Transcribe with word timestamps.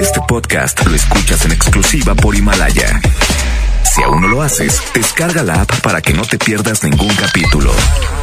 Este 0.00 0.20
podcast 0.28 0.84
lo 0.86 0.94
escuchas 0.94 1.44
en 1.44 1.52
exclusiva 1.52 2.14
por 2.14 2.34
Himalaya. 2.34 3.00
Si 3.94 4.02
aún 4.02 4.20
no 4.22 4.28
lo 4.28 4.42
haces, 4.42 4.80
descarga 4.92 5.42
la 5.42 5.62
app 5.62 5.80
para 5.80 6.02
que 6.02 6.12
no 6.12 6.22
te 6.22 6.38
pierdas 6.38 6.84
ningún 6.84 7.14
capítulo. 7.16 7.72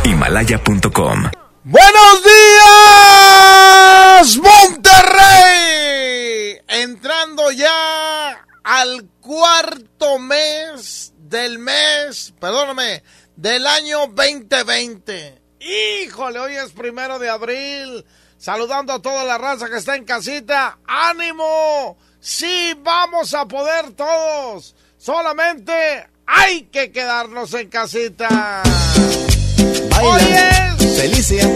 Himalaya.com. 0.03 1.31
Buenos 1.63 2.23
días, 4.23 4.37
Monterrey. 4.37 5.77
Entrando 6.67 7.51
ya 7.51 8.45
al 8.63 9.09
cuarto 9.19 10.19
mes 10.19 11.13
del 11.17 11.59
mes, 11.59 12.33
perdóname, 12.39 13.03
del 13.35 13.65
año 13.67 14.07
2020. 14.07 15.41
Híjole, 15.59 16.39
hoy 16.39 16.55
es 16.55 16.71
primero 16.71 17.19
de 17.19 17.29
abril. 17.29 18.05
Saludando 18.43 18.91
a 18.91 18.99
toda 19.01 19.23
la 19.23 19.37
raza 19.37 19.69
que 19.69 19.77
está 19.77 19.95
en 19.95 20.03
casita. 20.03 20.77
¡Ánimo! 20.85 21.95
Sí, 22.19 22.77
vamos 22.83 23.33
a 23.33 23.47
poder 23.47 23.93
todos. 23.93 24.75
Solamente 24.97 26.09
hay 26.27 26.63
que 26.63 26.91
quedarnos 26.91 27.53
en 27.53 27.69
casita. 27.69 28.61
Hoy 30.01 30.21
es 30.23 30.99
Felicia. 30.99 31.47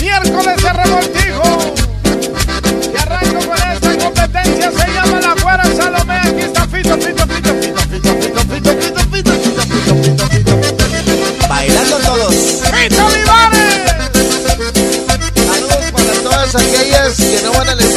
miércoles 0.00 0.60
de 0.60 0.72
revoltijo. 0.72 1.74
Y 2.92 3.00
arranco 3.00 3.46
con 3.46 3.70
esta 3.70 3.98
competencia. 3.98 4.72
Se 4.72 4.92
llama 4.92 5.20
La 5.20 5.36
Fuera 5.36 5.64
Salomé. 5.66 6.18
Aquí 6.18 6.40
está 6.40 6.66
Fito, 6.66 6.98
Fito, 6.98 7.26
Fito, 7.28 7.54
Fito, 7.62 7.80
Fito, 7.86 8.14
Fito, 8.18 8.40
Fito, 8.42 8.74
Fito, 8.74 9.04
Fito, 9.06 9.32
Fito, 9.32 9.64
Fito, 9.70 10.26
Fito, 10.26 10.28
Fito, 10.30 10.58
Fito. 10.58 11.48
Bailando 11.48 11.98
todos. 12.00 12.34
¡Fito 12.34 13.11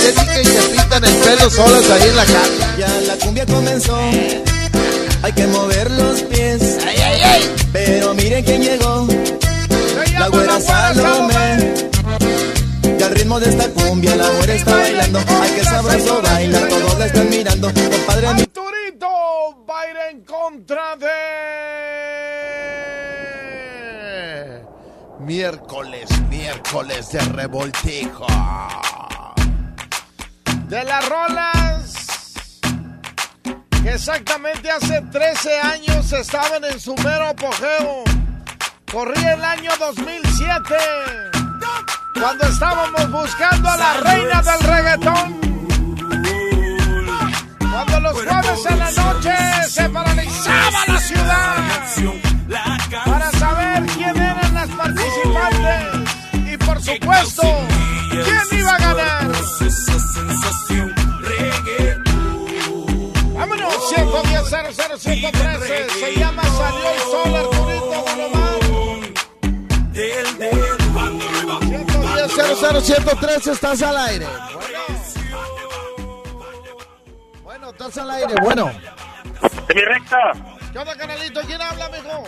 estética 0.10 0.42
y 0.42 0.46
se 0.46 0.62
pintan 0.70 1.04
el 1.04 1.16
pelo 1.16 1.50
solos 1.50 1.90
ahí 1.90 2.10
en 2.10 2.16
la 2.16 2.26
casa. 2.26 2.76
Ya 2.78 2.88
la 3.08 3.16
cumbia 3.18 3.46
comenzó. 3.46 3.98
Hay 5.24 5.34
que 5.34 5.48
mover 5.48 5.90
los 5.92 6.22
pies. 6.24 6.78
¡Ay, 6.86 6.98
ay, 6.98 7.22
ay! 7.24 7.56
Pero 7.74 8.14
miren 8.14 8.44
quién 8.44 8.62
llegó. 8.62 9.08
La 10.20 10.28
güera 10.30 10.62
Salomé. 10.62 11.74
Y 12.98 13.04
al 13.04 13.12
ritmo 13.12 13.40
de 13.40 13.50
esta 13.50 13.70
cumbia 13.70 14.16
la 14.16 14.30
güera 14.30 14.54
está 14.54 14.76
bailando. 14.76 15.20
Ay, 15.42 15.52
que 15.56 15.64
sabroso 15.64 16.22
baila. 16.22 16.68
Todos 16.68 17.00
la 17.00 17.06
están 17.08 17.30
mirando. 17.30 17.74
Compadre, 17.74 18.34
mi 18.36 18.42
Arturito 18.42 19.08
va 19.70 19.82
a 19.82 19.90
ir 19.90 19.98
en 20.12 20.24
contra 20.24 20.96
de... 20.96 21.06
Miércoles, 25.20 26.08
miércoles 26.30 27.12
de 27.12 27.20
revoltijo. 27.20 28.28
De 30.68 30.84
las 30.84 31.10
rolas 31.10 32.34
que 33.84 33.94
exactamente 33.94 34.72
hace 34.72 35.00
13 35.00 35.60
años 35.60 36.12
estaban 36.12 36.64
en 36.64 36.80
su 36.80 36.96
mero 36.96 37.28
apogeo. 37.28 38.04
Corría 38.92 39.34
el 39.34 39.44
año 39.44 39.72
2007, 39.80 40.76
cuando 42.20 42.48
estábamos 42.48 43.12
buscando 43.12 43.70
a 43.70 43.78
la 43.78 43.94
reina 43.98 44.42
del 44.42 44.60
reggaetón. 44.62 45.46
Cuando 47.60 48.00
los 48.00 48.14
jueves 48.14 48.66
en 48.68 48.80
la 48.80 48.92
noche 48.92 49.36
se 49.70 49.90
paralizaba 49.90 50.80
la 50.88 51.00
ciudad 51.00 51.56
para 53.06 53.32
saber 53.32 53.86
quién 53.96 54.16
eran 54.16 54.54
las 54.54 54.70
participantes 54.70 56.54
y 56.54 56.58
por 56.58 56.82
supuesto 56.82 57.44
quién 58.10 58.60
iba 58.60 58.76
a 58.76 58.85
ganar. 59.60 59.76
Vámonos, 63.34 63.90
110 63.90 64.50
00 64.50 64.98
113 64.98 65.90
se 65.90 66.16
llama 66.16 66.44
Salió 66.44 66.90
el 66.92 67.00
Sol 67.00 67.36
Arturito 67.36 68.06
Bolomar. 68.06 68.60
110 72.34 72.60
00 72.60 72.82
113 72.82 73.52
estás 73.52 73.82
al 73.82 73.98
aire. 73.98 74.28
Bueno, 77.44 77.70
estás 77.70 77.98
al 77.98 78.12
aire. 78.12 78.34
Bueno, 78.42 78.72
De 79.68 79.76
mi 79.76 79.82
recta, 79.82 80.32
¿qué 80.72 80.80
onda, 80.80 80.96
canalito? 80.96 81.42
¿Quién 81.42 81.62
habla, 81.62 81.90
mijo? 81.90 82.24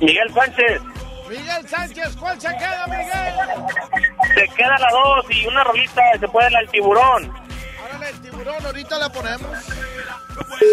Miguel 0.00 0.34
Sánchez. 0.34 0.80
Miguel 1.32 1.66
Sánchez, 1.66 2.14
¿cuál 2.20 2.38
se 2.38 2.48
queda, 2.48 2.86
Miguel? 2.86 3.34
Se 4.34 4.54
queda 4.54 4.78
la 4.78 4.90
dos 4.90 5.24
y 5.30 5.46
una 5.46 5.64
rolita 5.64 6.02
se 6.20 6.28
puede 6.28 6.50
la 6.50 6.58
del 6.58 6.68
tiburón. 6.68 7.32
Árale, 7.82 8.10
el 8.10 8.20
tiburón, 8.20 8.66
ahorita 8.66 8.98
la 8.98 9.08
ponemos. 9.08 9.58
Sí, 10.58 10.66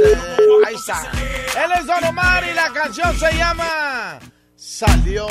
ahí 0.67 0.75
está. 0.75 1.01
Él 1.63 1.71
es 1.79 1.85
Don 1.85 2.03
Omar 2.03 2.43
y 2.45 2.53
la 2.53 2.73
canción 2.73 3.17
se 3.17 3.31
llama 3.37 4.19
Salió 4.57 5.27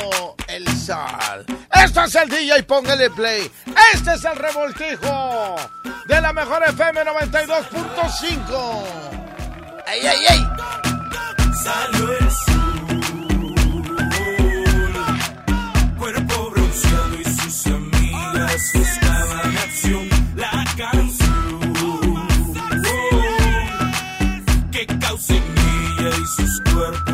el 0.47 0.67
Sol. 0.67 1.45
Esto 1.73 2.03
es 2.05 2.15
el 2.15 2.29
DJ, 2.29 2.63
póngale 2.63 3.11
play. 3.11 3.51
Este 3.93 4.13
es 4.13 4.25
el 4.25 4.35
revoltijo 4.35 5.55
de 6.07 6.21
la 6.21 6.33
mejor 6.33 6.63
FM 6.69 7.05
92.5. 7.05 8.83
¡Ey, 9.85 10.07
ey, 10.07 10.25
ey! 10.27 10.47
Salió 11.63 12.17
el 12.17 12.31
sol, 12.31 12.88
cuerpo. 26.79 27.08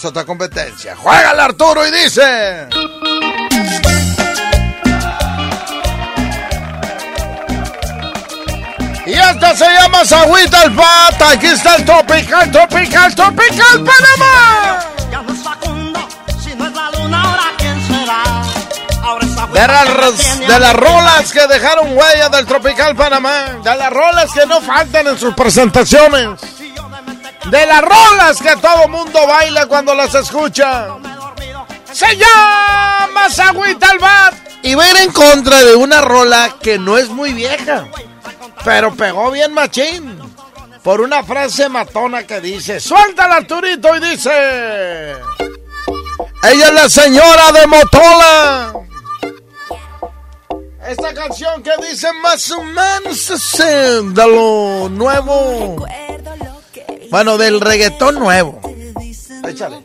Es 0.00 0.04
otra 0.06 0.24
competencia. 0.24 0.96
Juega 0.96 1.32
el 1.32 1.40
Arturo 1.40 1.86
y 1.86 1.90
dice. 1.90 2.68
Y 9.04 9.12
esta 9.12 9.54
se 9.54 9.66
llama 9.66 10.02
Sagüita 10.06 10.64
el 10.64 10.74
Pata. 10.74 11.32
Aquí 11.32 11.48
está 11.48 11.76
el 11.76 11.84
Tropical, 11.84 12.50
Tropical, 12.50 13.14
Tropical 13.14 13.84
Panamá. 13.84 14.80
Ya 15.10 15.20
no 15.20 15.34
es 15.34 15.42
Facundo, 15.42 16.08
si 16.42 16.54
no 16.54 16.66
es 16.66 16.74
la 16.74 16.90
luna, 16.92 17.22
ahora 17.22 17.42
quién 17.58 17.86
será. 17.86 18.22
Ahora 19.02 19.26
esa 19.26 19.46
De 19.48 19.66
las, 19.66 20.38
de 20.38 20.60
las 20.60 20.76
rolas 20.76 21.30
que 21.30 21.46
dejaron 21.46 21.94
huella 21.94 22.30
del 22.30 22.46
Tropical 22.46 22.96
Panamá. 22.96 23.58
De 23.62 23.76
las 23.76 23.90
rolas 23.92 24.32
que 24.32 24.46
no 24.46 24.62
faltan 24.62 25.08
en 25.08 25.18
sus 25.18 25.34
presentaciones. 25.34 26.59
De 27.50 27.66
las 27.66 27.82
rolas 27.82 28.40
que 28.40 28.56
todo 28.56 28.88
mundo 28.88 29.26
baila 29.26 29.66
cuando 29.66 29.94
las 29.94 30.14
escucha. 30.14 30.88
Se 31.92 32.16
llama 32.16 33.28
Sagüita 33.28 33.90
el 33.92 33.98
Bat. 33.98 34.34
Y 34.62 34.74
va 34.74 34.84
a 34.84 34.90
ir 34.90 34.96
en 34.98 35.12
contra 35.12 35.64
de 35.64 35.74
una 35.74 36.00
rola 36.00 36.56
que 36.62 36.78
no 36.78 36.98
es 36.98 37.08
muy 37.08 37.32
vieja. 37.32 37.88
Pero 38.64 38.94
pegó 38.94 39.30
bien 39.30 39.52
machín. 39.52 40.18
Por 40.82 41.00
una 41.00 41.22
frase 41.22 41.68
matona 41.68 42.26
que 42.26 42.40
dice, 42.40 42.80
suéltala 42.80 43.36
Arturito 43.36 43.94
y 43.96 44.00
dice... 44.00 45.16
Ella 46.42 46.66
es 46.68 46.72
la 46.72 46.88
señora 46.88 47.52
de 47.52 47.66
Motola. 47.66 48.72
Esta 50.86 51.12
canción 51.12 51.62
que 51.62 51.72
dice 51.86 52.10
más 52.22 52.50
o 52.50 52.62
menos 52.62 53.30
así, 53.30 53.62
de 53.62 54.26
lo 54.26 54.88
nuevo. 54.88 55.86
Bueno, 57.10 57.36
del 57.38 57.60
reggaetón 57.60 58.16
nuevo. 58.16 58.60
Échale. 59.46 59.84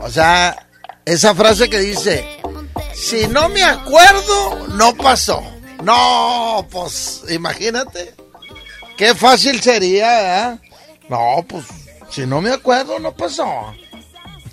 O 0.00 0.10
sea, 0.10 0.66
esa 1.04 1.34
frase 1.34 1.70
que 1.70 1.78
dice, 1.78 2.40
si 2.94 3.26
no 3.28 3.48
me 3.48 3.62
acuerdo, 3.62 4.68
no 4.68 4.94
pasó. 4.94 5.42
No, 5.82 6.66
pues 6.70 7.22
imagínate. 7.30 8.14
Qué 8.96 9.14
fácil 9.14 9.60
sería, 9.60 10.52
¿eh? 10.52 10.58
No, 11.08 11.44
pues 11.48 11.64
si 12.10 12.26
no 12.26 12.40
me 12.40 12.52
acuerdo, 12.52 12.98
no 12.98 13.12
pasó. 13.12 13.44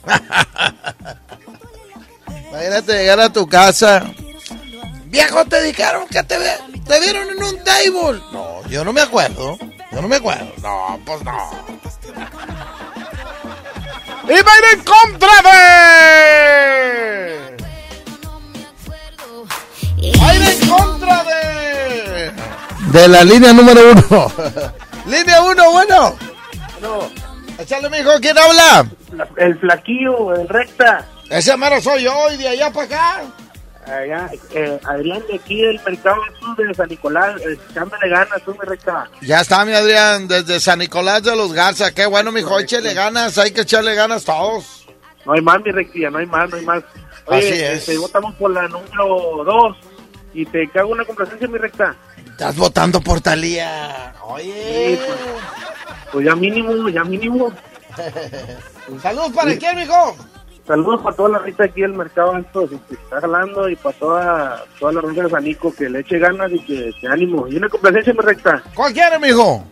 Imagínate 2.50 2.94
llegar 2.94 3.20
a 3.20 3.32
tu 3.32 3.48
casa. 3.48 4.12
Viejo, 5.12 5.44
te 5.46 5.62
dijeron 5.64 6.08
que 6.08 6.24
te, 6.24 6.38
ve- 6.38 6.58
te 6.88 7.00
vieron 7.02 7.30
en 7.30 7.44
un 7.44 7.58
table. 7.64 8.22
No, 8.32 8.62
yo 8.70 8.86
no 8.86 8.94
me 8.94 9.02
acuerdo. 9.02 9.58
Yo 9.92 10.02
no 10.02 10.08
me 10.08 10.16
acuerdo. 10.16 10.48
No, 10.62 10.98
pues 11.06 11.22
no. 11.24 11.52
Y 14.24 14.42
va 14.42 14.52
a 14.54 14.58
ir 14.60 14.66
en 14.74 14.84
contra 14.86 15.30
de. 15.52 15.60
Va 20.20 20.30
a 20.30 20.36
ir 20.36 20.42
en 20.44 20.70
contra 20.70 21.24
de. 21.24 22.32
De 23.00 23.08
la 23.08 23.24
línea 23.24 23.52
número 23.54 23.82
uno. 23.92 24.32
línea 25.08 25.42
uno, 25.42 25.72
bueno. 25.72 26.16
Échale, 27.60 27.90
mijo, 27.90 28.12
¿quién 28.22 28.38
habla? 28.38 28.86
El 29.38 29.60
flaquillo, 29.60 30.36
el 30.36 30.48
recta. 30.48 31.06
Ese 31.30 31.58
mero 31.58 31.82
soy 31.82 32.04
yo 32.04 32.32
y 32.32 32.38
de 32.38 32.48
allá 32.50 32.72
para 32.72 32.86
acá. 32.86 33.22
Allá, 33.92 34.30
eh, 34.54 34.80
Adrián 34.86 35.22
de 35.28 35.36
aquí 35.36 35.62
del 35.62 35.80
mercado 35.86 36.22
sur 36.40 36.56
de 36.56 36.74
San 36.74 36.88
Nicolás, 36.88 37.36
echándole 37.70 38.10
ganas, 38.10 38.42
tú 38.46 38.56
me 38.58 38.66
recta. 38.66 39.10
Ya 39.22 39.42
está, 39.42 39.66
mi 39.66 39.74
Adrián, 39.74 40.28
desde 40.28 40.60
San 40.60 40.80
Nicolás 40.80 41.24
de 41.24 41.36
los 41.36 41.52
Garza. 41.54 41.92
Qué 41.92 42.06
bueno, 42.06 42.32
mijo, 42.32 42.58
échale 42.60 42.94
ganas, 42.94 43.38
hay 43.38 43.52
que 43.52 43.62
echarle 43.62 43.94
ganas 43.96 44.24
todos. 44.24 44.88
No 45.26 45.34
hay 45.34 45.42
más, 45.42 45.62
mi 45.62 45.72
rectilla, 45.72 46.10
no 46.10 46.20
hay 46.20 46.26
más, 46.26 46.50
no 46.50 46.58
hay 46.58 46.66
más. 46.66 46.84
Oye, 47.26 47.38
Así 47.38 47.62
es. 47.62 47.80
este, 47.80 47.98
votamos 47.98 48.34
por 48.36 48.52
la 48.52 48.68
número 48.68 49.44
2 49.46 49.78
y 50.34 50.46
te 50.46 50.68
cago 50.70 50.90
una 50.92 51.04
complacencia, 51.06 51.48
mi 51.48 51.58
recta. 51.58 51.96
Estás 52.18 52.56
votando 52.56 53.02
por 53.02 53.20
Talía. 53.22 54.14
Sí, 54.14 54.20
Oye. 54.24 55.00
pues, 55.06 55.20
pues 56.14 56.26
ya 56.26 56.36
mínimo, 56.36 56.90
ya 56.90 57.04
mínimo. 57.04 57.52
Saludos 59.02 59.32
para 59.34 59.56
quién, 59.58 59.76
mijo. 59.76 60.16
Saludos 60.68 61.02
para 61.02 61.16
toda 61.16 61.30
la 61.30 61.40
rita 61.40 61.64
aquí 61.66 61.82
del 61.82 61.94
mercado 61.94 62.34
alto 62.34 62.70
que 62.70 62.94
está 62.94 63.20
jalando 63.20 63.68
y 63.68 63.76
para 63.76 63.98
toda, 63.98 64.66
toda 64.80 64.92
la 64.94 65.02
ronda 65.02 65.24
de 65.24 65.30
Sanico 65.30 65.74
que 65.74 65.90
le 65.90 66.00
eche 66.00 66.20
ganas 66.20 66.52
y 66.52 66.60
que, 66.64 66.92
que 67.02 67.08
ánimo. 67.08 67.48
Y 67.48 67.58
una 67.58 67.68
complacencia, 67.68 68.14
mi 68.14 68.20
recta. 68.20 68.64
¿Cuál 68.76 68.94
quiere, 68.94 69.20
mijo? 69.20 69.64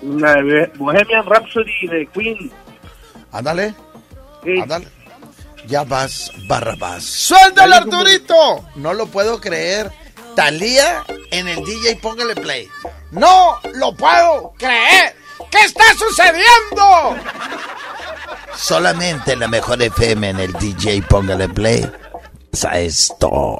Una 0.00 0.32
de 0.34 0.72
Bohemian 0.76 1.26
Rhapsody 1.26 1.86
de 1.88 2.06
Queen. 2.12 2.50
Ándale, 3.30 3.74
Sí. 4.42 4.58
ándale. 4.60 4.88
Ya 5.68 5.84
vas, 5.84 6.32
Barrabás. 6.48 7.04
¡Suéltale, 7.04 7.76
Arturito! 7.76 8.64
No 8.74 8.94
lo 8.94 9.06
puedo 9.06 9.40
creer. 9.40 9.92
Talía 10.34 11.04
en 11.30 11.46
el 11.46 11.62
DJ, 11.64 11.96
póngale 12.02 12.34
play. 12.34 12.68
¡No 13.12 13.58
lo 13.74 13.94
puedo 13.94 14.52
creer! 14.58 15.14
¿Qué 15.50 15.60
está 15.60 15.84
sucediendo? 15.98 17.16
Solamente 18.56 19.36
la 19.36 19.48
mejor 19.48 19.82
FM 19.82 20.30
en 20.30 20.40
el 20.40 20.52
DJ, 20.52 21.02
póngale 21.02 21.48
play. 21.48 21.90
A 22.64 22.78
esto. 22.78 23.58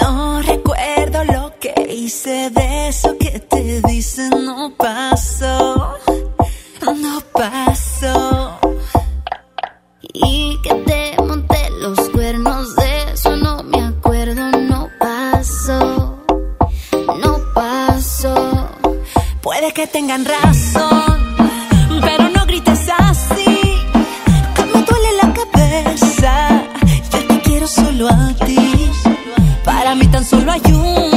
No 0.00 0.40
recuerdo 0.40 1.24
lo 1.24 1.52
que 1.60 1.74
hice 1.90 2.50
de 2.50 2.88
eso 2.88 3.14
que 3.18 3.38
te 3.40 3.82
dicen 3.82 4.30
no 4.30 4.72
pasó, 4.76 5.94
no 6.80 7.20
pasó. 7.32 8.58
Y 10.00 10.58
que 10.62 10.74
te 10.86 11.22
monté 11.22 11.70
los 11.78 12.00
cuernos 12.08 12.74
de 12.74 13.12
eso 13.12 13.36
no 13.36 13.62
me 13.62 13.82
acuerdo, 13.82 14.50
no 14.52 14.88
pasó, 14.98 16.24
no 17.22 17.38
pasó. 17.54 18.68
Puede 19.42 19.72
que 19.72 19.86
tengan 19.86 20.24
razón, 20.24 20.95
solo 27.66 28.08
a 28.08 28.32
ti. 28.44 28.56
Para 29.64 29.94
mí 29.94 30.06
tan 30.06 30.24
solo 30.24 30.52
hay 30.52 30.62
uno. 30.72 31.15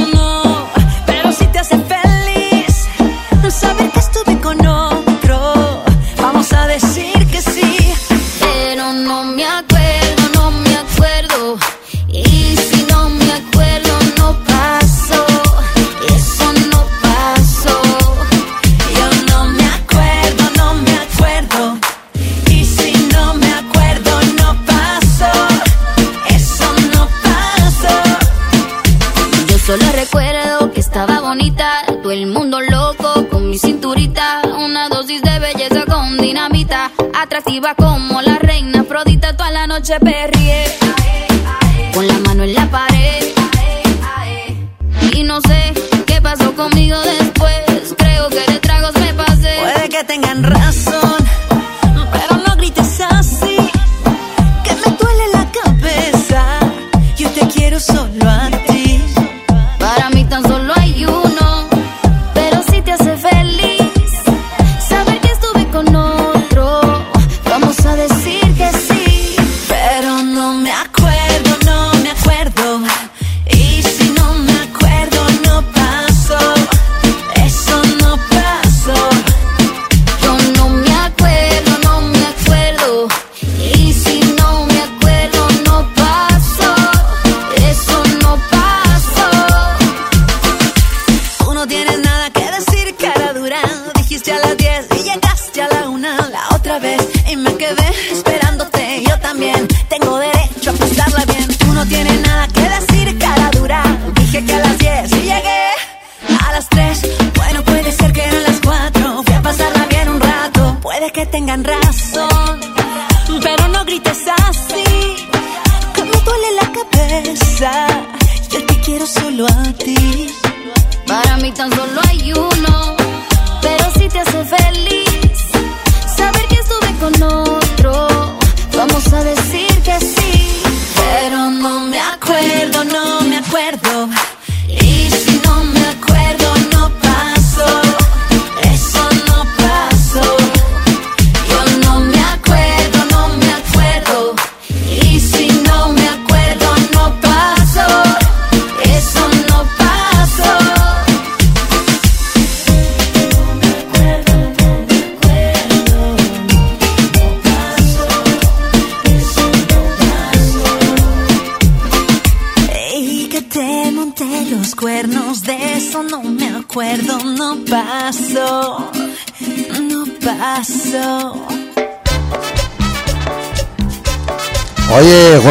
El 32.10 32.26
mundo 32.26 32.60
loco 32.60 33.28
con 33.30 33.48
mi 33.48 33.56
cinturita. 33.56 34.42
Una 34.58 34.88
dosis 34.88 35.22
de 35.22 35.38
belleza 35.38 35.84
con 35.86 36.18
dinamita. 36.18 36.90
Atractiva 37.14 37.76
como 37.76 38.20
la 38.20 38.36
reina 38.36 38.80
Afrodita. 38.80 39.36
Toda 39.36 39.52
la 39.52 39.68
noche 39.68 39.94
perrié. 40.00 40.64
Con 41.94 42.08
la 42.08 42.18
mano 42.18 42.42
en 42.42 42.54
la 42.54 42.68
pared. 42.68 43.32
Y 45.12 45.22
no 45.22 45.40
sé 45.40 45.72
qué 46.04 46.20
pasó 46.20 46.52
conmigo 46.56 46.98
después. 47.00 47.94
Creo 47.96 48.28
que 48.28 48.52
de 48.52 48.58
tragos 48.58 48.92
me 48.94 49.14
pasé. 49.14 49.58
Puede 49.60 49.88
que 49.88 50.02
tengan 50.02 50.42
razón. 50.42 51.19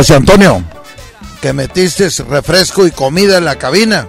José 0.10 0.18
Antonio, 0.18 0.64
que 1.40 1.54
metiste 1.54 2.10
refresco 2.24 2.88
y 2.88 2.90
comida 2.90 3.38
en 3.38 3.46
la 3.46 3.60
cabina. 3.60 4.08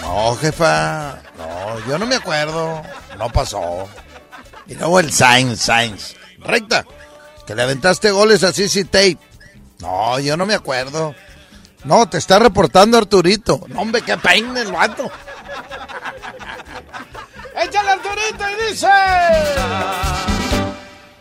No, 0.00 0.34
jefa, 0.36 1.20
no, 1.36 1.86
yo 1.86 1.98
no 1.98 2.06
me 2.06 2.14
acuerdo, 2.14 2.80
no 3.18 3.28
pasó. 3.28 3.86
Y 4.66 4.76
luego 4.76 5.00
el 5.00 5.12
Sainz, 5.12 5.60
Sainz, 5.60 6.16
recta, 6.38 6.86
que 7.46 7.54
le 7.54 7.64
aventaste 7.64 8.10
goles 8.10 8.42
a 8.42 8.54
CC 8.54 8.86
Tate. 8.86 9.18
No, 9.80 10.18
yo 10.18 10.38
no 10.38 10.46
me 10.46 10.54
acuerdo. 10.54 11.14
No, 11.84 12.08
te 12.08 12.16
está 12.16 12.38
reportando 12.38 12.96
Arturito. 12.96 13.60
No, 13.68 13.82
hombre, 13.82 14.00
qué 14.00 14.16
peine 14.16 14.62
el 14.62 14.72
vato. 14.72 15.10
Échale 17.62 17.90
Arturito 17.90 18.44
y 18.48 18.70
dice... 18.70 18.88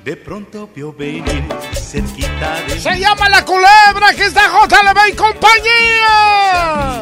De 0.06 0.16
pronto 0.16 0.70
vio 0.74 0.94
venir 0.94 1.46
cerquita 1.90 2.62
de 2.68 2.80
Se 2.80 3.00
llama 3.00 3.28
la 3.30 3.44
culebra 3.44 4.14
que 4.16 4.26
está 4.26 4.42
JLB 4.48 5.00
y 5.12 5.16
compañía. 5.16 7.02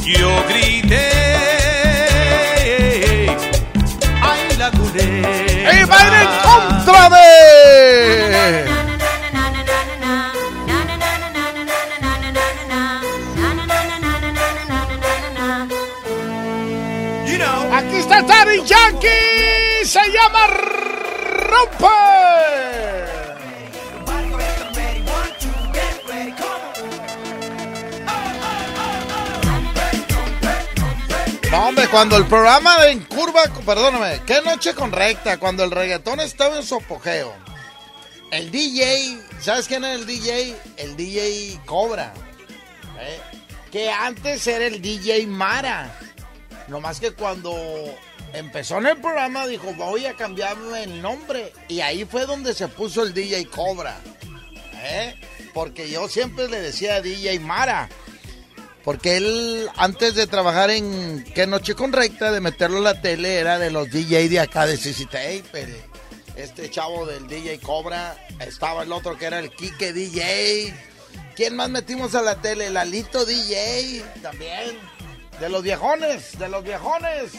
Yo 0.00 0.44
grité, 0.48 1.10
ay 4.20 4.56
la 4.58 4.70
culebra. 4.72 5.72
Y 5.72 5.84
va 5.84 5.98
a 5.98 6.06
ir 6.06 6.14
en 6.14 6.28
contra 6.42 7.08
de... 7.10 8.72
You 17.26 17.38
know, 17.38 17.72
Aquí 17.72 17.96
está 17.98 18.22
Daddy 18.22 18.64
Yankee. 18.64 19.84
Se 19.84 20.00
llama 20.10 20.46
cuando 31.92 32.16
el 32.16 32.24
programa 32.24 32.80
de 32.80 32.92
En 32.92 33.04
Curva, 33.04 33.42
perdóname, 33.66 34.22
qué 34.26 34.40
noche 34.40 34.74
con 34.74 34.92
recta, 34.92 35.38
cuando 35.38 35.62
el 35.62 35.70
reggaetón 35.70 36.20
estaba 36.20 36.56
en 36.56 36.64
su 36.64 36.76
apogeo. 36.76 37.34
El 38.30 38.50
DJ, 38.50 39.20
¿sabes 39.38 39.68
quién 39.68 39.84
es 39.84 40.00
el 40.00 40.06
DJ? 40.06 40.56
El 40.78 40.96
DJ 40.96 41.60
Cobra. 41.66 42.14
¿eh? 42.98 43.20
Que 43.70 43.90
antes 43.90 44.46
era 44.46 44.64
el 44.64 44.80
DJ 44.80 45.26
Mara. 45.26 45.94
No 46.66 46.80
más 46.80 46.98
que 46.98 47.12
cuando 47.12 47.54
empezó 48.32 48.78
en 48.78 48.86
el 48.86 48.96
programa 48.96 49.46
dijo, 49.46 49.74
voy 49.74 50.06
a 50.06 50.16
cambiarme 50.16 50.84
el 50.84 51.02
nombre. 51.02 51.52
Y 51.68 51.82
ahí 51.82 52.06
fue 52.06 52.24
donde 52.24 52.54
se 52.54 52.68
puso 52.68 53.02
el 53.02 53.12
DJ 53.12 53.44
Cobra. 53.48 54.00
¿eh? 54.82 55.14
Porque 55.52 55.90
yo 55.90 56.08
siempre 56.08 56.48
le 56.48 56.58
decía 56.58 57.02
DJ 57.02 57.38
Mara. 57.40 57.90
Porque 58.84 59.16
él, 59.16 59.68
antes 59.76 60.14
de 60.16 60.26
trabajar 60.26 60.70
en 60.70 61.22
Qué 61.34 61.46
Noche 61.46 61.74
con 61.74 61.92
Recta, 61.92 62.32
de 62.32 62.40
meterlo 62.40 62.78
en 62.78 62.84
la 62.84 63.00
tele, 63.00 63.36
era 63.38 63.58
de 63.58 63.70
los 63.70 63.88
DJ 63.90 64.28
de 64.28 64.40
acá 64.40 64.66
de 64.66 64.76
Tape. 64.78 65.42
el- 65.62 65.76
Este 66.34 66.70
chavo 66.70 67.04
del 67.06 67.28
DJ 67.28 67.58
Cobra. 67.60 68.16
Estaba 68.40 68.82
el 68.84 68.92
otro 68.92 69.16
que 69.18 69.26
era 69.26 69.38
el 69.38 69.50
Kike 69.50 69.92
DJ. 69.92 70.74
¿Quién 71.36 71.54
más 71.56 71.68
metimos 71.68 72.14
a 72.14 72.22
la 72.22 72.36
tele? 72.36 72.68
El 72.68 72.76
Alito 72.76 73.24
DJ 73.24 74.02
también. 74.22 74.78
De 75.38 75.48
los 75.48 75.62
viejones, 75.62 76.38
de 76.38 76.48
los 76.48 76.64
viejones. 76.64 77.32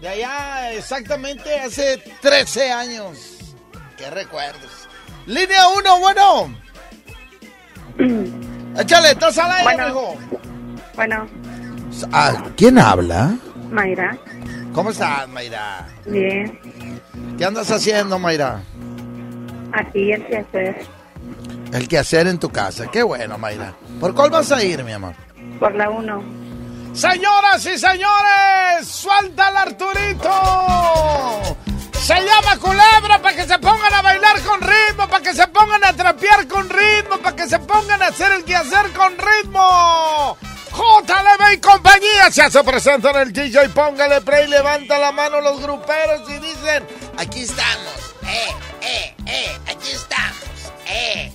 De 0.00 0.08
allá 0.08 0.72
exactamente 0.72 1.58
hace 1.58 1.96
13 2.20 2.70
años. 2.70 3.18
Qué 3.96 4.10
recuerdos. 4.10 4.70
Línea 5.26 5.68
1, 5.68 5.98
bueno. 6.00 6.58
Échale, 8.78 9.10
estás 9.12 9.38
al 9.38 9.50
aire, 9.50 9.64
Bueno. 9.64 9.86
mijo. 9.88 10.18
Bueno, 10.96 11.26
Ah, 12.12 12.32
¿Quién 12.56 12.78
habla? 12.78 13.34
Mayra, 13.70 14.16
¿Cómo 14.72 14.90
estás, 14.90 15.28
Mayra? 15.28 15.86
bien, 16.06 16.58
¿Qué 17.38 17.44
andas 17.44 17.70
haciendo, 17.70 18.18
Mayra? 18.18 18.60
aquí 19.72 20.12
el 20.12 20.26
que 20.26 20.36
hacer 20.38 20.86
El 21.72 21.88
quehacer 21.88 22.26
en 22.28 22.38
tu 22.38 22.48
casa. 22.50 22.86
Qué 22.90 23.02
bueno, 23.02 23.36
Mayra. 23.38 23.74
¿Por 24.00 24.14
cuál 24.14 24.30
vas 24.30 24.50
a 24.52 24.62
ir, 24.62 24.82
mi 24.84 24.92
amor? 24.92 25.14
por 25.58 25.74
la 25.74 25.88
1. 25.90 26.22
Señoras 26.92 27.64
y 27.66 27.78
señores, 27.78 28.86
suelta 28.86 29.48
al 29.48 29.56
Arturito. 29.56 30.30
Se 31.92 32.14
llama 32.14 32.56
culebra 32.60 33.20
para 33.22 33.34
que 33.36 33.44
se 33.46 33.58
pongan 33.58 33.92
a 33.92 34.02
bailar 34.02 34.40
con 34.42 34.60
ritmo, 34.60 35.08
para 35.08 35.22
que 35.22 35.34
se 35.34 35.46
pongan 35.48 35.82
a 35.84 35.92
trapear 35.94 36.46
con 36.46 36.68
ritmo, 36.68 37.16
para 37.22 37.34
que 37.36 37.48
se 37.48 37.58
pongan 37.58 38.02
a 38.02 38.06
hacer 38.08 38.32
el 38.32 38.44
quehacer 38.44 38.92
con 38.92 39.12
ritmo. 39.18 40.36
JLB 40.76 41.54
y 41.54 41.56
compañía 41.58 42.30
se 42.30 42.42
hace 42.42 42.62
presente 42.62 43.08
en 43.08 43.16
el 43.16 43.32
DJ. 43.32 43.70
Póngale 43.70 44.20
play, 44.20 44.46
levanta 44.46 44.98
la 44.98 45.10
mano 45.10 45.40
los 45.40 45.60
gruperos 45.62 46.28
y 46.28 46.38
dicen: 46.38 46.86
Aquí 47.16 47.42
estamos, 47.42 48.14
eh, 48.24 48.54
eh, 48.82 49.14
eh, 49.26 49.58
aquí 49.66 49.90
estamos, 49.90 50.72
eh. 50.86 51.32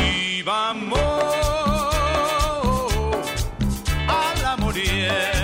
y 0.00 0.42
vamos 0.42 1.00
a 4.08 4.34
la 4.42 4.56
morienda. 4.58 5.37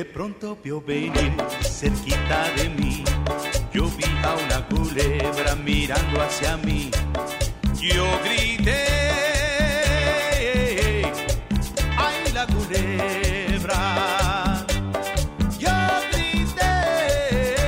De 0.00 0.06
pronto 0.06 0.56
vio 0.64 0.80
venir 0.80 1.30
cerquita 1.60 2.48
de 2.56 2.70
mí. 2.70 3.04
Yo 3.70 3.84
vi 3.98 4.04
a 4.24 4.34
una 4.34 4.66
culebra 4.66 5.54
mirando 5.56 6.22
hacia 6.22 6.56
mí. 6.56 6.90
Yo 7.74 8.06
grité, 8.24 8.86
ay 11.98 12.32
la 12.32 12.46
culebra. 12.46 13.76
Yo 15.58 15.70
grité, 16.12 17.58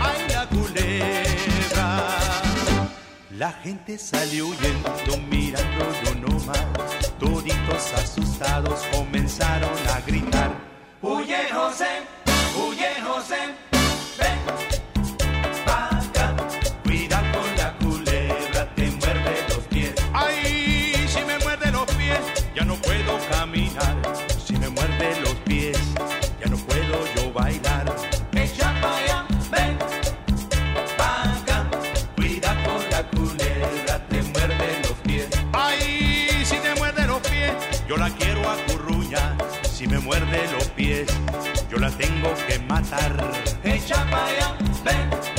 ay 0.00 0.20
la 0.30 0.48
culebra. 0.48 1.88
La 3.30 3.52
gente 3.52 3.98
salió 3.98 4.48
huyendo 4.48 4.90
comenzaron 8.90 9.70
a 9.94 10.00
gritar. 10.00 10.50
Huye 11.02 11.48
José, 11.52 12.02
huye 12.56 12.90
José, 13.06 13.54
Muerde 40.34 40.52
los 40.52 40.68
pies, 40.70 41.06
yo 41.70 41.78
la 41.78 41.90
tengo 41.90 42.34
que 42.48 42.58
matar. 42.58 43.30
Ven 43.62 45.33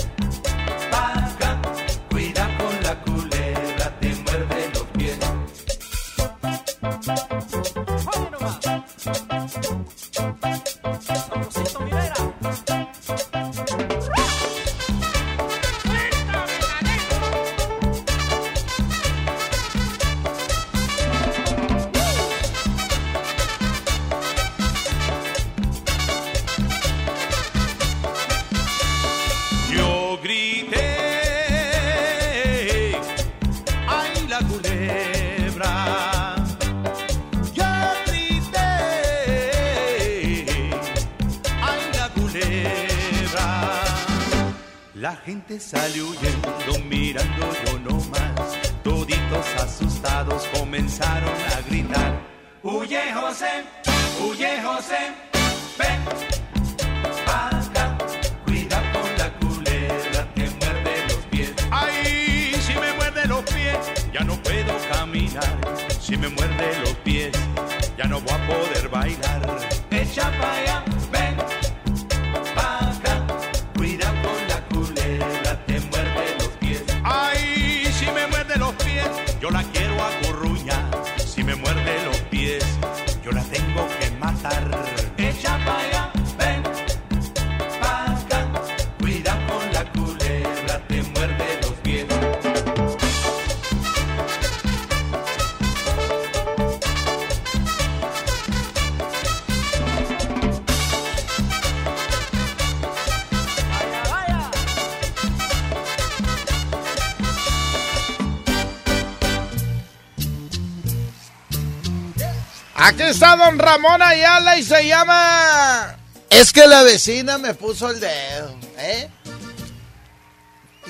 está 113.06 113.36
don 113.36 113.58
Ramón 113.60 114.02
Ayala 114.02 114.58
y 114.58 114.64
se 114.64 114.88
llama... 114.88 115.98
Es 116.30 116.52
que 116.52 116.68
la 116.68 116.84
vecina 116.84 117.38
me 117.38 117.54
puso 117.54 117.90
el 117.90 118.00
dedo, 118.00 118.56
¿eh? 118.78 119.10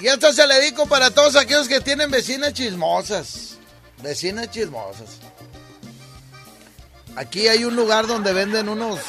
Y 0.01 0.07
esto 0.07 0.33
se 0.33 0.45
le 0.47 0.55
dedico 0.55 0.87
para 0.87 1.11
todos 1.11 1.35
aquellos 1.35 1.67
que 1.67 1.79
tienen 1.81 2.09
vecinas 2.11 2.53
chismosas. 2.53 3.57
Vecinas 4.01 4.49
chismosas. 4.51 5.19
Aquí 7.15 7.47
hay 7.47 7.63
un 7.63 7.75
lugar 7.75 8.07
donde 8.07 8.33
venden 8.33 8.69
unos... 8.69 8.99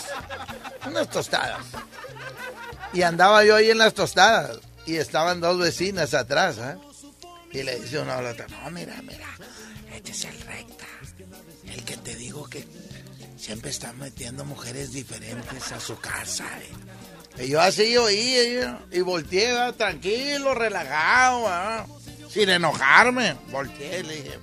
unas 0.86 1.08
tostadas. 1.10 1.60
Y 2.92 3.02
andaba 3.02 3.44
yo 3.44 3.56
ahí 3.56 3.70
en 3.70 3.78
las 3.78 3.94
tostadas. 3.94 4.58
Y 4.86 4.96
estaban 4.96 5.40
dos 5.40 5.58
vecinas 5.58 6.14
atrás, 6.14 6.56
¿eh? 6.58 6.76
Y 7.52 7.62
le 7.62 7.80
dice 7.80 7.98
una 7.98 8.18
a 8.18 8.22
la 8.22 8.30
otra, 8.30 8.46
no, 8.48 8.70
mira, 8.70 8.94
mira, 9.02 9.26
este 9.92 10.12
es 10.12 10.24
el 10.24 10.40
recta. 10.42 10.84
El 11.64 11.84
que 11.84 11.96
te 11.96 12.14
digo 12.14 12.48
que 12.48 12.66
siempre 13.46 13.70
está 13.70 13.92
metiendo 13.92 14.44
mujeres 14.44 14.92
diferentes 14.92 15.70
a 15.70 15.78
su 15.78 15.96
casa. 16.00 16.46
¿eh? 17.38 17.44
Y 17.44 17.50
yo 17.50 17.60
así 17.60 17.96
oí 17.96 18.34
¿eh? 18.34 18.76
y 18.90 19.02
volteé, 19.02 19.72
tranquilo, 19.74 20.52
relajado, 20.52 21.86
sin 22.28 22.48
enojarme. 22.48 23.36
Volteé 23.52 24.00
y 24.00 24.02
le 24.02 24.16
dije, 24.16 24.38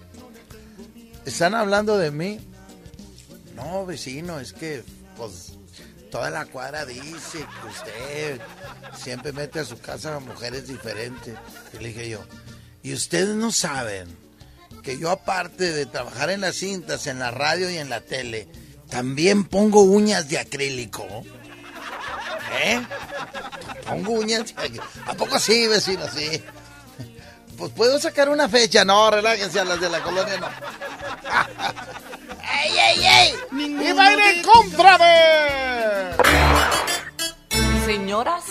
¿están 1.26 1.54
hablando 1.54 1.98
de 1.98 2.12
mí? 2.12 2.40
No, 3.58 3.86
vecino, 3.86 4.40
es 4.40 4.54
que 4.54 4.86
pues 5.18 5.52
toda 6.10 6.30
la 6.30 6.46
cuadra 6.46 6.86
dice 6.86 7.40
que 7.40 7.68
usted 7.68 8.42
siempre 8.96 9.34
mete 9.34 9.60
a 9.60 9.66
su 9.66 9.80
casa 9.80 10.16
a 10.16 10.20
mujeres 10.22 10.66
diferentes. 10.66 11.36
Y 11.74 11.78
le 11.80 11.90
dije 11.90 12.08
yo, 12.08 12.24
¿y 12.84 12.94
ustedes 12.94 13.36
no 13.36 13.52
saben 13.52 14.08
que 14.82 14.98
yo 14.98 15.12
aparte 15.12 15.74
de 15.74 15.86
trabajar 15.86 16.30
en 16.30 16.40
las 16.40 16.56
cintas, 16.56 17.06
en 17.08 17.20
la 17.20 17.32
radio 17.32 17.70
y 17.70 17.78
en 17.78 17.90
la 17.90 18.00
tele, 18.00 18.48
también 18.94 19.44
pongo 19.46 19.82
uñas 19.82 20.30
de 20.30 20.38
acrílico? 20.38 21.04
¿Eh? 22.64 22.80
Pongo 23.88 24.12
uñas 24.12 24.46
de 24.46 24.52
acrílico. 24.52 24.86
¿A 25.08 25.16
poco 25.16 25.40
sí, 25.40 25.66
vecino? 25.66 26.06
Sí. 26.14 26.44
Pues 27.58 27.72
puedo 27.72 28.00
sacar 28.00 28.30
una 28.30 28.48
fecha. 28.48 28.86
No, 28.86 29.10
relájense 29.10 29.60
a 29.60 29.66
las 29.66 29.82
de 29.82 29.90
la 29.90 30.00
colonia, 30.04 30.38
no. 30.40 30.48
¡Ey, 32.64 32.78
ey, 32.78 33.04
ey! 33.04 33.34
¡Y 33.52 33.92
va 33.94 34.06
a 34.06 34.14
ir 34.14 34.20
en 34.20 34.44
contra 34.44 34.98
de... 35.00 36.16
Señoras 37.88 38.44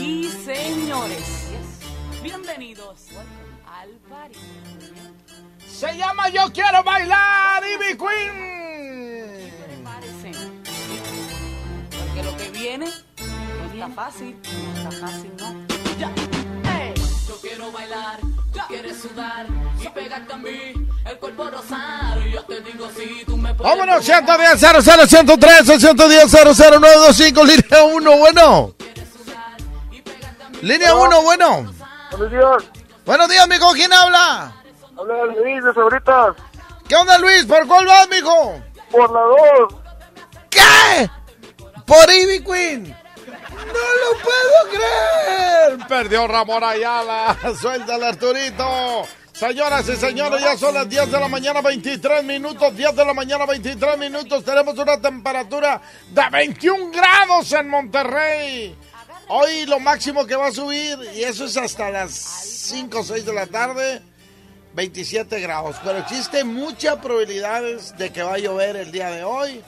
y 0.00 0.30
señores, 0.44 1.24
bienvenidos 2.22 3.08
al 3.66 3.90
party. 4.08 4.38
Se 5.70 5.96
llama 5.98 6.30
Yo 6.30 6.50
Quiero 6.50 6.82
Bailar, 6.82 7.62
Ivy 7.62 7.98
Queen. 7.98 8.63
Viene 12.64 12.86
no 12.86 13.84
está 13.84 13.88
fácil, 13.94 14.40
no 14.42 14.88
está 14.88 15.06
fácil, 15.06 15.32
¿no? 15.38 15.66
Ya. 15.98 16.08
Ey. 16.80 16.94
Yo 17.28 17.36
quiero 17.42 17.70
bailar, 17.70 18.20
tú 18.20 18.60
quieres 18.68 19.02
sudar 19.02 19.46
y 19.78 19.88
pegarte 19.88 20.32
a 20.32 20.36
mí, 20.36 20.72
el 21.04 21.18
cuerpo 21.18 21.50
rosar. 21.50 22.26
Y 22.26 22.32
yo 22.32 22.42
te 22.44 22.62
digo 22.62 22.88
si 22.96 23.22
tú 23.26 23.36
me 23.36 23.52
puedes. 23.54 23.70
Vámonos, 23.70 24.02
110 24.02 24.58
00 24.58 25.06
103 25.06 25.66
110 25.78 26.32
00925, 26.32 27.44
línea 27.44 27.84
1, 27.84 28.16
bueno. 28.16 28.74
Línea 30.62 30.94
1, 30.94 31.22
bueno. 31.22 31.72
Buenos 32.12 32.30
días. 32.30 32.70
Buenos 33.04 33.28
días, 33.28 33.46
mijo, 33.46 33.72
¿quién 33.72 33.92
habla? 33.92 34.52
Habla 34.96 35.24
Luis 35.26 35.62
de 35.62 35.74
Sabritas. 35.74 36.36
¿Qué 36.88 36.96
onda, 36.96 37.18
Luis? 37.18 37.44
¿Por 37.44 37.66
cuál 37.66 37.84
vas, 37.84 38.08
mijo? 38.08 38.62
Por 38.90 39.12
la 39.12 39.20
2. 39.20 39.74
¿Qué? 40.48 41.10
Por 41.86 42.10
Ivy 42.10 42.42
Queen. 42.42 42.84
No 42.84 43.64
lo 43.64 44.22
puedo 44.22 44.70
creer. 44.70 45.86
Perdió 45.88 46.26
Ramón 46.26 46.64
Ayala. 46.64 47.36
Suéltale, 47.60 48.06
Arturito. 48.06 49.06
Señoras 49.32 49.88
y 49.88 49.96
señores, 49.96 50.40
ya 50.40 50.56
son 50.56 50.74
las 50.74 50.88
10 50.88 51.10
de 51.10 51.18
la 51.18 51.26
mañana, 51.26 51.60
23 51.60 52.22
minutos. 52.22 52.76
10 52.76 52.94
de 52.94 53.04
la 53.04 53.12
mañana, 53.12 53.44
23 53.46 53.98
minutos. 53.98 54.44
Tenemos 54.44 54.78
una 54.78 55.00
temperatura 55.00 55.82
de 56.10 56.22
21 56.30 56.92
grados 56.92 57.50
en 57.52 57.68
Monterrey. 57.68 58.76
Hoy 59.28 59.66
lo 59.66 59.80
máximo 59.80 60.24
que 60.24 60.36
va 60.36 60.46
a 60.48 60.52
subir, 60.52 60.98
y 61.14 61.24
eso 61.24 61.46
es 61.46 61.56
hasta 61.56 61.90
las 61.90 62.12
5 62.12 63.00
o 63.00 63.02
6 63.02 63.24
de 63.24 63.32
la 63.32 63.46
tarde, 63.46 64.02
27 64.74 65.40
grados. 65.40 65.76
Pero 65.82 65.98
existe 65.98 66.44
muchas 66.44 66.96
probabilidades 66.96 67.96
de 67.96 68.12
que 68.12 68.22
va 68.22 68.34
a 68.34 68.38
llover 68.38 68.76
el 68.76 68.92
día 68.92 69.10
de 69.10 69.24
hoy. 69.24 69.62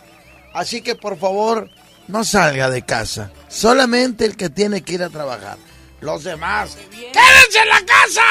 Así 0.52 0.80
que 0.80 0.94
por 0.94 1.18
favor, 1.18 1.68
no 2.08 2.24
salga 2.24 2.70
de 2.70 2.82
casa. 2.82 3.30
Solamente 3.48 4.24
el 4.24 4.36
que 4.36 4.50
tiene 4.50 4.82
que 4.82 4.94
ir 4.94 5.02
a 5.02 5.10
trabajar. 5.10 5.58
Los 6.00 6.24
demás, 6.24 6.76
¡quédense 6.90 7.58
en 7.62 7.68
la 7.68 7.82
casa! 7.86 8.22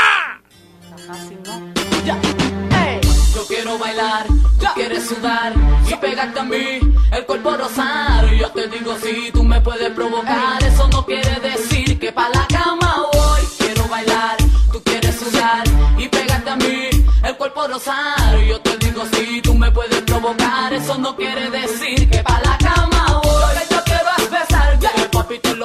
Yo 3.34 3.46
quiero 3.48 3.78
bailar, 3.78 4.28
tú 4.28 4.66
quieres 4.76 5.08
sudar 5.08 5.54
y 5.88 5.96
pegarte 5.96 6.40
a 6.40 6.44
mí, 6.44 6.80
el 7.12 7.26
cuerpo 7.26 7.58
rosar. 7.58 8.32
Yo 8.34 8.50
te 8.52 8.68
digo 8.70 8.96
si 9.04 9.32
tú 9.32 9.44
me 9.44 9.60
puedes 9.62 9.90
provocar, 9.92 10.64
eso 10.64 10.88
no 10.88 11.06
quiere 11.06 11.40
decir 11.42 12.00
que 12.00 12.12
pa' 12.12 12.30
la 12.30 12.48
cama 12.48 13.04
voy. 13.14 13.42
Quiero 13.58 13.88
bailar, 13.88 14.38
tú 14.72 14.82
quieres 14.84 15.16
sudar 15.16 15.64
y 15.98 16.08
pegarte 16.08 16.50
a 16.50 16.56
mí, 16.56 16.90
el 17.24 17.36
cuerpo 17.36 17.68
rosar. 17.68 18.40
Yo 18.48 18.62
te 18.62 18.78
digo 18.78 19.04
si 19.12 19.42
tú 19.42 19.54
me 19.54 19.70
puedes 19.72 20.02
provocar, 20.02 20.72
eso 20.74 20.98
no 20.98 21.16
quiere 21.16 21.50
decir 21.50 22.05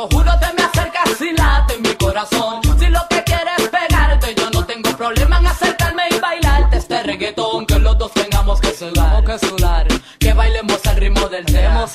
lo 0.01 0.09
juro, 0.09 0.33
te 0.39 0.53
me 0.55 0.63
acercas 0.63 1.21
y 1.21 1.33
late 1.37 1.75
en 1.75 1.83
mi 1.83 1.95
corazón. 1.95 2.63
Si 2.79 2.87
lo 2.87 3.01
que 3.11 3.23
quieres 3.23 3.59
es 3.59 3.69
pegarte, 3.69 4.35
yo 4.35 4.51
no 4.51 4.65
tengo 4.65 4.97
problema 4.97 5.39
en 5.39 5.47
acercarme 5.47 6.05
y 6.11 6.19
bailarte 6.19 6.79
este 6.79 7.03
reggaetón. 7.03 7.67
Que 7.67 7.79
los 7.79 7.99
dos 7.99 8.13
tengamos 8.13 8.61
que 8.61 8.73
sudar, 8.73 9.23
que 9.25 9.39
sudar. 9.39 9.87
Que 10.19 10.33
bailemos 10.33 10.87
al 10.87 10.97
ritmo 10.97 11.29
del 11.29 11.45
tema. 11.45 11.87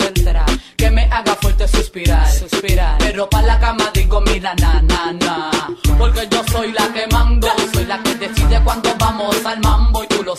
Que 0.77 0.91
me 0.91 1.03
haga 1.05 1.35
fuerte 1.35 1.67
suspirar, 1.67 2.31
suspirar. 2.31 2.97
Pero 2.99 3.27
pa' 3.27 3.41
la 3.41 3.59
cama 3.59 3.84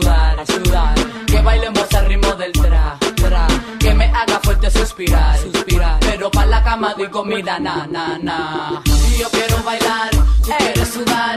tengamos 0.00 0.46
que 0.46 0.46
sudar, 0.46 0.46
sudar, 0.46 0.94
que 1.26 1.40
bailemos 1.42 1.94
al 1.94 2.06
ritmo 2.06 2.34
del 2.34 2.52
tra, 2.52 2.98
tra, 3.16 3.46
que 3.78 3.94
me 3.94 4.04
haga 4.06 4.40
fuerte 4.42 4.70
suspirar, 4.70 5.38
suspirar, 5.38 5.98
pero 6.00 6.30
pa' 6.30 6.46
la 6.46 6.62
cama 6.62 6.94
digo, 6.94 7.24
mira, 7.24 7.58
na, 7.58 7.86
na, 7.86 8.18
na. 8.18 8.82
Y 9.10 9.18
yo 9.18 9.28
quiero 9.30 9.62
bailar, 9.62 10.10
tú 10.44 10.50
quieres 10.58 10.88
sudar, 10.88 11.36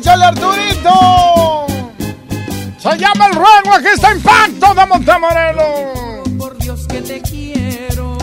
¡Échale 0.00 0.24
Arturito! 0.24 1.66
Se 2.78 2.96
llama 2.96 3.26
el 3.26 3.34
ruego, 3.34 3.74
aquí 3.74 3.88
está 3.92 4.14
Impacto 4.14 4.74
de 4.74 4.86
Montemorelos. 4.86 6.28
Por 6.38 6.56
Dios 6.56 6.86
que 6.86 7.02
te 7.02 7.20
quiero, 7.20 8.16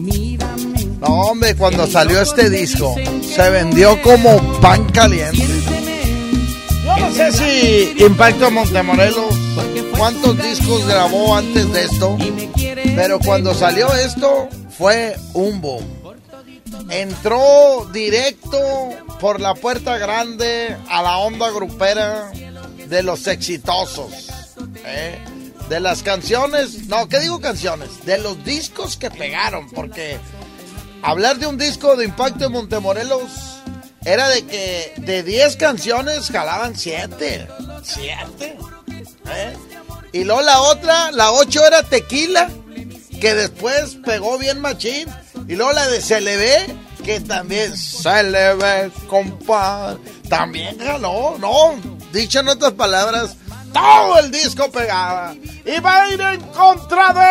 mírame. 0.00 0.84
No, 0.98 1.06
hombre, 1.06 1.54
cuando 1.54 1.86
salió 1.86 2.20
este 2.20 2.50
disco, 2.50 2.96
se 3.22 3.50
vendió 3.50 4.02
como 4.02 4.42
pan 4.60 4.84
caliente. 4.86 5.46
Yo 6.84 6.96
no 6.96 7.12
sé 7.12 7.32
si 7.34 8.04
Impacto 8.04 8.50
Montemorelos, 8.50 9.32
cuántos 9.96 10.42
discos 10.42 10.84
grabó 10.88 11.36
antes 11.36 11.72
de 11.72 11.84
esto, 11.84 12.18
pero 12.96 13.20
cuando 13.20 13.54
salió 13.54 13.94
esto, 13.94 14.48
fue 14.76 15.14
un 15.34 15.60
boom. 15.60 15.99
Entró 16.90 17.88
directo 17.92 18.58
por 19.20 19.40
la 19.40 19.54
puerta 19.54 19.96
grande 19.98 20.76
a 20.88 21.02
la 21.02 21.18
onda 21.18 21.50
grupera 21.50 22.30
de 22.88 23.02
los 23.02 23.26
exitosos. 23.26 24.28
¿eh? 24.84 25.18
De 25.68 25.78
las 25.78 26.02
canciones, 26.02 26.88
no, 26.88 27.08
¿qué 27.08 27.20
digo 27.20 27.40
canciones? 27.40 28.04
De 28.04 28.18
los 28.18 28.44
discos 28.44 28.96
que 28.96 29.10
pegaron, 29.10 29.70
porque 29.70 30.18
hablar 31.02 31.38
de 31.38 31.46
un 31.46 31.56
disco 31.56 31.94
de 31.94 32.06
Impacto 32.06 32.40
de 32.40 32.48
Montemorelos 32.48 33.60
era 34.04 34.28
de 34.28 34.44
que 34.46 34.92
de 34.96 35.22
10 35.22 35.56
canciones 35.56 36.28
jalaban 36.30 36.76
7. 36.76 37.48
7. 37.82 38.58
¿eh? 39.28 39.56
Y 40.12 40.24
luego 40.24 40.42
la 40.42 40.60
otra, 40.62 41.12
la 41.12 41.32
8 41.32 41.66
era 41.66 41.82
Tequila, 41.82 42.50
que 43.20 43.34
después 43.34 43.96
pegó 44.04 44.38
bien 44.38 44.60
machín. 44.60 45.08
Y 45.50 45.56
luego 45.56 45.72
la 45.72 45.88
de 45.88 46.00
Se 46.00 46.20
le 46.20 46.36
ve, 46.36 46.76
que 47.04 47.18
también 47.18 47.76
se 47.76 48.22
le 48.22 48.54
ve, 48.54 48.88
compadre. 49.08 49.98
También 50.28 50.78
jaló, 50.78 51.36
no. 51.40 51.74
Dicho 52.12 52.38
en 52.38 52.50
otras 52.50 52.72
palabras, 52.74 53.36
todo 53.72 54.20
el 54.20 54.30
disco 54.30 54.70
pegaba. 54.70 55.34
Y 55.64 55.80
va 55.80 56.02
a 56.02 56.08
ir 56.08 56.20
en 56.20 56.40
contra 56.52 57.12
de. 57.12 57.30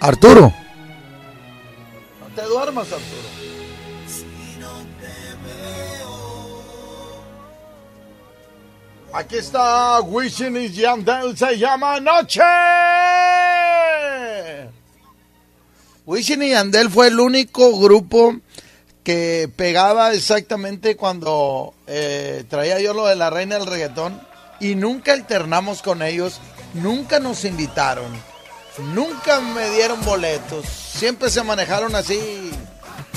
Arturo. 0.00 0.54
No 2.20 2.26
te 2.34 2.42
duermas, 2.48 2.86
Arturo. 2.90 3.31
Aquí 9.14 9.36
está 9.36 10.00
Wishing 10.00 10.56
y 10.56 10.70
Yandel, 10.70 11.36
se 11.36 11.58
llama 11.58 12.00
Noche. 12.00 12.40
Wishing 16.06 16.42
y 16.42 16.50
Yandel 16.50 16.88
fue 16.88 17.08
el 17.08 17.20
único 17.20 17.78
grupo 17.78 18.34
que 19.04 19.50
pegaba 19.54 20.14
exactamente 20.14 20.96
cuando 20.96 21.74
eh, 21.86 22.44
traía 22.48 22.80
yo 22.80 22.94
lo 22.94 23.06
de 23.06 23.16
la 23.16 23.28
reina 23.28 23.58
del 23.58 23.66
reggaetón 23.66 24.18
y 24.60 24.76
nunca 24.76 25.12
alternamos 25.12 25.82
con 25.82 26.00
ellos, 26.00 26.40
nunca 26.72 27.18
nos 27.18 27.44
invitaron, 27.44 28.10
nunca 28.94 29.40
me 29.40 29.68
dieron 29.70 30.02
boletos, 30.06 30.64
siempre 30.66 31.28
se 31.28 31.42
manejaron 31.42 31.94
así, 31.94 32.50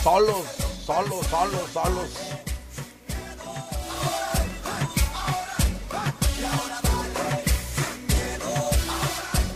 solos, 0.04 0.44
solos, 0.86 1.26
solos, 1.28 1.62
solos. 1.72 2.10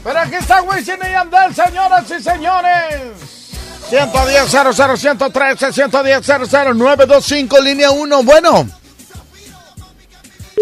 Pero 0.09 0.21
aquí 0.21 0.35
está 0.37 0.63
Wisin 0.63 0.97
y 1.07 1.11
Yandel, 1.11 1.53
señoras 1.53 2.03
y 2.09 2.23
señores. 2.23 3.11
110 3.89 4.49
00 4.49 4.97
113 4.97 5.71
110 5.71 6.25
00 6.25 6.73
925 6.73 7.61
línea 7.61 7.91
1. 7.91 8.23
Bueno. 8.23 8.67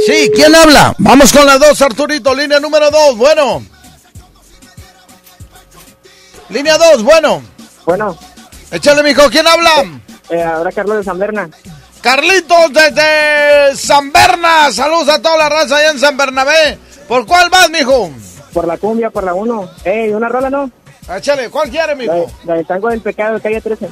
Sí, 0.05 0.29
¿quién 0.35 0.53
habla? 0.53 0.93
Vamos 0.97 1.31
con 1.31 1.45
la 1.45 1.57
2, 1.57 1.81
Arturito, 1.81 2.35
línea 2.35 2.59
número 2.59 2.91
2. 2.91 3.15
Bueno. 3.15 3.63
Línea 6.49 6.77
2, 6.77 7.03
bueno. 7.03 7.41
Bueno. 7.85 8.19
Échale, 8.69 9.01
mijo, 9.01 9.29
¿quién 9.29 9.47
habla? 9.47 9.71
Eh, 10.29 10.43
ahora 10.43 10.73
Carlos 10.73 10.97
de 10.97 11.03
San 11.05 11.19
Berna. 11.19 11.49
Carlitos 12.01 12.73
desde 12.73 13.77
San 13.77 14.11
Berna. 14.11 14.73
Saludos 14.73 15.07
a 15.07 15.21
toda 15.21 15.37
la 15.37 15.47
raza 15.47 15.77
allá 15.77 15.91
en 15.91 15.99
San 15.99 16.17
Bernabé. 16.17 16.77
¿Por 17.07 17.25
cuál 17.25 17.49
vas, 17.49 17.69
mijo? 17.69 18.11
Por 18.57 18.65
la 18.65 18.79
cumbia, 18.79 19.11
por 19.11 19.23
la 19.23 19.35
1. 19.35 19.69
Ey, 19.83 20.09
una 20.13 20.29
rola, 20.29 20.49
¿no? 20.49 20.71
Échale, 21.15 21.47
¿cuál 21.51 21.69
quiere, 21.69 21.95
mijo? 21.95 22.11
La, 22.43 22.53
la 22.53 22.55
de 22.55 22.63
Tango 22.63 22.89
del 22.89 23.01
Pecado, 23.01 23.35
de 23.35 23.41
calle 23.41 23.61
13. 23.61 23.87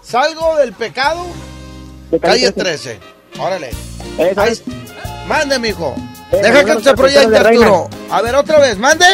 Salgo 0.00 0.56
del 0.58 0.72
pecado, 0.74 1.24
De 2.12 2.20
calle 2.20 2.52
13. 2.52 3.00
Órale. 3.40 3.70
Eso 4.16 4.40
Ahí- 4.40 4.52
es. 4.52 4.62
Mande, 5.26 5.58
mijo. 5.58 5.92
Eh, 6.30 6.40
Deja 6.40 6.64
que 6.64 6.82
se 6.84 6.94
proyecte, 6.94 7.32
carpinteros 7.32 7.42
de 7.60 7.64
Arturo. 7.66 7.90
A 8.12 8.22
ver, 8.22 8.36
otra 8.36 8.60
vez, 8.60 8.78
mande. 8.78 9.04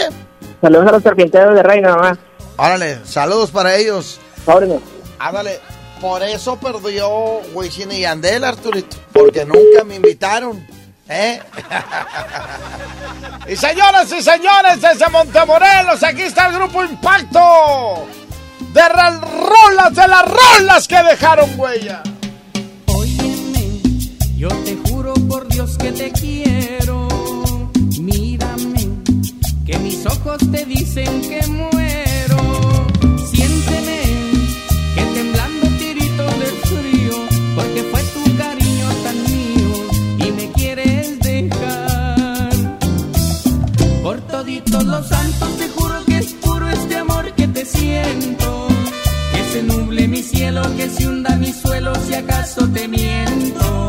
Saludos 0.61 0.89
a 0.89 0.93
los 0.93 1.03
carpinteros 1.03 1.55
de 1.55 1.63
Reina, 1.63 1.97
mamá. 1.97 2.19
Órale, 2.59 2.99
saludos 3.07 3.51
para 3.51 3.75
ellos. 3.77 4.21
Órale. 4.45 4.79
Ándale. 5.19 5.59
Por 6.03 6.23
eso 6.23 6.57
perdió 6.57 7.09
Wisin 7.55 7.93
y 7.93 8.01
Yandel, 8.01 8.45
Arturito. 8.45 8.99
Porque 9.11 9.47
nunca 9.47 9.85
me 9.87 9.95
invitaron. 9.95 10.67
¿Eh? 11.09 11.38
y 13.49 13.57
señoras 13.57 14.11
y 14.11 14.23
señores, 14.23 14.81
desde 14.81 15.09
Montemorelos, 15.11 16.03
aquí 16.03 16.23
está 16.23 16.49
el 16.49 16.55
grupo 16.55 16.83
Impacto. 16.83 18.07
De 18.73 18.81
las 18.81 19.21
rolas, 19.21 19.95
de 19.95 20.09
las 20.09 20.25
rolas 20.25 20.88
que 20.88 21.03
dejaron 21.03 21.51
huella. 21.59 22.03
Óyeme, 22.87 23.81
yo 24.37 24.49
te 24.49 24.77
juro 24.88 25.14
por 25.29 25.47
Dios 25.49 25.77
que 25.77 25.93
te 25.93 26.11
quiero. 26.11 27.09
Mírame, 28.01 28.88
que 29.67 29.79
mis 29.79 30.05
ojos 30.07 30.38
te 30.51 30.64
dicen 30.64 31.21
que 31.21 31.47
muero. 31.47 31.84
Los 44.83 45.07
santos, 45.07 45.57
te 45.57 45.69
juro 45.69 46.05
que 46.05 46.19
es 46.19 46.33
puro 46.35 46.69
este 46.69 46.97
amor 46.97 47.33
que 47.35 47.47
te 47.47 47.65
siento. 47.65 48.67
Que 49.33 49.45
se 49.53 49.63
nuble 49.63 50.09
mi 50.09 50.23
cielo, 50.23 50.63
que 50.77 50.89
se 50.89 51.07
hunda 51.07 51.37
mi 51.37 51.53
suelo 51.53 51.93
si 52.07 52.15
acaso 52.15 52.67
te 52.69 52.89
miento. 52.89 53.89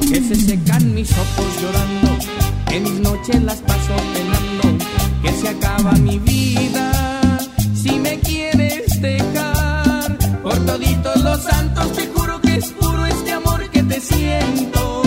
Que 0.00 0.20
se 0.20 0.34
secan 0.36 0.94
mis 0.94 1.10
ojos 1.10 1.46
llorando, 1.60 2.24
que 2.68 2.80
mis 2.80 3.00
noches 3.00 3.42
las 3.42 3.58
paso 3.58 3.94
penando. 4.14 4.84
Que 5.22 5.32
se 5.32 5.48
acaba 5.48 5.92
mi 5.92 6.18
vida 6.18 7.38
si 7.74 7.98
me 7.98 8.20
quieres 8.20 9.00
dejar. 9.00 10.16
Por 10.42 10.58
toditos 10.64 11.22
los 11.22 11.42
santos, 11.42 11.92
te 11.94 12.06
juro 12.06 12.40
que 12.40 12.56
es 12.56 12.66
puro 12.72 13.04
este 13.06 13.32
amor 13.32 13.68
que 13.70 13.82
te 13.82 14.00
siento. 14.00 15.02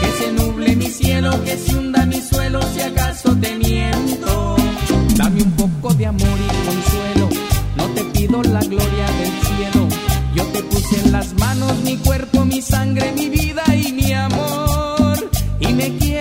Que 0.00 0.24
se 0.24 0.32
nuble 0.32 0.76
mi 0.76 0.86
cielo, 0.86 1.30
que 1.44 1.56
se 1.56 1.76
hunda 1.76 2.06
mi 2.06 2.20
suelo 2.20 2.60
si 2.74 2.80
acaso 2.80 3.36
te 3.36 3.54
miento. 3.56 4.53
Amor 6.06 6.38
y 6.38 6.66
consuelo, 6.66 7.28
no 7.76 7.86
te 7.94 8.04
pido 8.04 8.42
la 8.42 8.60
gloria 8.60 9.06
del 9.18 9.32
cielo. 9.40 9.88
Yo 10.34 10.44
te 10.52 10.62
puse 10.64 11.00
en 11.00 11.12
las 11.12 11.32
manos 11.34 11.78
mi 11.78 11.96
cuerpo, 11.96 12.44
mi 12.44 12.60
sangre, 12.60 13.10
mi 13.12 13.30
vida 13.30 13.62
y 13.74 13.90
mi 13.92 14.12
amor. 14.12 15.30
Y 15.60 15.72
me 15.72 15.96
quieres 15.96 16.13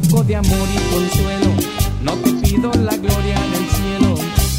poco 0.00 0.24
de 0.24 0.34
amor 0.34 0.68
y 0.74 0.92
consuelo, 0.92 1.50
no 2.02 2.14
te 2.14 2.32
pido 2.32 2.72
la 2.72 2.96
gloria 2.96 3.38
del 3.52 3.68
cielo. 3.70 4.14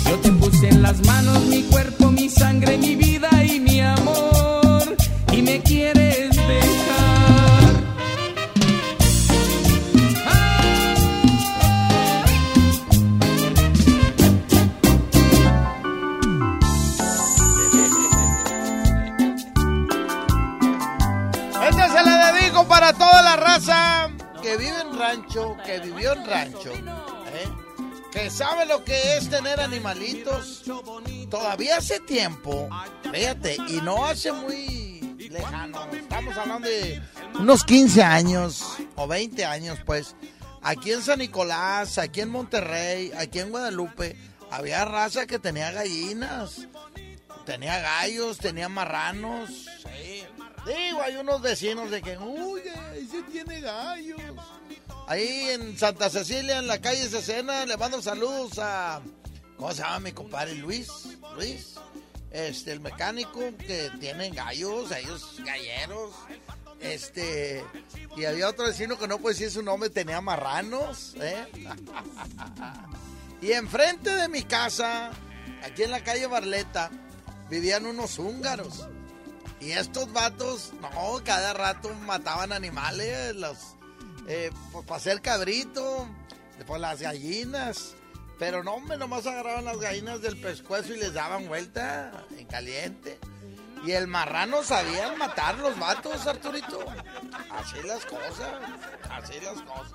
Yo 0.10 0.17
te 0.19 0.32
puse 0.32 0.69
en 0.69 0.82
las 0.82 1.06
manos 1.06 1.41
mi 1.48 1.63
cuerpo, 1.63 2.10
mi 2.10 2.30
sangre, 2.30 2.78
mi 2.78 2.95
vida 2.95 3.30
y 3.43 3.60
mi 3.60 3.82
amor. 3.82 4.95
Y 5.34 5.41
me 5.41 5.62
quieres 5.62 6.30
dejar. 6.36 6.56
Este 21.69 21.89
se 21.89 22.04
le 22.06 22.39
dedico 22.39 22.65
para 22.67 22.93
toda 22.93 23.21
la 23.21 23.36
raza 23.36 24.14
que 24.45 24.58
vive 24.58 24.79
en 24.79 24.99
rancho, 24.99 25.58
que 25.65 25.79
vivió 25.79 26.13
en 26.13 26.23
rancho, 26.23 26.71
¿eh? 26.71 27.49
que 28.12 28.29
sabe 28.29 28.67
lo 28.67 28.84
que 28.84 29.17
es 29.17 29.27
tener 29.27 29.60
animalitos. 29.60 30.63
Todavía 31.31 31.77
hace 31.77 31.99
tiempo, 32.01 32.69
fíjate, 33.12 33.58
y 33.67 33.81
no 33.81 34.05
hace 34.05 34.31
muy 34.31 34.99
lejano, 35.31 35.89
estamos 35.91 36.38
hablando 36.38 36.67
de 36.67 37.01
unos 37.39 37.63
15 37.63 38.03
años 38.03 38.77
o 38.95 39.08
20 39.08 39.43
años, 39.45 39.79
pues, 39.84 40.15
aquí 40.62 40.91
en 40.91 41.01
San 41.01 41.17
Nicolás, 41.17 41.97
aquí 41.97 42.21
en 42.21 42.29
Monterrey, 42.29 43.12
aquí 43.17 43.39
en 43.39 43.49
Guadalupe, 43.49 44.15
había 44.51 44.86
raza 44.86 45.25
que 45.25 45.39
tenía 45.39 45.71
gallinas. 45.71 46.67
Tenía 47.45 47.79
gallos, 47.79 48.39
tenía 48.39 48.69
marranos. 48.69 49.67
Digo, 50.65 51.01
hay 51.01 51.15
unos 51.17 51.41
vecinos 51.41 51.91
de 51.91 52.01
que, 52.01 52.17
uy, 52.17 52.62
ese 52.95 53.21
tiene 53.23 53.62
gallos. 53.62 54.19
Ahí 55.08 55.49
en 55.51 55.78
Santa 55.78 56.10
Cecilia, 56.10 56.58
en 56.58 56.67
la 56.67 56.82
calle 56.82 57.08
Cecena, 57.08 57.65
le 57.65 57.78
mando 57.78 58.01
saludos 58.01 58.58
a. 58.58 59.01
¿Cómo 59.58 59.71
se 59.71 59.84
llama 59.84 59.99
mi 59.99 60.12
compadre? 60.12 60.56
Luis. 60.56 60.89
Luis. 61.36 61.75
Este, 62.32 62.73
el 62.73 62.80
mecánico 62.80 63.39
que 63.60 63.91
tienen 63.99 64.34
gallos, 64.34 64.91
ellos 64.91 65.39
galleros. 65.45 66.13
Este. 66.80 67.63
Y 68.17 68.25
había 68.25 68.49
otro 68.49 68.65
vecino 68.65 68.97
que 68.97 69.08
no 69.08 69.19
puede 69.19 69.36
decir 69.36 69.51
su 69.51 69.62
nombre, 69.62 69.89
tenía 69.91 70.19
marranos. 70.19 71.15
¿eh? 71.19 71.45
y 73.41 73.51
enfrente 73.51 74.10
de 74.10 74.28
mi 74.28 74.43
casa, 74.43 75.12
aquí 75.63 75.84
en 75.84 75.91
la 75.91 76.04
calle 76.04 76.25
Barleta, 76.25 76.89
vivían 77.49 77.86
unos 77.86 78.17
húngaros. 78.17 78.88
Y 79.60 79.72
estos 79.72 80.12
vatos, 80.12 80.74
no, 80.82 81.22
cada 81.24 81.54
rato 81.54 81.94
mataban 82.06 82.52
animales, 82.52 83.36
los, 83.36 83.58
eh, 84.28 84.52
pues, 84.72 84.86
para 84.86 84.98
hacer 84.98 85.22
cabrito, 85.22 86.08
pues 86.68 86.82
las 86.82 87.02
gallinas. 87.02 87.96
Pero 88.38 88.63
no, 88.63 88.74
hombre, 88.76 88.98
nomás 88.98 89.26
agarraban 89.26 89.65
las 89.65 89.78
gallinas 89.78 90.22
del 90.22 90.38
pescuezo 90.38 90.94
y 90.94 90.98
les 90.98 91.13
daban 91.13 91.48
vuelta 91.48 92.26
en 92.38 92.46
caliente. 92.48 93.18
Y 93.86 93.91
el 93.91 94.08
marrano 94.08 94.63
sabían 94.63 95.18
matar 95.18 95.58
los 95.60 95.78
vatos, 95.80 96.26
Arturito. 96.28 96.80
Así 97.52 97.82
las 97.86 98.06
cosas, 98.06 98.52
así 99.10 99.39
las 99.41 99.62
cosas. 99.62 99.94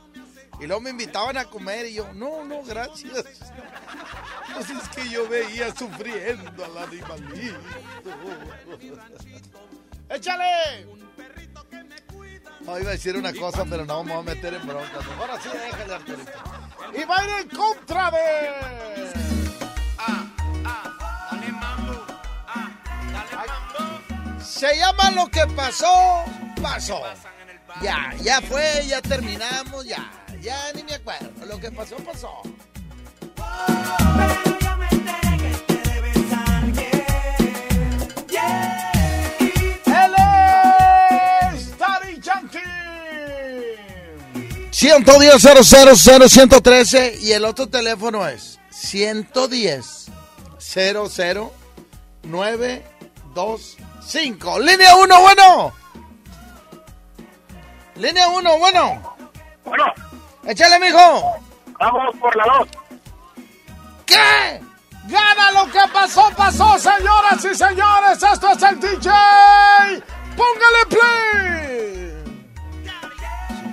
Y 0.61 0.66
luego 0.66 0.81
me 0.83 0.90
invitaban 0.90 1.38
a 1.38 1.46
comer 1.46 1.87
y 1.87 1.94
yo, 1.94 2.12
no, 2.12 2.44
no, 2.44 2.62
gracias. 2.62 3.25
Pues 4.55 4.70
es 4.70 4.88
que 4.90 5.09
yo 5.09 5.29
veía 5.29 5.75
sufriendo 5.75 6.64
al 6.64 6.79
animalito. 6.79 7.59
¡Échale! 10.11 10.87
No, 12.61 12.79
iba 12.79 12.90
a 12.90 12.92
decir 12.92 13.16
una 13.16 13.33
cosa, 13.33 13.64
pero 13.64 13.87
no 13.87 14.05
me 14.05 14.12
voy 14.12 14.20
a 14.20 14.35
meter 14.35 14.53
en 14.53 14.66
broncas. 14.66 15.07
Mejor 15.07 15.31
así 15.31 15.49
déjale, 15.49 15.94
Arturito. 15.94 16.33
Y 16.94 17.05
va 17.05 17.16
a 17.16 17.25
ir 17.25 17.31
en 17.42 17.49
contra 17.57 18.11
de... 18.11 19.11
Se 24.44 24.77
llama 24.77 25.11
Lo 25.12 25.27
que 25.29 25.46
pasó, 25.57 26.25
pasó. 26.61 27.03
Ya, 27.81 28.14
ya 28.20 28.42
fue, 28.42 28.87
ya 28.87 29.01
terminamos, 29.01 29.87
ya. 29.87 30.11
Ya 30.40 30.72
ni 30.74 30.83
me 30.85 30.94
acuerdo. 30.94 31.44
Lo 31.46 31.61
que 31.61 31.70
pasó, 31.70 31.96
pasó. 31.96 32.42
Él 39.87 40.14
es 41.53 41.79
Daddy 41.79 42.20
Yankee. 42.20 42.59
110 44.70 45.42
000 45.42 45.64
113 46.29 47.18
y 47.20 47.33
el 47.33 47.44
otro 47.44 47.66
teléfono 47.66 48.26
es 48.26 48.59
110 48.70 50.07
00 50.59 51.53
925. 52.22 54.61
Línea 54.61 54.96
1, 54.96 55.20
bueno. 55.20 55.72
Línea 57.96 58.29
1, 58.29 58.59
bueno. 58.59 59.16
Bueno. 59.64 60.10
Échale, 60.44 60.79
mijo. 60.81 61.37
Vamos 61.79 62.16
por 62.16 62.35
la 62.37 62.44
2. 62.44 62.68
¿Qué? 64.07 64.61
Gana 65.07 65.50
lo 65.53 65.70
que 65.70 65.81
pasó, 65.92 66.31
pasó, 66.37 66.79
señoras 66.79 67.44
y 67.44 67.55
señores. 67.55 68.22
Esto 68.22 68.50
es 68.50 68.62
el 68.62 68.81
DJ. 68.81 69.11
Póngale 70.37 70.87
play. 70.88 72.24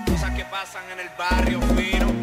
Cosas 0.05 0.31
que 0.31 0.45
pasan 0.45 0.83
en 0.91 0.99
el 0.99 1.09
barrio 1.17 1.61
fino. 1.75 2.16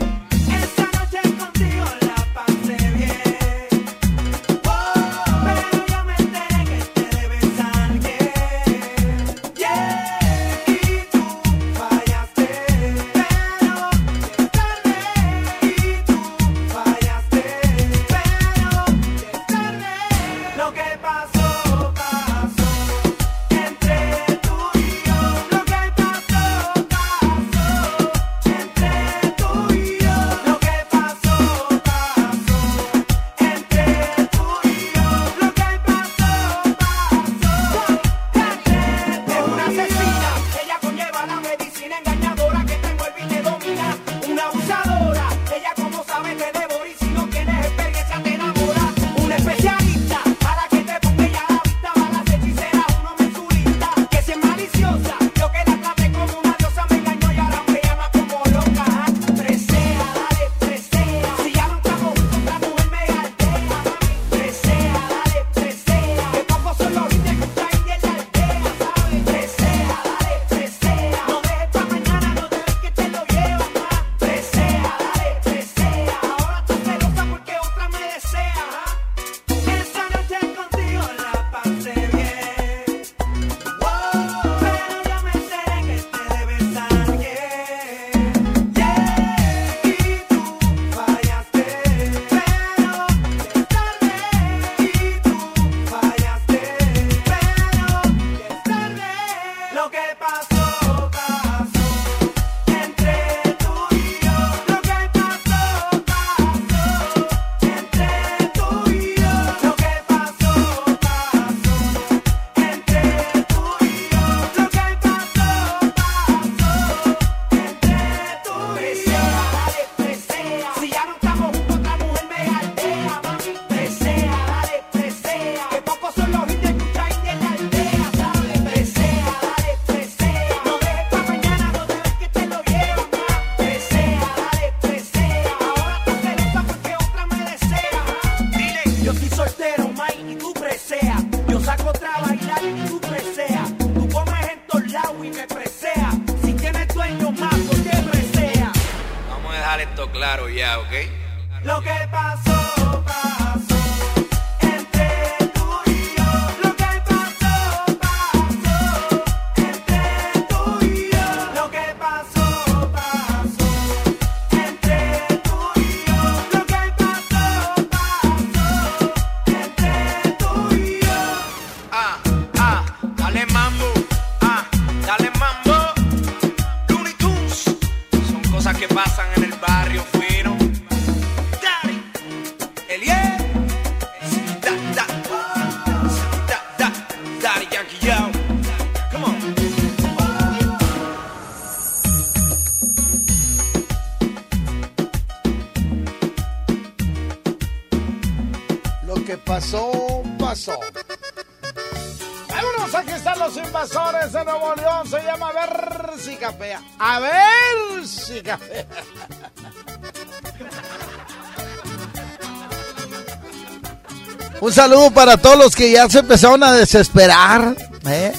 Saludo 214.75 215.13
para 215.13 215.37
todos 215.37 215.57
los 215.57 215.77
que 215.77 215.93
ya 215.93 216.09
se 216.11 216.19
empezaron 216.19 216.63
a 216.65 216.73
desesperar. 216.73 217.77
¿eh? 218.07 218.33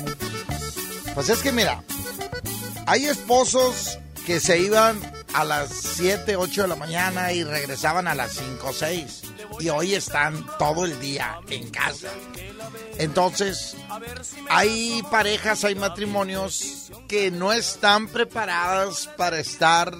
Pues 1.13 1.29
es 1.29 1.39
que 1.39 1.53
mira, 1.53 1.81
hay 2.85 3.05
esposos 3.05 3.97
que 4.25 4.41
se 4.41 4.59
iban 4.59 4.99
a 5.33 5.45
las 5.45 5.69
7, 5.69 6.35
8 6.35 6.63
de 6.63 6.67
la 6.67 6.75
mañana 6.75 7.31
y 7.31 7.43
regresaban 7.43 8.07
a 8.07 8.15
las 8.15 8.33
5, 8.33 8.73
6. 8.73 9.21
Y 9.61 9.69
hoy 9.69 9.95
están 9.95 10.45
todo 10.59 10.83
el 10.83 10.99
día 10.99 11.39
en 11.49 11.69
casa. 11.69 12.09
Entonces, 12.97 13.77
hay 14.49 15.01
parejas, 15.09 15.63
hay 15.63 15.75
matrimonios 15.75 16.91
que 17.07 17.31
no 17.31 17.53
están 17.53 18.09
preparadas 18.09 19.07
para 19.15 19.39
estar 19.39 19.95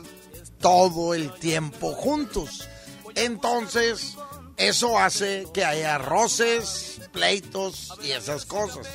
todo 0.60 1.14
el 1.14 1.32
tiempo 1.34 1.94
juntos. 1.94 2.68
Entonces, 3.16 4.18
eso 4.58 4.97
hace 4.97 5.45
que 5.53 5.66
haya 5.66 5.97
roces, 5.97 7.01
pleitos 7.12 7.93
y 8.01 8.12
esas 8.12 8.45
cosas. 8.45 8.88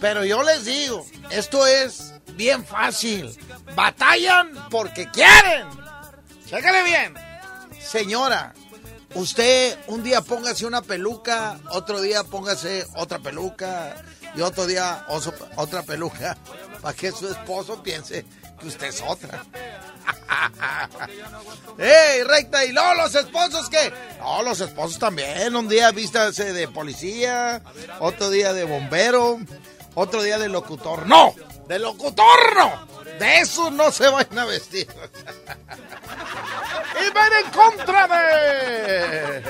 Pero 0.00 0.24
yo 0.24 0.42
les 0.42 0.64
digo, 0.64 1.06
esto 1.30 1.66
es 1.66 2.12
bien 2.34 2.64
fácil. 2.64 3.36
Batallan 3.76 4.68
porque 4.70 5.08
quieren. 5.10 5.68
Chécale 6.46 6.82
bien. 6.82 7.14
Señora, 7.80 8.52
usted 9.14 9.78
un 9.86 10.02
día 10.02 10.20
póngase 10.22 10.66
una 10.66 10.82
peluca, 10.82 11.60
otro 11.70 12.00
día 12.00 12.24
póngase 12.24 12.86
otra 12.96 13.20
peluca 13.20 14.02
y 14.34 14.40
otro 14.40 14.66
día 14.66 15.06
otra 15.56 15.82
peluca 15.82 16.36
para 16.82 16.96
que 16.96 17.12
su 17.12 17.28
esposo 17.28 17.82
piense 17.82 18.24
que 18.58 18.66
usted 18.66 18.88
es 18.88 19.02
otra. 19.06 19.44
¡Ey, 21.78 22.22
recta! 22.24 22.64
¿Y 22.64 22.72
luego 22.72 22.94
los 22.94 23.14
esposos 23.14 23.68
qué? 23.68 23.92
No, 24.18 24.42
los 24.42 24.60
esposos 24.60 24.98
también. 24.98 25.54
Un 25.54 25.68
día 25.68 25.90
vístase 25.90 26.52
de 26.52 26.68
policía, 26.68 27.62
otro 28.00 28.30
día 28.30 28.52
de 28.52 28.64
bombero, 28.64 29.38
otro 29.94 30.22
día 30.22 30.38
de 30.38 30.48
locutor. 30.48 31.06
¡No! 31.06 31.34
¡De 31.68 31.78
locutor 31.78 32.56
no! 32.56 32.86
De 33.18 33.38
eso 33.40 33.70
no 33.70 33.92
se 33.92 34.08
vayan 34.08 34.38
a 34.38 34.44
vestir. 34.44 34.86
¡Y 37.00 37.04
ven 37.10 37.32
en 37.44 37.50
contra 37.50 38.08
de! 38.08 39.42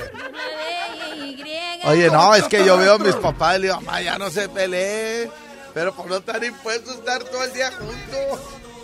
Oye, 1.85 2.11
no, 2.11 2.35
es 2.35 2.45
que 2.45 2.65
yo 2.65 2.77
veo 2.77 2.95
a 2.95 2.99
mis 2.99 3.15
papás 3.17 3.57
y 3.57 3.61
le 3.61 3.67
digo, 3.69 3.81
mamá, 3.81 4.01
ya 4.01 4.19
no 4.19 4.31
se 4.31 4.49
pelee. 4.49 5.31
Pero 5.75 5.95
por 5.95 6.07
no 6.07 6.17
estar 6.17 6.43
impuestos 6.45 6.97
estar 6.97 7.23
todo 7.25 7.45
el 7.45 7.53
día 7.53 7.73
juntos. 7.73 8.41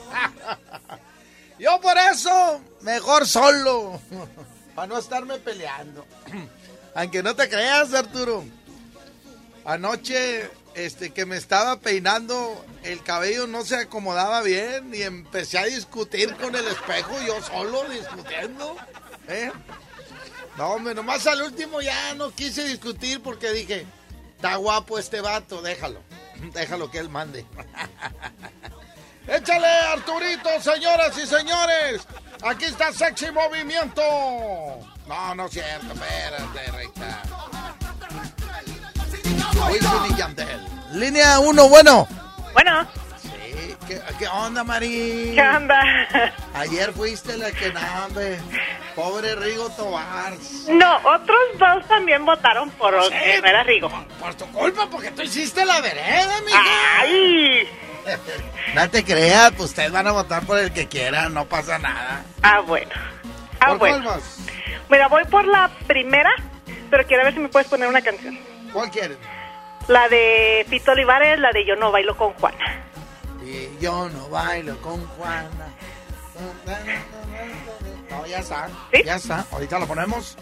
Yo 1.59 1.81
por 1.81 1.97
eso, 1.99 2.61
mejor 2.83 3.27
solo. 3.27 4.01
Para 4.75 4.87
no 4.87 4.99
estarme 4.99 5.39
peleando. 5.39 6.07
Aunque 6.95 7.23
no 7.23 7.35
te 7.35 7.49
creas, 7.49 7.93
Arturo. 7.95 8.45
Anoche, 9.65 10.51
este, 10.75 11.11
que 11.11 11.27
me 11.27 11.37
estaba 11.37 11.81
peinando, 11.81 12.65
el 12.85 13.03
cabello 13.03 13.47
no 13.47 13.65
se 13.65 13.77
acomodaba 13.77 14.41
bien 14.43 14.95
y 14.95 15.03
empecé 15.03 15.59
a 15.59 15.65
discutir 15.65 16.35
con 16.37 16.55
el 16.55 16.67
espejo, 16.67 17.13
yo 17.27 17.43
solo 17.43 17.85
discutiendo. 17.89 18.77
¿eh? 19.27 19.51
No, 20.57 20.71
hombre, 20.71 20.95
nomás 20.95 21.27
al 21.27 21.43
último 21.43 21.81
ya 21.81 22.15
no 22.15 22.31
quise 22.31 22.65
discutir 22.65 23.21
porque 23.21 23.51
dije, 23.51 23.85
está 24.37 24.57
guapo 24.57 24.99
este 24.99 25.21
vato, 25.21 25.61
déjalo. 25.61 26.01
Déjalo 26.53 26.91
que 26.91 26.99
él 26.99 27.09
mande. 27.09 27.45
Échale, 29.29 29.67
Arturito, 29.93 30.49
señoras 30.61 31.17
y 31.19 31.27
señores. 31.27 32.07
Aquí 32.43 32.65
está 32.65 32.93
Sexy 32.93 33.31
Movimiento. 33.31 34.01
No, 35.07 35.35
no 35.35 35.47
es 35.47 35.53
cierto, 35.53 35.93
espérate, 35.93 36.73
recta. 36.73 37.23
Wisin 39.71 40.15
y 40.15 40.17
Yandel. 40.17 40.61
Línea 40.93 41.39
1, 41.41 41.69
bueno. 41.69 42.09
Bueno. 42.55 42.89
Sí, 43.21 43.77
¿qué, 43.87 44.01
qué 44.19 44.29
onda, 44.29 44.65
Mari? 44.65 45.33
¿Qué 45.35 45.43
onda? 45.43 45.81
Ayer 46.55 46.93
fuiste 46.93 47.37
la 47.37 47.51
que 47.53 47.71
no, 47.73 47.81
hombre. 48.07 48.39
Pobre 48.95 49.35
Rigo 49.37 49.69
Tobar. 49.71 50.33
No, 50.69 50.97
otros 51.05 51.39
dos 51.59 51.87
también 51.87 52.25
votaron 52.25 52.71
por 52.71 52.95
Sí. 53.05 53.11
no 53.43 53.49
era 53.49 53.63
Rigo. 53.63 53.91
Por 54.19 54.35
tu 54.35 54.47
culpa, 54.53 54.89
porque 54.91 55.11
tú 55.11 55.23
hiciste 55.23 55.65
la 55.67 55.81
vereda, 55.81 56.41
mija. 56.47 56.63
¡Ay! 57.01 57.69
No 58.75 58.91
te 58.91 59.05
creas, 59.05 59.51
pues 59.53 59.71
ustedes 59.71 59.91
van 59.93 60.07
a 60.07 60.13
votar 60.13 60.45
por 60.45 60.59
el 60.59 60.73
que 60.73 60.87
quieran, 60.87 61.35
no 61.35 61.45
pasa 61.47 61.79
nada. 61.79 62.25
Ah, 62.43 62.61
bueno. 62.61 62.91
Ah, 63.61 63.69
¿Por 63.69 63.79
bueno. 63.79 64.05
cuál 64.05 64.17
vas? 64.17 64.39
Mira, 64.89 65.09
voy 65.09 65.25
por 65.25 65.47
la 65.47 65.71
primera, 65.87 66.31
pero 66.91 67.07
quiero 67.07 67.25
ver 67.25 67.35
si 67.35 67.41
me 67.41 67.49
puedes 67.49 67.69
poner 67.69 67.89
una 67.89 68.03
canción. 68.03 68.39
¿Cuál 68.73 68.91
quieres? 68.91 69.19
La 69.89 70.09
de 70.09 70.67
Pito 70.69 70.93
Olivares, 70.93 71.39
la 71.41 71.51
de 71.53 71.65
Yo 71.65 71.77
no 71.77 71.91
bailo 71.91 72.17
con 72.17 72.33
Juana. 72.35 72.83
Y 73.45 73.83
yo 73.83 74.09
no 74.11 74.29
bailo 74.29 74.77
con 74.83 75.05
Juana. 75.09 75.69
Ya 78.29 78.41
está. 78.41 78.69
Ya 79.05 79.17
está. 79.17 79.47
Ahorita 79.51 79.79
lo 79.79 79.87
ponemos. 79.87 80.37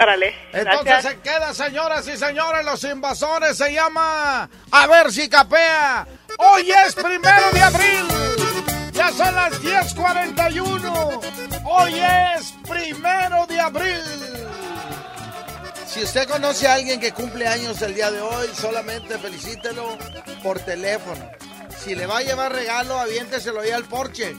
Entonces 0.52 0.84
gracias. 0.84 1.12
se 1.12 1.20
queda, 1.20 1.54
señoras 1.54 2.08
y 2.08 2.16
señores, 2.16 2.64
los 2.64 2.82
invasores 2.84 3.56
se 3.56 3.72
llama 3.72 4.48
A 4.70 4.86
ver 4.86 5.12
si 5.12 5.28
capea. 5.28 6.06
Hoy 6.38 6.70
es 6.70 6.94
primero 6.94 7.50
de 7.52 7.62
abril. 7.62 8.06
Ya 8.92 9.10
son 9.12 9.34
las 9.34 9.62
10:41. 9.62 11.20
Hoy 11.64 12.00
es 12.00 12.54
primero 12.68 13.46
de 13.46 13.60
abril. 13.60 14.02
Si 15.86 16.02
usted 16.02 16.28
conoce 16.28 16.66
a 16.66 16.74
alguien 16.74 17.00
que 17.00 17.12
cumple 17.12 17.46
años 17.46 17.80
el 17.82 17.94
día 17.94 18.10
de 18.10 18.20
hoy, 18.20 18.48
solamente 18.54 19.18
felicítelo 19.18 19.96
por 20.42 20.58
teléfono. 20.60 21.30
Si 21.78 21.94
le 21.94 22.06
va 22.06 22.18
a 22.18 22.22
llevar 22.22 22.52
regalo, 22.52 22.98
aviénteselo 22.98 23.60
ahí 23.60 23.70
al 23.70 23.84
porche. 23.84 24.34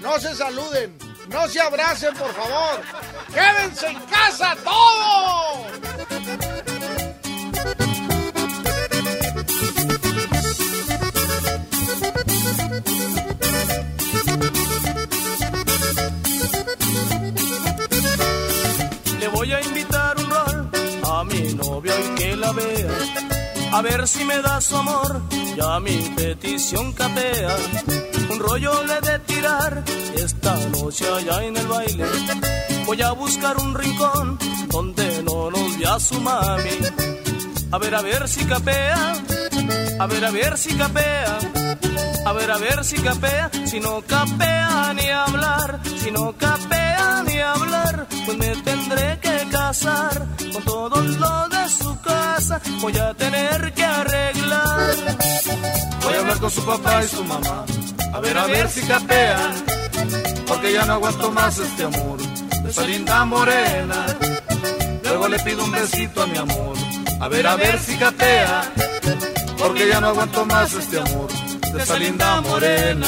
No 0.00 0.18
se 0.18 0.34
saluden, 0.34 0.98
no 1.28 1.48
se 1.48 1.60
abracen, 1.60 2.14
por 2.14 2.32
favor. 2.32 2.82
¡Quédense 3.32 3.86
en 3.88 4.00
casa 4.06 4.56
todos! 4.64 5.86
Le 19.20 19.28
voy 19.28 19.52
a 19.52 19.60
invitar 19.60 20.16
un 20.18 20.30
rol 20.30 20.70
a 21.04 21.24
mi 21.24 21.54
novia 21.54 21.94
y 22.00 22.14
que 22.14 22.36
la 22.36 22.52
vea. 22.52 22.90
A 23.72 23.82
ver 23.82 24.06
si 24.08 24.24
me 24.24 24.40
da 24.40 24.60
su 24.60 24.76
amor, 24.76 25.22
ya 25.56 25.80
mi 25.80 25.96
petición 26.16 26.92
capea. 26.92 27.56
Un 28.30 28.38
rollo 28.40 28.84
le 28.84 29.00
de 29.00 29.18
tirar 29.20 29.84
esta 30.16 30.54
noche 30.68 31.04
allá 31.08 31.44
en 31.44 31.56
el 31.56 31.66
baile. 31.66 32.04
Voy 32.86 33.02
a 33.02 33.12
buscar 33.12 33.56
un 33.58 33.74
rincón 33.74 34.38
donde 34.68 35.22
no 35.22 35.50
nos 35.50 35.78
vea 35.78 35.98
su 36.00 36.20
mami. 36.20 36.70
A 37.72 37.78
ver, 37.78 37.94
a 37.94 38.02
ver 38.02 38.28
si 38.28 38.44
capea. 38.44 39.14
A 39.98 40.06
ver, 40.06 40.24
a 40.24 40.30
ver 40.30 40.58
si 40.58 40.74
capea. 40.74 41.38
A 42.24 42.32
ver, 42.32 42.50
a 42.50 42.58
ver 42.58 42.84
si 42.84 42.96
capea. 42.96 43.50
Si 43.64 43.80
no 43.80 44.02
capea 44.06 44.92
ni 44.94 45.08
hablar. 45.08 45.80
Si 45.96 46.10
no 46.10 46.32
capea 46.36 47.22
ni 47.26 47.38
hablar. 47.38 48.06
Pues 48.24 48.38
me 48.38 48.56
tendré 48.56 49.18
que 49.20 49.48
casar 49.50 50.26
con 50.52 50.62
todo 50.62 51.00
lo 51.00 51.48
de 51.48 51.68
su 51.68 52.00
casa. 52.00 52.60
Voy 52.80 52.96
a 52.98 53.14
tener 53.14 53.72
que 53.74 53.84
arreglar. 53.84 54.94
Voy 56.02 56.14
a 56.14 56.18
hablar 56.20 56.38
con 56.38 56.50
su 56.50 56.64
papá 56.64 57.04
y 57.04 57.08
su 57.08 57.24
mamá. 57.24 57.64
A 58.12 58.20
ver, 58.20 58.38
a 58.38 58.46
ver 58.46 58.68
si 58.68 58.80
capean. 58.82 59.54
Porque 60.46 60.72
ya 60.72 60.84
no 60.84 60.94
aguanto 60.94 61.30
más 61.30 61.58
este 61.58 61.84
amor. 61.84 62.18
De 62.62 62.70
esa 62.70 62.82
linda 62.82 63.24
morena. 63.24 64.06
Luego 65.02 65.28
le 65.28 65.38
pido 65.40 65.64
un 65.64 65.72
besito 65.72 66.22
a 66.22 66.26
mi 66.26 66.38
amor. 66.38 66.76
A 67.20 67.28
ver, 67.28 67.46
a 67.46 67.56
ver 67.56 67.78
si 67.78 67.96
capea. 67.96 68.62
Porque 69.58 69.88
ya 69.88 70.00
no 70.00 70.08
aguanto 70.08 70.44
más 70.44 70.72
este 70.74 70.98
amor. 70.98 71.28
De 71.72 71.82
esa 71.82 71.98
linda 71.98 72.40
morena. 72.40 73.06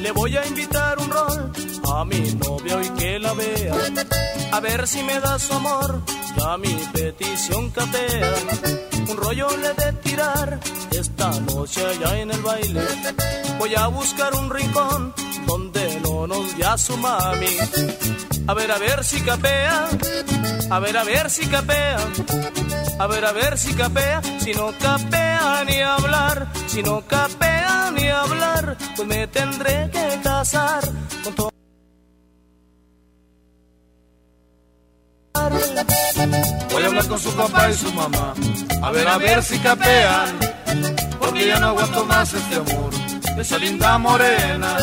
Le 0.00 0.10
voy 0.12 0.36
a 0.36 0.46
invitar 0.46 0.98
un 0.98 1.10
rol 1.10 1.52
a 1.92 2.04
mi 2.04 2.20
novia 2.34 2.82
y 2.82 2.88
que 2.90 3.18
la 3.18 3.32
vea. 3.34 3.74
A 4.52 4.60
ver 4.60 4.86
si 4.86 5.02
me 5.02 5.18
da 5.20 5.38
su 5.38 5.52
amor, 5.52 6.02
ya 6.36 6.56
mi 6.56 6.74
petición 6.92 7.70
capea. 7.70 8.34
Un 9.08 9.16
rollo 9.16 9.48
le 9.56 9.72
de 9.74 9.92
tirar 10.02 10.60
esta 10.90 11.30
noche 11.40 11.84
allá 11.84 12.18
en 12.20 12.30
el 12.30 12.40
baile. 12.42 12.82
Voy 13.58 13.74
a 13.74 13.86
buscar 13.88 14.34
un 14.34 14.50
rincón 14.50 15.14
donde 15.46 16.00
no 16.00 16.26
nos 16.26 16.56
vea 16.56 16.76
su 16.76 16.96
mami. 16.96 17.46
A 18.46 18.54
ver, 18.54 18.70
a 18.70 18.78
ver 18.78 19.04
si 19.04 19.20
capea. 19.20 19.88
A 20.70 20.78
ver, 20.80 20.96
a 20.96 21.04
ver 21.04 21.30
si 21.30 21.46
capea. 21.46 21.98
A 22.98 23.06
ver, 23.06 23.24
a 23.24 23.32
ver 23.32 23.58
si 23.58 23.74
capea. 23.74 24.20
Si 24.40 24.52
no 24.52 24.72
capea 24.78 25.64
ni 25.64 25.80
hablar. 25.80 26.48
Si 26.66 26.82
no 26.82 27.02
capea 27.06 27.90
ni 27.92 28.08
hablar. 28.08 28.76
Pues 28.96 29.08
me 29.08 29.26
tendré 29.28 29.90
que 29.90 30.20
casar 30.22 30.82
con 31.24 31.34
todo. 31.34 31.50
Voy 36.72 36.82
a 36.82 36.86
hablar 36.86 37.08
con 37.08 37.18
su 37.18 37.32
papá 37.34 37.70
y 37.70 37.74
su 37.74 37.92
mamá. 37.92 38.34
A 38.82 38.90
ver, 38.90 39.08
a 39.08 39.18
ver 39.18 39.42
si 39.42 39.58
capean. 39.58 40.38
Porque 41.18 41.46
ya 41.46 41.58
no 41.58 41.68
aguanto 41.68 42.04
más 42.04 42.32
este 42.32 42.56
amor. 42.56 43.05
De 43.36 43.42
esa 43.42 43.58
linda 43.58 43.98
morena. 43.98 44.78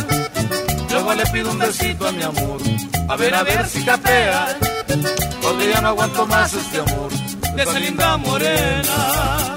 Luego 0.92 1.14
le 1.16 1.26
pido 1.28 1.52
un 1.52 1.58
besito 1.58 2.08
a 2.08 2.12
mi 2.12 2.22
amor. 2.22 2.62
A 3.10 3.16
ver, 3.16 3.34
a 3.34 3.44
ver 3.44 3.66
si 3.68 3.84
capea. 3.84 4.58
Porque 5.42 5.70
ya 5.70 5.82
no 5.82 5.88
aguanto 5.90 6.28
más 6.28 6.54
este 6.54 6.80
amor. 6.80 7.12
De 7.56 7.64
esa 7.64 7.80
linda 7.80 8.18
morena. 8.18 9.53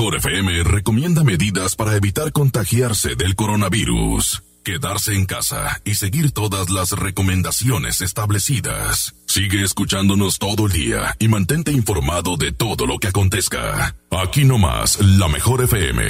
Mejor 0.00 0.16
FM 0.16 0.64
recomienda 0.64 1.24
medidas 1.24 1.76
para 1.76 1.94
evitar 1.94 2.32
contagiarse 2.32 3.16
del 3.16 3.36
coronavirus. 3.36 4.42
Quedarse 4.64 5.14
en 5.14 5.26
casa 5.26 5.78
y 5.84 5.94
seguir 5.94 6.32
todas 6.32 6.70
las 6.70 6.92
recomendaciones 6.92 8.00
establecidas. 8.00 9.14
Sigue 9.26 9.62
escuchándonos 9.62 10.38
todo 10.38 10.64
el 10.68 10.72
día 10.72 11.14
y 11.18 11.28
mantente 11.28 11.70
informado 11.70 12.38
de 12.38 12.50
todo 12.50 12.86
lo 12.86 12.98
que 12.98 13.08
acontezca. 13.08 13.94
Aquí 14.10 14.46
nomás, 14.46 14.98
la 15.02 15.28
mejor 15.28 15.64
FM. 15.64 16.02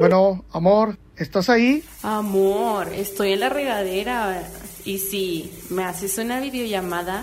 Bueno, 0.00 0.44
amor, 0.52 0.98
¿estás 1.16 1.48
ahí? 1.50 1.84
Amor, 2.02 2.92
estoy 2.92 3.34
en 3.34 3.40
la 3.40 3.48
regadera. 3.48 4.42
Y 4.84 4.98
si 4.98 5.52
me 5.70 5.84
haces 5.84 6.18
una 6.18 6.40
videollamada. 6.40 7.22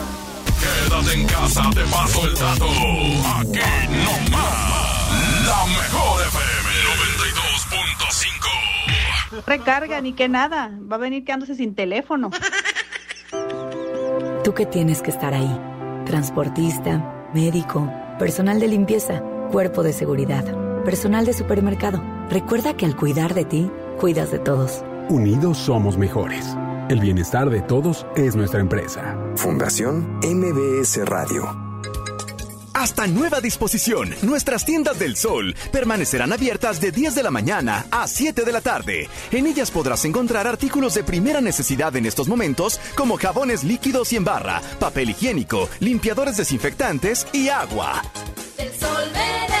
Quédate 1.01 1.19
en 1.19 1.27
casa, 1.27 1.69
te 1.73 1.81
paso 1.85 2.27
el 2.27 2.35
dato. 2.35 2.65
Aquí 2.65 3.59
nomás. 3.89 5.09
La 5.47 5.65
mejor 5.65 6.21
FM 6.27 6.69
92.5. 9.33 9.43
Recarga, 9.47 10.01
ni 10.01 10.13
que 10.13 10.29
nada. 10.29 10.71
Va 10.91 10.97
a 10.97 10.99
venir 10.99 11.23
quedándose 11.23 11.55
sin 11.55 11.73
teléfono. 11.73 12.29
Tú 14.43 14.53
que 14.53 14.67
tienes 14.67 15.01
que 15.01 15.09
estar 15.09 15.33
ahí. 15.33 15.59
Transportista, 16.05 17.29
médico, 17.33 17.91
personal 18.19 18.59
de 18.59 18.67
limpieza, 18.67 19.23
cuerpo 19.51 19.81
de 19.83 19.93
seguridad, 19.93 20.45
personal 20.83 21.25
de 21.25 21.33
supermercado. 21.33 22.03
Recuerda 22.29 22.75
que 22.75 22.85
al 22.85 22.95
cuidar 22.95 23.33
de 23.33 23.45
ti, 23.45 23.71
cuidas 23.99 24.29
de 24.31 24.37
todos. 24.39 24.83
Unidos 25.09 25.57
somos 25.57 25.97
mejores. 25.97 26.55
El 26.91 26.99
bienestar 26.99 27.49
de 27.49 27.61
todos 27.61 28.05
es 28.17 28.35
nuestra 28.35 28.59
empresa. 28.59 29.17
Fundación 29.37 30.19
MBS 30.25 31.05
Radio. 31.05 31.47
Hasta 32.73 33.07
nueva 33.07 33.39
disposición, 33.39 34.13
nuestras 34.23 34.65
tiendas 34.65 34.99
del 34.99 35.15
sol 35.15 35.55
permanecerán 35.71 36.33
abiertas 36.33 36.81
de 36.81 36.91
10 36.91 37.15
de 37.15 37.23
la 37.23 37.31
mañana 37.31 37.85
a 37.91 38.09
7 38.09 38.43
de 38.43 38.51
la 38.51 38.59
tarde. 38.59 39.07
En 39.31 39.47
ellas 39.47 39.71
podrás 39.71 40.03
encontrar 40.03 40.47
artículos 40.47 40.93
de 40.93 41.05
primera 41.05 41.39
necesidad 41.39 41.95
en 41.95 42.07
estos 42.07 42.27
momentos 42.27 42.77
como 42.97 43.15
jabones 43.15 43.63
líquidos 43.63 44.11
y 44.11 44.17
en 44.17 44.25
barra, 44.25 44.61
papel 44.77 45.11
higiénico, 45.11 45.69
limpiadores 45.79 46.35
desinfectantes 46.35 47.25
y 47.31 47.47
agua. 47.47 48.01
El 48.57 48.69
sol 48.73 49.05
merece. 49.13 49.60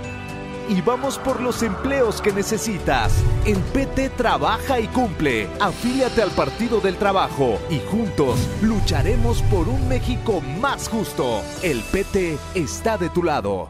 y 0.71 0.79
vamos 0.79 1.19
por 1.19 1.41
los 1.41 1.63
empleos 1.63 2.21
que 2.21 2.31
necesitas. 2.31 3.11
El 3.45 3.57
PT 3.57 4.11
trabaja 4.11 4.79
y 4.79 4.87
cumple. 4.87 5.49
Afíliate 5.59 6.21
al 6.21 6.31
Partido 6.31 6.79
del 6.79 6.95
Trabajo 6.95 7.59
y 7.69 7.79
juntos 7.91 8.39
lucharemos 8.61 9.41
por 9.43 9.67
un 9.67 9.89
México 9.89 10.39
más 10.61 10.87
justo. 10.87 11.41
El 11.61 11.81
PT 11.81 12.37
está 12.55 12.97
de 12.97 13.09
tu 13.09 13.21
lado. 13.21 13.69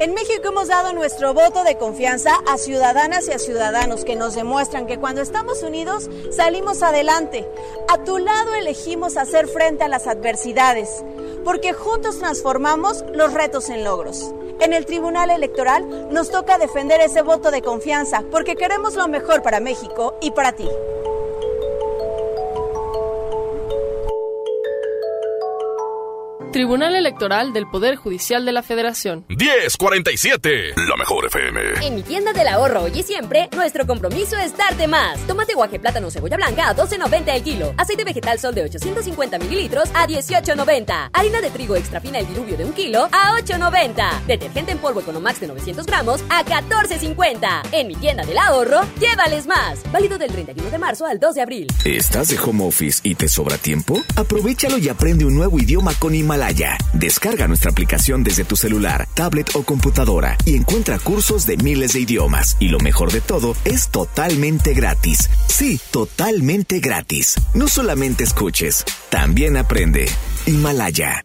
En 0.00 0.14
México 0.14 0.48
hemos 0.48 0.66
dado 0.66 0.92
nuestro 0.94 1.32
voto 1.32 1.62
de 1.62 1.78
confianza 1.78 2.32
a 2.48 2.58
ciudadanas 2.58 3.28
y 3.28 3.32
a 3.32 3.38
ciudadanos 3.38 4.04
que 4.04 4.16
nos 4.16 4.34
demuestran 4.34 4.88
que 4.88 4.98
cuando 4.98 5.20
estamos 5.22 5.62
unidos 5.62 6.10
salimos 6.32 6.82
adelante. 6.82 7.48
A 7.88 8.02
tu 8.02 8.18
lado 8.18 8.56
elegimos 8.56 9.16
hacer 9.16 9.46
frente 9.46 9.84
a 9.84 9.88
las 9.88 10.08
adversidades, 10.08 11.04
porque 11.44 11.72
juntos 11.72 12.18
transformamos 12.18 13.04
los 13.14 13.32
retos 13.32 13.70
en 13.70 13.84
logros. 13.84 14.34
En 14.62 14.72
el 14.72 14.86
Tribunal 14.86 15.30
Electoral 15.30 16.08
nos 16.12 16.30
toca 16.30 16.56
defender 16.56 17.00
ese 17.00 17.22
voto 17.22 17.50
de 17.50 17.62
confianza, 17.62 18.22
porque 18.30 18.54
queremos 18.54 18.94
lo 18.94 19.08
mejor 19.08 19.42
para 19.42 19.58
México 19.58 20.14
y 20.20 20.30
para 20.30 20.52
ti. 20.52 20.68
Tribunal 26.52 26.94
Electoral 26.94 27.54
del 27.54 27.66
Poder 27.66 27.96
Judicial 27.96 28.44
de 28.44 28.52
la 28.52 28.62
Federación. 28.62 29.24
1047, 29.30 30.74
la 30.86 30.96
mejor 30.98 31.24
FM. 31.24 31.60
En 31.80 31.94
mi 31.94 32.02
tienda 32.02 32.34
del 32.34 32.46
ahorro 32.46 32.82
hoy 32.82 32.92
y 32.94 33.02
siempre, 33.02 33.48
nuestro 33.56 33.86
compromiso 33.86 34.36
es 34.36 34.54
darte 34.54 34.86
más. 34.86 35.18
Tomate 35.26 35.54
guaje 35.54 35.80
plátano 35.80 36.10
cebolla 36.10 36.36
blanca 36.36 36.68
a 36.68 36.76
12.90 36.76 37.34
el 37.34 37.42
kilo. 37.42 37.74
Aceite 37.78 38.04
vegetal 38.04 38.38
sol 38.38 38.54
de 38.54 38.64
850 38.64 39.38
mililitros 39.38 39.88
a 39.94 40.06
18.90. 40.06 41.08
Harina 41.14 41.40
de 41.40 41.50
trigo 41.50 41.74
extra 41.74 42.02
fina 42.02 42.18
el 42.18 42.28
diluvio 42.28 42.58
de 42.58 42.66
un 42.66 42.74
kilo 42.74 43.08
a 43.12 43.38
8.90. 43.40 44.26
Detergente 44.26 44.72
en 44.72 44.78
polvo 44.78 45.00
Economax 45.00 45.40
de 45.40 45.46
900 45.46 45.86
gramos 45.86 46.22
a 46.28 46.44
14.50. 46.44 47.62
En 47.72 47.88
mi 47.88 47.94
tienda 47.94 48.26
del 48.26 48.36
ahorro, 48.36 48.82
llévales 49.00 49.46
más. 49.46 49.80
Válido 49.90 50.18
del 50.18 50.30
31 50.30 50.70
de 50.70 50.78
marzo 50.78 51.06
al 51.06 51.18
2 51.18 51.34
de 51.34 51.40
abril. 51.40 51.66
¿Estás 51.86 52.28
de 52.28 52.38
home 52.38 52.66
office 52.66 53.00
y 53.02 53.14
te 53.14 53.26
sobra 53.26 53.56
tiempo? 53.56 53.98
Aprovechalo 54.16 54.76
y 54.76 54.90
aprende 54.90 55.24
un 55.24 55.34
nuevo 55.34 55.58
idioma 55.58 55.92
con 55.98 56.14
Himalaya. 56.14 56.41
Descarga 56.92 57.46
nuestra 57.46 57.70
aplicación 57.70 58.24
desde 58.24 58.44
tu 58.44 58.56
celular, 58.56 59.08
tablet 59.14 59.50
o 59.54 59.62
computadora 59.62 60.36
y 60.44 60.56
encuentra 60.56 60.98
cursos 60.98 61.46
de 61.46 61.56
miles 61.56 61.92
de 61.92 62.00
idiomas. 62.00 62.56
Y 62.58 62.68
lo 62.68 62.78
mejor 62.80 63.12
de 63.12 63.20
todo, 63.20 63.54
es 63.64 63.88
totalmente 63.88 64.74
gratis. 64.74 65.30
Sí, 65.46 65.80
totalmente 65.92 66.80
gratis. 66.80 67.36
No 67.54 67.68
solamente 67.68 68.24
escuches, 68.24 68.84
también 69.10 69.56
aprende. 69.56 70.10
Himalaya. 70.46 71.24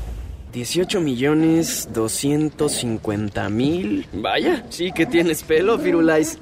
18 0.51 0.99
millones 1.01 1.89
250 1.93 3.49
mil. 3.49 4.07
Vaya, 4.13 4.65
sí 4.69 4.91
que 4.91 5.05
tienes 5.05 5.43
pelo, 5.43 5.79
Firulais. 5.79 6.39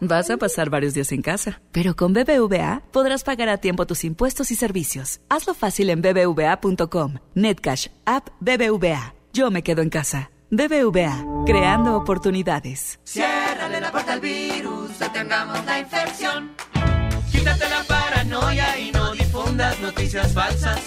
Vas 0.00 0.28
a 0.28 0.36
pasar 0.36 0.68
varios 0.68 0.92
días 0.92 1.10
en 1.12 1.22
casa, 1.22 1.62
pero 1.72 1.96
con 1.96 2.12
BBVA 2.12 2.82
podrás 2.92 3.24
pagar 3.24 3.48
a 3.48 3.56
tiempo 3.56 3.86
tus 3.86 4.04
impuestos 4.04 4.50
y 4.50 4.54
servicios. 4.54 5.20
Hazlo 5.30 5.54
fácil 5.54 5.88
en 5.88 6.02
bbva.com. 6.02 7.14
Netcash, 7.34 7.88
app 8.04 8.28
BBVA. 8.40 9.14
Yo 9.32 9.50
me 9.50 9.62
quedo 9.62 9.82
en 9.82 9.90
casa. 9.90 10.30
BBVA, 10.50 11.44
creando 11.44 11.96
oportunidades. 11.96 13.00
Ciérrale 13.04 13.80
la 13.80 13.90
puerta 13.90 14.12
al 14.12 14.20
virus, 14.20 14.98
detengamos 14.98 15.64
la 15.64 15.80
infección. 15.80 16.52
Quítate 17.32 17.68
la 17.68 17.82
paranoia 17.82 18.78
y 18.78 18.92
no 18.92 19.12
difundas 19.12 19.80
noticias 19.80 20.32
falsas. 20.32 20.82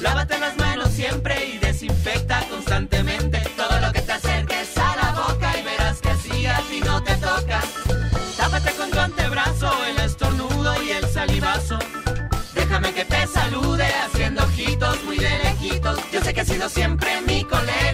Lávate 0.00 0.38
las 0.38 0.56
manos 0.56 0.90
siempre 0.90 1.46
y 1.46 1.58
desinfecta 1.58 2.46
constantemente 2.48 3.40
todo 3.56 3.80
lo 3.80 3.92
que 3.92 4.00
te 4.00 4.12
acerques 4.12 4.76
a 4.78 4.96
la 4.96 5.12
boca 5.12 5.58
y 5.58 5.62
verás 5.64 6.00
que 6.00 6.10
a 6.10 6.60
ti 6.70 6.80
no 6.84 7.02
te 7.02 7.14
toca. 7.16 7.60
Tápate 8.36 8.72
con 8.72 8.90
tu 8.90 8.98
antebrazo 8.98 9.72
el 9.86 9.98
estornudo 9.98 10.82
y 10.82 10.90
el 10.90 11.06
salivazo. 11.08 11.78
Déjame 12.54 12.92
que 12.92 13.04
te 13.04 13.26
salude 13.26 13.86
haciendo 14.04 14.44
ojitos 14.44 15.02
muy 15.04 15.18
de 15.18 15.30
lejitos. 15.44 15.98
Yo 16.12 16.20
sé 16.22 16.32
que 16.32 16.42
has 16.42 16.48
sido 16.48 16.68
siempre 16.68 17.20
mi 17.22 17.42
colega, 17.44 17.87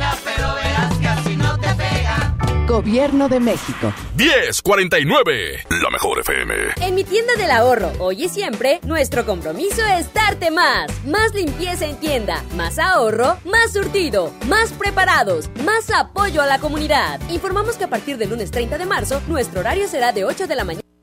Gobierno 2.67 3.29
de 3.29 3.41
México. 3.41 3.93
1049, 4.17 5.65
la 5.83 5.91
mejor 5.91 6.21
FM. 6.21 6.55
En 6.81 6.95
mi 6.95 7.05
tienda 7.05 7.35
del 7.37 7.51
ahorro, 7.51 7.93
hoy 7.99 8.25
y 8.25 8.29
siempre, 8.31 8.81
nuestro 8.85 9.27
compromiso 9.27 9.83
es 9.99 10.12
darte 10.15 10.51
más. 10.51 10.91
Más 11.05 11.35
limpieza 11.35 11.85
en 11.85 11.97
tienda, 12.01 12.43
más 12.57 12.79
ahorro, 12.79 13.37
más 13.45 13.75
surtido, 13.75 14.33
más 14.49 14.73
preparados, 14.73 15.51
más 15.62 15.91
apoyo 15.91 16.41
a 16.41 16.47
la 16.47 16.59
comunidad. 16.59 17.21
Informamos 17.29 17.77
que 17.77 17.85
a 17.85 17.91
partir 17.91 18.17
del 18.17 18.31
lunes 18.31 18.51
30 18.51 18.79
de 18.79 18.87
marzo, 18.87 19.21
nuestro 19.29 19.61
horario 19.61 19.87
será 19.87 20.12
de 20.12 20.25
8 20.25 20.47
de 20.47 20.57
la 20.57 20.65
mañana. 20.65 20.93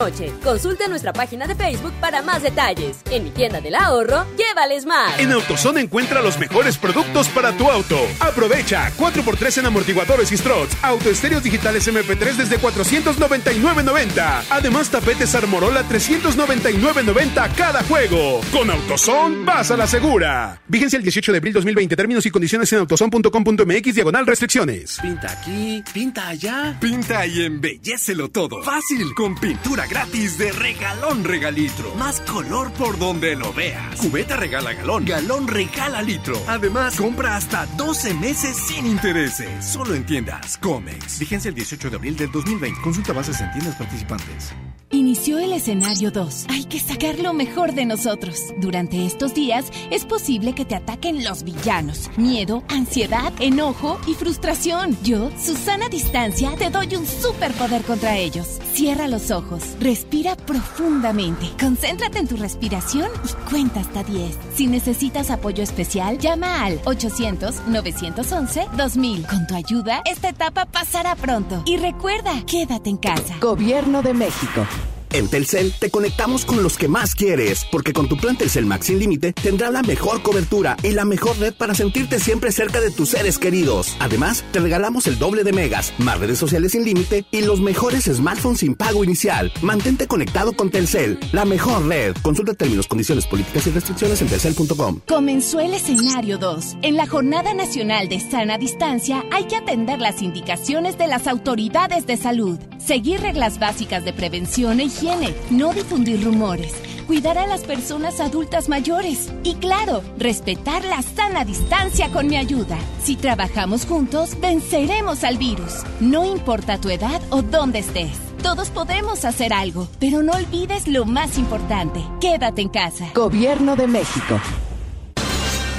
Noche. 0.00 0.32
Consulta 0.42 0.88
nuestra 0.88 1.12
página 1.12 1.46
de 1.46 1.54
Facebook 1.54 1.92
para 2.00 2.20
más 2.20 2.42
detalles. 2.42 2.98
En 3.10 3.24
mi 3.24 3.30
tienda 3.30 3.60
del 3.60 3.76
ahorro, 3.76 4.26
llévales 4.36 4.84
más. 4.86 5.18
En 5.20 5.30
AutoZone 5.30 5.80
encuentra 5.80 6.20
los 6.20 6.38
mejores 6.38 6.76
productos 6.78 7.28
para 7.28 7.52
tu 7.56 7.70
auto. 7.70 7.96
Aprovecha 8.18 8.90
4x3 8.98 9.58
en 9.58 9.66
amortiguadores 9.66 10.32
y 10.32 10.36
struts, 10.36 10.76
autoestéreos 10.82 11.44
digitales 11.44 11.86
MP3 11.86 12.34
desde 12.34 12.58
499.90. 12.58 14.42
Además, 14.50 14.90
tapetes 14.90 15.34
Armorola 15.36 15.84
399.90 15.88 17.54
cada 17.54 17.84
juego. 17.84 18.40
Con 18.52 18.70
AutoZone 18.70 19.44
vas 19.44 19.70
a 19.70 19.76
la 19.76 19.86
segura. 19.86 20.60
Vigencia 20.66 20.96
el 20.96 21.04
18 21.04 21.32
de 21.32 21.38
abril 21.38 21.52
2020. 21.52 21.94
Términos 21.94 22.26
y 22.26 22.30
condiciones 22.30 22.72
en 22.72 22.80
autozone.com.mx 22.80 23.94
diagonal 23.94 24.26
restricciones. 24.26 24.98
Pinta 25.00 25.30
aquí, 25.30 25.84
pinta 25.92 26.28
allá. 26.28 26.76
Pinta 26.80 27.24
y 27.26 27.44
embellecelo 27.44 28.28
todo. 28.28 28.62
Fácil, 28.64 29.14
con 29.14 29.36
pintura 29.36 29.83
gratis 29.86 30.38
de 30.38 30.52
regalón 30.52 31.24
regalitro. 31.24 31.94
Más 31.96 32.20
color 32.20 32.72
por 32.72 32.98
donde 32.98 33.36
lo 33.36 33.52
veas. 33.52 33.96
Cubeta 33.96 34.36
regala 34.36 34.72
galón, 34.72 35.04
galón 35.04 35.48
regala 35.48 36.02
litro. 36.02 36.36
Además, 36.46 36.96
compra 36.96 37.36
hasta 37.36 37.66
12 37.76 38.14
meses 38.14 38.56
sin 38.56 38.86
intereses. 38.86 39.64
Solo 39.64 39.94
en 39.94 40.04
tiendas 40.04 40.56
Comex. 40.58 41.18
Vigencia 41.18 41.48
el 41.48 41.54
18 41.54 41.90
de 41.90 41.96
abril 41.96 42.16
del 42.16 42.30
2020. 42.30 42.80
Consulta 42.80 43.12
bases 43.12 43.40
en 43.40 43.50
tiendas 43.52 43.76
participantes. 43.76 44.52
Inició 44.94 45.40
el 45.40 45.52
escenario 45.52 46.12
2. 46.12 46.46
Hay 46.50 46.66
que 46.66 46.78
sacar 46.78 47.18
lo 47.18 47.34
mejor 47.34 47.74
de 47.74 47.84
nosotros. 47.84 48.54
Durante 48.58 49.04
estos 49.04 49.34
días 49.34 49.66
es 49.90 50.04
posible 50.04 50.54
que 50.54 50.64
te 50.64 50.76
ataquen 50.76 51.24
los 51.24 51.42
villanos. 51.42 52.10
Miedo, 52.16 52.62
ansiedad, 52.68 53.32
enojo 53.40 53.98
y 54.06 54.14
frustración. 54.14 54.96
Yo, 55.02 55.32
Susana 55.36 55.88
Distancia, 55.88 56.52
te 56.56 56.70
doy 56.70 56.94
un 56.94 57.06
superpoder 57.06 57.82
contra 57.82 58.16
ellos. 58.18 58.60
Cierra 58.72 59.08
los 59.08 59.32
ojos, 59.32 59.73
respira 59.80 60.36
profundamente, 60.36 61.50
concéntrate 61.58 62.18
en 62.18 62.26
tu 62.26 62.36
respiración 62.36 63.08
y 63.24 63.28
cuenta 63.50 63.80
hasta 63.80 64.04
10. 64.04 64.36
Si 64.54 64.66
necesitas 64.66 65.30
apoyo 65.30 65.62
especial, 65.62 66.18
llama 66.18 66.64
al 66.64 66.80
800-911-2000. 66.82 69.26
Con 69.26 69.46
tu 69.46 69.54
ayuda, 69.54 70.02
esta 70.04 70.30
etapa 70.30 70.66
pasará 70.66 71.14
pronto. 71.16 71.62
Y 71.66 71.76
recuerda, 71.76 72.32
quédate 72.46 72.90
en 72.90 72.96
casa. 72.98 73.36
Gobierno 73.40 74.02
de 74.02 74.14
México. 74.14 74.66
En 75.14 75.28
Telcel 75.28 75.72
te 75.78 75.92
conectamos 75.92 76.44
con 76.44 76.64
los 76.64 76.76
que 76.76 76.88
más 76.88 77.14
quieres, 77.14 77.64
porque 77.70 77.92
con 77.92 78.08
tu 78.08 78.16
plan 78.16 78.36
Telcel 78.36 78.66
Max 78.66 78.86
sin 78.86 78.98
límite 78.98 79.32
tendrás 79.32 79.72
la 79.72 79.82
mejor 79.82 80.22
cobertura 80.22 80.76
y 80.82 80.90
la 80.90 81.04
mejor 81.04 81.38
red 81.38 81.54
para 81.54 81.72
sentirte 81.72 82.18
siempre 82.18 82.50
cerca 82.50 82.80
de 82.80 82.90
tus 82.90 83.10
seres 83.10 83.38
queridos. 83.38 83.96
Además, 84.00 84.44
te 84.50 84.58
regalamos 84.58 85.06
el 85.06 85.16
doble 85.16 85.44
de 85.44 85.52
megas, 85.52 85.94
más 85.98 86.18
redes 86.18 86.38
sociales 86.38 86.72
sin 86.72 86.84
límite 86.84 87.26
y 87.30 87.42
los 87.42 87.60
mejores 87.60 88.06
smartphones 88.06 88.58
sin 88.58 88.74
pago 88.74 89.04
inicial. 89.04 89.52
Mantente 89.62 90.08
conectado 90.08 90.52
con 90.54 90.70
Telcel, 90.70 91.20
la 91.30 91.44
mejor 91.44 91.86
red. 91.86 92.16
Consulta 92.20 92.54
términos, 92.54 92.88
condiciones, 92.88 93.28
políticas 93.28 93.68
y 93.68 93.70
restricciones 93.70 94.20
en 94.20 94.26
telcel.com. 94.26 94.98
Comenzó 95.06 95.60
el 95.60 95.74
escenario 95.74 96.38
2. 96.38 96.78
En 96.82 96.96
la 96.96 97.06
Jornada 97.06 97.54
Nacional 97.54 98.08
de 98.08 98.18
Sana 98.18 98.58
Distancia 98.58 99.22
hay 99.30 99.44
que 99.44 99.54
atender 99.54 100.00
las 100.00 100.22
indicaciones 100.22 100.98
de 100.98 101.06
las 101.06 101.28
autoridades 101.28 102.04
de 102.04 102.16
salud, 102.16 102.58
seguir 102.84 103.20
reglas 103.20 103.60
básicas 103.60 104.04
de 104.04 104.12
prevención 104.12 104.80
e 104.80 104.86
higiene, 104.86 105.03
no 105.50 105.72
difundir 105.74 106.24
rumores, 106.24 106.72
cuidar 107.06 107.36
a 107.36 107.46
las 107.46 107.62
personas 107.62 108.20
adultas 108.20 108.70
mayores 108.70 109.30
y 109.42 109.56
claro, 109.56 110.02
respetar 110.18 110.82
la 110.84 111.02
sana 111.02 111.44
distancia 111.44 112.08
con 112.10 112.26
mi 112.26 112.36
ayuda. 112.36 112.78
Si 113.02 113.16
trabajamos 113.16 113.84
juntos, 113.84 114.40
venceremos 114.40 115.22
al 115.22 115.36
virus. 115.36 115.82
No 116.00 116.24
importa 116.24 116.80
tu 116.80 116.88
edad 116.88 117.20
o 117.28 117.42
dónde 117.42 117.80
estés. 117.80 118.16
Todos 118.42 118.70
podemos 118.70 119.24
hacer 119.26 119.52
algo, 119.52 119.88
pero 119.98 120.22
no 120.22 120.32
olvides 120.32 120.88
lo 120.88 121.04
más 121.04 121.36
importante. 121.36 122.02
Quédate 122.20 122.62
en 122.62 122.68
casa. 122.70 123.06
Gobierno 123.14 123.76
de 123.76 123.86
México. 123.86 124.40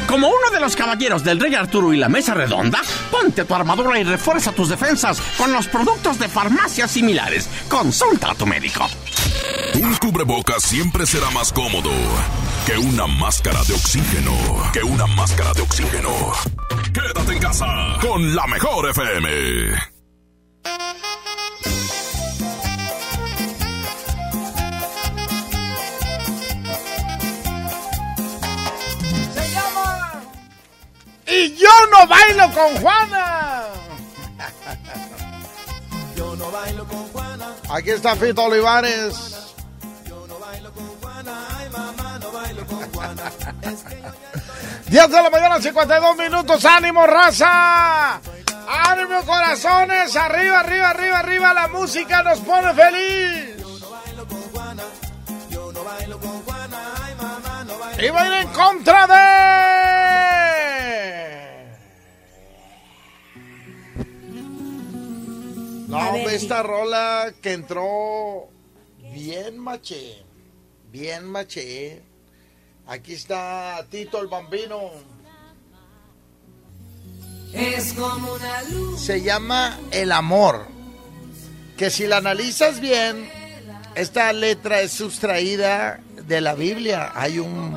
Como 0.07 0.27
uno 0.27 0.51
de 0.53 0.59
los 0.59 0.75
caballeros 0.75 1.23
del 1.23 1.39
Rey 1.39 1.55
Arturo 1.55 1.91
y 1.93 1.97
la 1.97 2.09
Mesa 2.09 2.35
Redonda, 2.35 2.79
ponte 3.09 3.43
tu 3.43 3.55
armadura 3.55 3.99
y 3.99 4.03
refuerza 4.03 4.51
tus 4.51 4.69
defensas 4.69 5.19
con 5.35 5.51
los 5.51 5.67
productos 5.67 6.19
de 6.19 6.29
farmacias 6.29 6.91
similares. 6.91 7.49
Consulta 7.67 8.31
a 8.31 8.35
tu 8.35 8.45
médico. 8.45 8.87
Un 9.75 9.95
cubrebocas 9.95 10.63
siempre 10.63 11.05
será 11.05 11.29
más 11.31 11.51
cómodo 11.51 11.91
que 12.65 12.77
una 12.77 13.05
máscara 13.05 13.63
de 13.63 13.73
oxígeno. 13.73 14.33
Que 14.73 14.81
una 14.83 15.05
máscara 15.05 15.53
de 15.53 15.61
oxígeno. 15.61 16.09
Quédate 16.91 17.33
en 17.33 17.39
casa 17.39 17.65
con 18.01 18.35
la 18.35 18.47
mejor 18.47 18.89
FM. 18.89 19.29
Se 29.33 29.51
llama 29.53 30.21
Y 31.27 31.55
yo 31.55 31.69
no 31.91 32.07
bailo 32.07 32.51
con 32.53 32.81
Juana. 32.81 33.63
Yo 36.15 36.35
no 36.35 36.51
bailo 36.51 36.85
con 36.87 36.97
Juana. 36.97 37.04
Aquí 37.69 37.89
está 37.91 38.15
Fito 38.15 38.43
Olivares. 38.43 39.35
10 44.87 45.09
de 45.09 45.21
la 45.23 45.29
mañana, 45.29 45.61
52 45.61 46.17
minutos. 46.17 46.63
¡Ánimo, 46.63 47.05
raza! 47.05 48.21
¡Ánimo, 48.67 49.21
corazones! 49.25 50.15
¡Arriba, 50.15 50.59
arriba, 50.59 50.89
arriba, 50.89 51.19
arriba! 51.19 51.53
La 51.53 51.67
música 51.67 52.23
nos 52.23 52.39
pone 52.39 52.73
feliz. 52.73 53.55
Y 57.97 58.09
va 58.09 58.21
a 58.21 58.27
ir 58.27 58.33
en 58.33 58.47
contra 58.49 59.07
de. 59.07 60.84
No, 65.99 66.13
ver, 66.13 66.29
sí. 66.29 66.35
esta 66.35 66.63
rola 66.63 67.33
que 67.41 67.53
entró 67.53 68.47
bien 69.13 69.57
maché. 69.57 70.23
Bien 70.91 71.25
maché. 71.25 72.01
Aquí 72.87 73.13
está 73.13 73.85
Tito 73.89 74.19
el 74.21 74.27
Bambino. 74.27 74.91
Es 77.53 77.93
como 77.93 78.33
una 78.33 78.61
luz. 78.63 79.01
Se 79.01 79.21
llama 79.21 79.79
El 79.91 80.11
Amor. 80.11 80.67
Que 81.77 81.89
si 81.89 82.05
la 82.07 82.17
analizas 82.17 82.79
bien, 82.79 83.29
esta 83.95 84.31
letra 84.33 84.81
es 84.81 84.91
sustraída 84.91 85.99
de 86.27 86.41
la 86.41 86.53
Biblia. 86.55 87.11
Hay 87.15 87.39
un- 87.39 87.75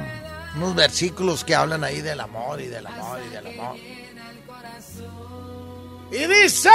unos 0.57 0.75
versículos 0.75 1.45
que 1.45 1.55
hablan 1.55 1.85
ahí 1.85 2.01
del 2.01 2.21
amor 2.21 2.61
y 2.61 2.67
del 2.67 2.87
amor 2.87 3.21
y 3.25 3.29
del 3.31 3.47
amor. 3.47 3.77
Y 6.11 6.27
dice... 6.27 6.71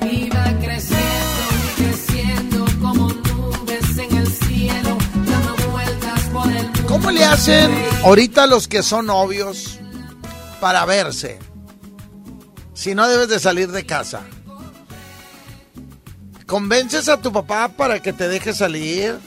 Iba 0.00 0.44
creciendo 0.60 1.44
y 1.52 1.82
creciendo 1.82 2.64
como 2.80 3.08
nubes 3.12 3.98
en 3.98 4.16
el 4.16 4.26
cielo, 4.26 4.98
dando 5.26 5.70
vueltas 5.70 6.20
por 6.32 6.46
el 6.46 6.64
mundo. 6.64 6.86
¿Cómo 6.88 7.10
le 7.10 7.24
hacen 7.24 7.70
ahorita 8.02 8.46
los 8.46 8.66
que 8.66 8.82
son 8.82 9.06
novios 9.06 9.78
para 10.60 10.86
verse? 10.86 11.38
Si 12.72 12.94
no 12.94 13.06
debes 13.08 13.28
de 13.28 13.38
salir 13.38 13.70
de 13.70 13.84
casa. 13.84 14.22
¿Convences 16.46 17.08
a 17.08 17.20
tu 17.20 17.32
papá 17.32 17.68
para 17.68 18.00
que 18.00 18.12
te 18.12 18.28
deje 18.28 18.54
salir 18.54 19.18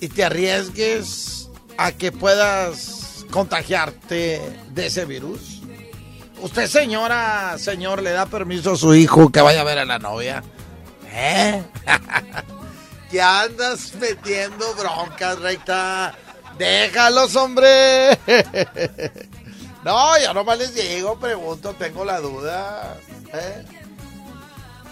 y 0.00 0.08
te 0.08 0.24
arriesgues 0.24 1.48
a 1.76 1.92
que 1.92 2.10
puedas 2.12 3.24
contagiarte 3.30 4.40
de 4.74 4.86
ese 4.86 5.04
virus? 5.04 5.51
¿Usted, 6.42 6.66
señora, 6.66 7.56
señor, 7.56 8.02
le 8.02 8.10
da 8.10 8.26
permiso 8.26 8.72
a 8.72 8.76
su 8.76 8.96
hijo 8.96 9.30
que 9.30 9.40
vaya 9.40 9.60
a 9.60 9.64
ver 9.64 9.78
a 9.78 9.84
la 9.84 10.00
novia? 10.00 10.42
¿Eh? 11.12 11.62
que 13.12 13.22
andas 13.22 13.94
metiendo 13.94 14.74
broncas, 14.74 15.38
recta. 15.38 16.12
Déjalos, 16.58 17.36
hombre. 17.36 18.18
no, 19.84 20.18
ya 20.18 20.34
nomás 20.34 20.58
les 20.58 20.74
digo, 20.74 21.16
pregunto, 21.16 21.76
tengo 21.78 22.04
la 22.04 22.18
duda. 22.18 22.96
¿eh? 23.32 23.64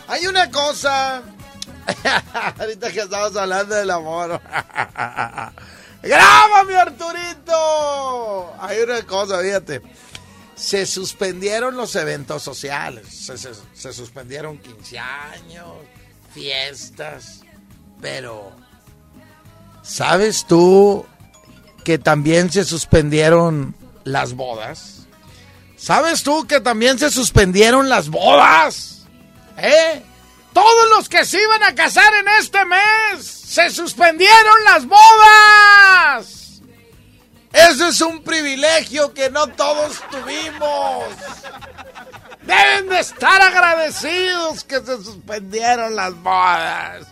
Hay 0.07 0.29
una 0.29 0.53
cosa. 0.53 1.21
Ahorita 2.61 2.93
que 2.93 3.01
estamos 3.01 3.35
hablando 3.35 3.75
del 3.75 3.91
amor. 3.91 4.41
¡Grábame, 6.01 6.77
Arturito! 6.77 8.55
Hay 8.61 8.83
una 8.83 9.03
cosa, 9.03 9.41
fíjate. 9.41 9.83
Se 10.61 10.85
suspendieron 10.85 11.75
los 11.75 11.97
eventos 11.97 12.43
sociales. 12.43 13.07
Se, 13.09 13.93
suspendieron 13.95 14.59
15 14.59 14.99
años, 14.99 15.69
fiestas. 16.35 17.41
Pero, 18.03 18.53
¿sabes 19.83 20.45
tú 20.47 21.07
que 21.83 21.97
también 21.99 22.53
se 22.53 22.65
suspendieron 22.65 23.75
las 24.05 24.35
bodas? 24.35 25.07
¿Sabes 25.79 26.23
tú 26.23 26.47
que 26.47 26.61
también 26.61 26.99
se 26.99 27.11
suspendieron 27.11 27.89
las 27.89 28.11
bodas? 28.11 29.07
¿Eh? 29.57 30.03
Todos 30.53 30.91
los 30.91 31.09
que 31.09 31.25
se 31.25 31.43
iban 31.43 31.63
a 31.63 31.75
casar 31.75 32.13
en 32.13 32.29
este 32.39 32.67
mes, 32.67 33.25
se 33.25 33.71
suspendieron 33.71 34.65
las 34.65 34.85
bodas. 34.87 36.40
Eso 37.53 37.89
es 37.89 38.01
un 38.01 38.23
privilegio 38.23 39.13
que 39.13 39.31
no 39.31 39.47
todos 39.49 40.01
tuvimos. 40.11 41.05
Deben 42.43 42.89
de 42.89 43.01
estar 43.01 43.43
agradecidos 43.43 44.65
que 44.65 44.81
se 44.81 44.97
suspendieron 45.03 45.97
las 45.97 46.15
bodas. 46.15 47.07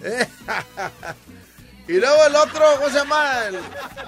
Y 1.86 1.92
luego 1.94 2.24
el 2.26 2.34
otro, 2.36 2.64
¿cómo 2.76 2.88
se 2.88 2.94
llama? 2.94 3.44
El 3.46 3.60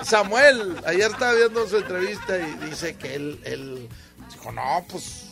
Samuel. 0.07 0.77
Ayer 0.87 1.11
estaba 1.11 1.35
viendo 1.35 1.69
su 1.69 1.77
entrevista 1.77 2.39
y 2.39 2.55
dice 2.71 2.97
que 2.97 3.15
él, 3.15 3.39
él 3.45 3.89
dijo, 4.33 4.51
no, 4.51 4.87
pues 4.89 5.25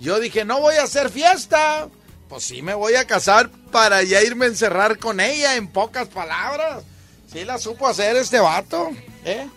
yo 0.00 0.18
dije, 0.18 0.44
no 0.44 0.60
voy 0.60 0.74
a 0.76 0.82
hacer 0.82 1.10
fiesta. 1.10 1.88
Pues 2.28 2.42
sí 2.42 2.60
me 2.60 2.74
voy 2.74 2.96
a 2.96 3.06
casar 3.06 3.50
para 3.70 4.02
ya 4.02 4.20
irme 4.20 4.46
a 4.46 4.48
encerrar 4.48 4.98
con 4.98 5.20
ella, 5.20 5.54
en 5.54 5.68
pocas 5.68 6.08
palabras. 6.08 6.82
Sí 7.30 7.44
la 7.44 7.58
supo 7.58 7.86
hacer 7.88 8.16
este 8.16 8.40
vato, 8.40 8.90
¿eh? 9.24 9.48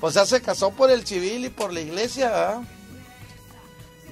Pues 0.00 0.14
ya 0.14 0.26
se 0.26 0.42
casó 0.42 0.70
por 0.70 0.90
el 0.90 1.06
civil 1.06 1.46
y 1.46 1.48
por 1.48 1.72
la 1.72 1.80
iglesia. 1.80 2.60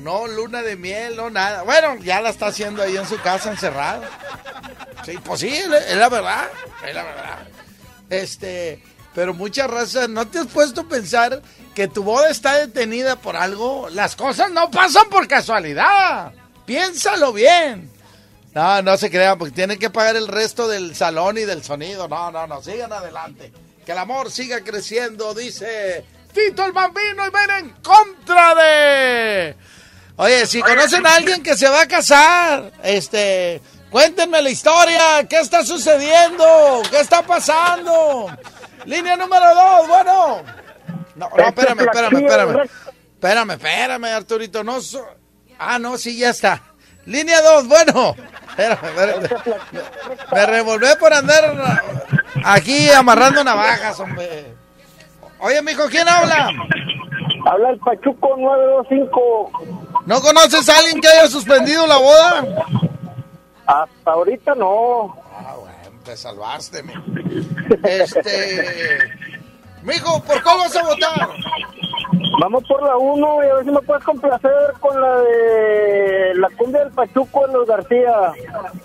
No 0.00 0.26
luna 0.26 0.62
de 0.62 0.76
miel, 0.76 1.16
no 1.16 1.28
nada. 1.30 1.62
Bueno, 1.62 1.96
ya 1.96 2.20
la 2.20 2.30
está 2.30 2.46
haciendo 2.46 2.82
ahí 2.82 2.96
en 2.96 3.06
su 3.06 3.20
casa 3.20 3.50
encerrada. 3.50 4.08
Sí, 5.04 5.18
pues 5.22 5.40
sí, 5.40 5.48
es 5.48 5.66
es 5.66 5.96
la 5.96 6.08
verdad, 6.08 6.48
es 6.86 6.94
la 6.94 7.02
verdad. 7.02 7.38
Este, 8.08 8.82
pero 9.14 9.34
muchas 9.34 9.70
razas, 9.70 10.08
¿no 10.08 10.26
te 10.26 10.38
has 10.38 10.46
puesto 10.46 10.82
a 10.82 10.88
pensar 10.88 11.42
que 11.74 11.88
tu 11.88 12.02
boda 12.02 12.30
está 12.30 12.54
detenida 12.54 13.16
por 13.16 13.36
algo? 13.36 13.88
Las 13.90 14.16
cosas 14.16 14.50
no 14.50 14.70
pasan 14.70 15.08
por 15.10 15.28
casualidad. 15.28 16.32
Piénsalo 16.64 17.32
bien. 17.32 17.91
No, 18.54 18.82
no 18.82 18.96
se 18.98 19.10
crean, 19.10 19.38
porque 19.38 19.54
tienen 19.54 19.78
que 19.78 19.88
pagar 19.90 20.16
el 20.16 20.28
resto 20.28 20.68
del 20.68 20.94
salón 20.94 21.38
y 21.38 21.42
del 21.42 21.62
sonido. 21.64 22.06
No, 22.08 22.30
no, 22.30 22.46
no, 22.46 22.62
sigan 22.62 22.92
adelante. 22.92 23.50
Que 23.84 23.92
el 23.92 23.98
amor 23.98 24.30
siga 24.30 24.62
creciendo, 24.62 25.34
dice 25.34 26.04
Tito 26.32 26.64
el 26.64 26.72
Bambino 26.72 27.26
y 27.26 27.30
ven 27.30 27.50
en 27.58 27.70
contra 27.82 28.54
de... 28.54 29.56
Oye, 30.16 30.46
si 30.46 30.60
conocen 30.60 31.06
a 31.06 31.14
alguien 31.16 31.42
que 31.42 31.56
se 31.56 31.68
va 31.68 31.82
a 31.82 31.88
casar, 31.88 32.70
este, 32.84 33.60
cuéntenme 33.90 34.40
la 34.42 34.50
historia, 34.50 35.26
¿qué 35.28 35.40
está 35.40 35.64
sucediendo? 35.64 36.82
¿Qué 36.90 37.00
está 37.00 37.22
pasando? 37.22 38.28
Línea 38.84 39.16
número 39.16 39.46
dos, 39.54 39.88
bueno. 39.88 40.42
No, 41.16 41.30
no, 41.36 41.44
espérame, 41.48 41.80
espérame, 41.80 42.18
espérame. 42.18 42.70
Espérame, 43.14 43.50
espérame, 43.52 44.04
Arturito, 44.14 44.62
no 44.62 44.80
so- 44.80 45.06
Ah, 45.58 45.78
no, 45.78 45.96
sí, 45.98 46.16
ya 46.18 46.30
está. 46.30 46.62
Línea 47.06 47.40
dos, 47.42 47.66
bueno. 47.66 48.14
Me, 50.32 50.46
revolvé 50.46 50.96
por 50.96 51.12
andar 51.12 51.82
aquí 52.44 52.90
amarrando 52.90 53.42
navajas, 53.44 53.98
hombre. 54.00 54.54
Oye, 55.38 55.62
mijo, 55.62 55.88
¿quién 55.88 56.08
habla? 56.08 56.50
Habla 57.46 57.70
el 57.70 57.78
Pachuco 57.78 58.36
925. 58.36 59.52
¿No 60.06 60.20
conoces 60.20 60.68
a 60.68 60.78
alguien 60.78 61.00
que 61.00 61.08
haya 61.08 61.28
suspendido 61.28 61.86
la 61.86 61.96
boda? 61.96 62.44
Hasta 63.66 64.10
ahorita 64.10 64.54
no. 64.54 65.16
te 66.04 66.16
salvaste, 66.16 66.82
mijo. 66.82 67.02
Este. 67.82 68.98
Mijo, 69.82 70.22
¿por 70.22 70.42
cuál 70.42 70.58
vas 70.58 70.76
a 70.76 70.82
votar? 70.82 71.28
Vamos 72.40 72.64
por 72.66 72.82
la 72.82 72.96
1 72.96 73.44
y 73.44 73.48
a 73.48 73.54
ver 73.54 73.64
si 73.64 73.70
me 73.70 73.82
puedes 73.82 74.04
complacer 74.04 74.50
con 74.80 75.00
la 75.00 75.16
de 75.18 76.34
la 76.36 76.48
cumbia 76.56 76.80
del 76.80 76.92
Pachuco 76.92 77.46
en 77.46 77.52
los 77.52 77.66
García. 77.66 78.32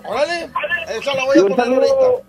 Órale, 0.05 0.49
esa 0.89 1.13
la 1.13 1.25
voy 1.25 1.37
a 1.39 1.43
un 1.43 1.55
poner 1.55 1.73
ahorita. 1.73 2.23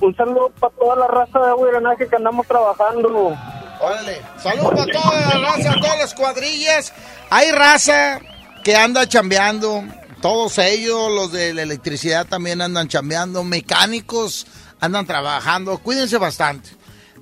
un 0.00 0.16
saludo 0.16 0.50
para 0.58 0.74
toda 0.74 0.96
la 0.96 1.06
raza 1.06 1.38
de 1.38 1.46
agua 1.48 1.68
y 1.68 1.72
drenaje 1.72 2.08
que 2.08 2.16
andamos 2.16 2.46
trabajando. 2.46 3.36
Órale, 3.80 4.22
saludos 4.38 4.70
para 4.70 4.86
toda 4.86 5.20
la 5.20 5.48
raza, 5.48 5.74
todas 5.80 5.98
las 5.98 6.14
cuadrillas. 6.14 6.92
Hay 7.30 7.50
raza 7.52 8.20
que 8.64 8.76
anda 8.76 9.06
chambeando, 9.06 9.84
todos 10.20 10.58
ellos, 10.58 11.10
los 11.10 11.32
de 11.32 11.54
la 11.54 11.62
electricidad 11.62 12.26
también 12.26 12.60
andan 12.60 12.88
chambeando, 12.88 13.44
mecánicos 13.44 14.46
andan 14.80 15.06
trabajando, 15.06 15.78
cuídense 15.78 16.18
bastante. 16.18 16.70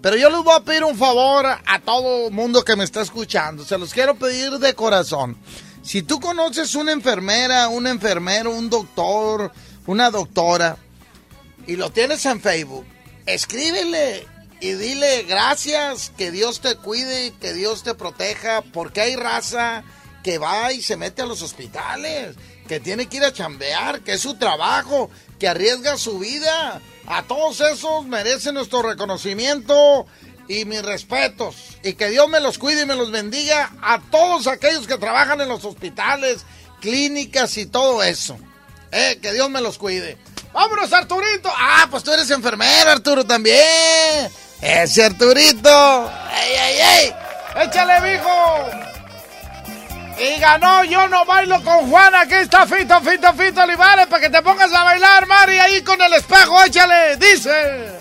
Pero 0.02 0.16
yo 0.16 0.30
les 0.30 0.42
voy 0.42 0.54
a 0.54 0.60
pedir 0.60 0.84
un 0.84 0.96
favor 0.96 1.46
a 1.46 1.80
todo 1.84 2.30
mundo 2.30 2.64
que 2.64 2.76
me 2.76 2.84
está 2.84 3.02
escuchando, 3.02 3.64
se 3.64 3.76
los 3.76 3.92
quiero 3.92 4.14
pedir 4.14 4.52
de 4.58 4.74
corazón. 4.74 5.36
Si 5.82 6.02
tú 6.02 6.20
conoces 6.20 6.74
una 6.74 6.92
enfermera, 6.92 7.68
un 7.68 7.86
enfermero, 7.86 8.50
un 8.50 8.70
doctor, 8.70 9.52
una 9.86 10.10
doctora, 10.10 10.76
y 11.66 11.76
lo 11.76 11.90
tienes 11.90 12.24
en 12.26 12.40
Facebook, 12.40 12.86
escríbele 13.26 14.26
y 14.60 14.72
dile 14.72 15.22
gracias, 15.24 16.12
que 16.16 16.30
Dios 16.30 16.60
te 16.60 16.76
cuide, 16.76 17.32
que 17.40 17.52
Dios 17.52 17.82
te 17.82 17.94
proteja, 17.94 18.62
porque 18.72 19.00
hay 19.00 19.16
raza 19.16 19.84
que 20.22 20.38
va 20.38 20.72
y 20.72 20.82
se 20.82 20.96
mete 20.96 21.22
a 21.22 21.26
los 21.26 21.42
hospitales, 21.42 22.36
que 22.68 22.80
tiene 22.80 23.06
que 23.06 23.18
ir 23.18 23.24
a 23.24 23.32
chambear, 23.32 24.00
que 24.00 24.14
es 24.14 24.20
su 24.20 24.34
trabajo, 24.34 25.10
que 25.38 25.48
arriesga 25.48 25.96
su 25.96 26.18
vida. 26.18 26.80
A 27.06 27.22
todos 27.22 27.60
esos 27.60 28.06
merecen 28.06 28.54
nuestro 28.54 28.82
reconocimiento 28.82 30.06
y 30.48 30.64
mis 30.64 30.82
respetos. 30.82 31.78
Y 31.82 31.94
que 31.94 32.10
Dios 32.10 32.28
me 32.28 32.40
los 32.40 32.58
cuide 32.58 32.82
y 32.82 32.86
me 32.86 32.94
los 32.94 33.10
bendiga 33.10 33.72
a 33.82 34.00
todos 34.10 34.46
aquellos 34.46 34.86
que 34.86 34.98
trabajan 34.98 35.40
en 35.40 35.48
los 35.48 35.64
hospitales, 35.64 36.44
clínicas 36.80 37.56
y 37.56 37.66
todo 37.66 38.02
eso. 38.02 38.36
Eh, 38.92 39.18
que 39.22 39.32
Dios 39.32 39.48
me 39.50 39.60
los 39.60 39.78
cuide. 39.78 40.18
¡Vámonos, 40.52 40.92
Arturito! 40.92 41.48
Ah, 41.56 41.86
pues 41.90 42.02
tú 42.02 42.12
eres 42.12 42.28
enfermero, 42.30 42.90
Arturo, 42.90 43.24
también. 43.24 44.30
Ese 44.60 45.04
Arturito. 45.04 46.10
¡Ey, 46.34 46.52
ey, 46.52 46.80
ey! 46.80 47.14
¡Échale, 47.62 48.00
mijo! 48.00 48.89
Y 50.20 50.38
ganó 50.38 50.84
Yo 50.84 51.08
no 51.08 51.24
bailo 51.24 51.62
con 51.64 51.90
Juana. 51.90 52.20
Aquí 52.22 52.34
está 52.34 52.66
Fito, 52.66 53.00
Fito, 53.00 53.32
Fito 53.32 53.62
Olivares 53.62 54.06
para 54.06 54.20
que 54.20 54.28
te 54.28 54.42
pongas 54.42 54.72
a 54.72 54.84
bailar, 54.84 55.26
Mari, 55.26 55.58
ahí 55.58 55.82
con 55.82 56.00
el 56.02 56.12
espejo. 56.12 56.62
Échale, 56.64 57.16
dice. 57.16 57.98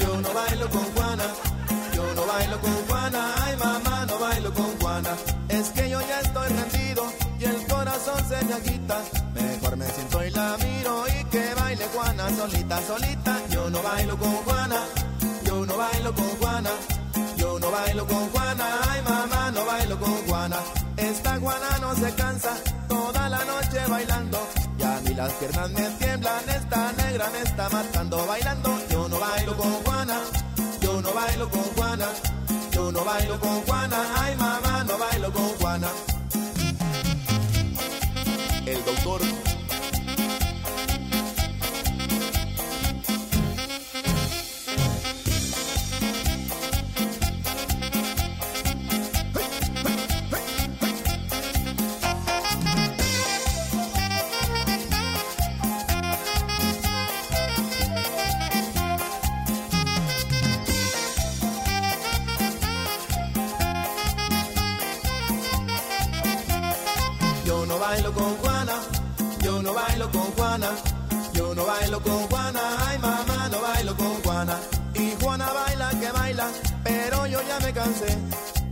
Yo 0.00 0.20
no 0.20 0.32
bailo 0.34 0.68
con 0.68 0.82
Juana, 0.94 1.26
yo 1.94 2.14
no 2.14 2.26
bailo 2.26 2.60
con 2.60 2.86
Juana, 2.88 3.34
ay 3.44 3.56
mamá, 3.56 4.06
no 4.06 4.18
bailo 4.18 4.52
con 4.52 4.78
Juana. 4.80 5.10
Es 5.48 5.68
que 5.70 5.88
yo 5.88 6.00
ya 6.00 6.20
estoy 6.20 6.48
rendido 6.48 7.12
y 7.38 7.44
el 7.44 7.66
corazón 7.68 8.28
se 8.28 8.44
me 8.44 8.54
agita. 8.54 8.98
Mejor 9.34 9.76
me 9.76 9.86
siento 9.86 10.24
y 10.24 10.30
la 10.30 10.56
miro 10.58 11.04
y 11.06 11.24
que 11.26 11.54
baile 11.54 11.84
Juana 11.94 12.28
solita, 12.30 12.80
solita. 12.84 13.38
Yo 13.48 13.70
no 13.70 13.80
bailo 13.80 14.18
con 14.18 14.32
Juana, 14.32 14.80
yo 15.44 15.64
no 15.64 15.76
bailo 15.76 16.14
con 16.14 16.28
Juana, 16.38 16.70
yo 16.70 16.86
no 16.88 16.91
bailo 17.72 18.06
con 18.06 18.28
Juana, 18.30 18.66
ay 18.90 19.02
mamá, 19.02 19.50
no 19.50 19.64
bailo 19.64 19.98
con 19.98 20.14
Juana. 20.26 20.58
Esta 20.96 21.38
Juana 21.40 21.78
no 21.80 21.94
se 21.96 22.14
cansa 22.14 22.52
toda 22.88 23.28
la 23.28 23.44
noche 23.44 23.78
bailando. 23.88 24.38
Y 24.78 24.82
a 24.82 25.00
mí 25.04 25.14
las 25.14 25.32
piernas 25.32 25.70
me 25.70 25.84
tiemblan, 25.98 26.48
esta 26.48 26.92
negra 26.92 27.30
me 27.30 27.40
está 27.40 27.68
matando 27.70 28.26
bailando. 28.26 28.70
Yo 28.90 29.08
no 29.08 29.18
bailo 29.18 29.56
con 29.56 29.72
Juana, 29.84 30.18
yo 30.80 31.02
no 31.02 31.12
bailo 31.12 31.48
con 31.48 31.62
Juana, 31.76 32.08
yo 32.72 32.92
no 32.92 33.04
bailo 33.04 33.40
con 33.40 33.62
Juana, 33.62 33.98
ay 34.22 34.36
mamá, 34.36 34.84
no 34.84 34.98
bailo 34.98 35.32
con 35.32 35.48
Juana. 35.58 35.88
El 38.66 38.84
doctor 38.84 39.20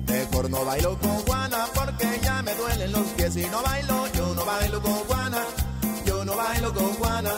Mejor 0.06 0.50
no 0.50 0.64
bailo 0.64 0.96
con 1.00 1.16
Juana 1.26 1.66
porque 1.74 2.20
ya 2.22 2.42
me 2.42 2.54
duelen 2.54 2.92
los 2.92 3.06
pies 3.16 3.36
y 3.36 3.44
no 3.46 3.60
bailo, 3.62 4.06
yo 4.12 4.34
no 4.34 4.44
bailo 4.44 4.80
con 4.80 4.92
Juana, 4.92 5.44
yo 6.06 6.24
no 6.24 6.36
bailo 6.36 6.72
con 6.72 6.94
Juana, 6.94 7.30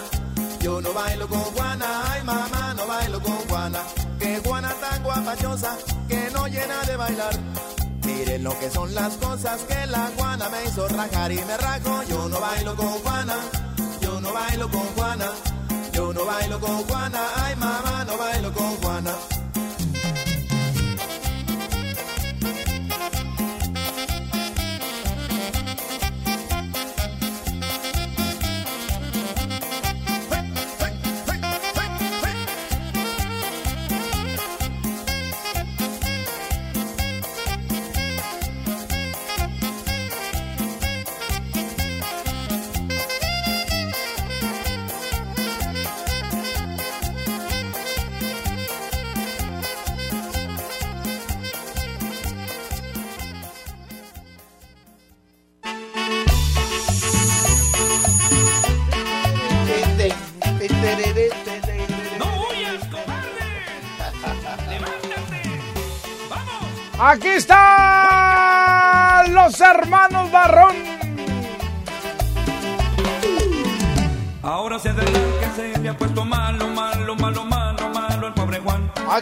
yo 0.60 0.80
no 0.82 0.92
bailo 0.92 1.28
con 1.28 1.40
Juana, 1.40 1.86
ay 2.12 2.22
mamá, 2.24 2.74
no 2.74 2.86
bailo 2.86 3.20
con 3.22 3.36
Juana. 3.48 3.80
Que 4.18 4.38
Juana 4.44 4.74
tan 4.80 5.02
guapachosa 5.02 5.78
que 6.08 6.30
no 6.34 6.46
llena 6.46 6.82
de 6.84 6.96
bailar. 6.96 7.38
Miren 8.04 8.44
lo 8.44 8.58
que 8.58 8.70
son 8.70 8.94
las 8.94 9.14
cosas 9.14 9.62
que 9.62 9.86
la 9.86 10.10
Juana 10.16 10.48
me 10.50 10.64
hizo 10.64 10.86
rajar 10.88 11.32
y 11.32 11.36
me 11.36 11.56
rajo. 11.56 12.02
Yo 12.04 12.28
no 12.28 12.38
bailo 12.38 12.76
con 12.76 12.88
Juana, 12.88 13.36
yo 14.02 14.20
no 14.20 14.32
bailo 14.32 14.70
con 14.70 14.86
Juana, 14.94 15.26
yo 15.92 16.12
no 16.12 16.24
bailo 16.26 16.60
con 16.60 16.84
Juana, 16.84 17.20
ay 17.36 17.56
mamá, 17.56 18.04
no 18.04 18.18
bailo 18.18 18.52
con 18.52 18.76
Juana. 18.76 19.14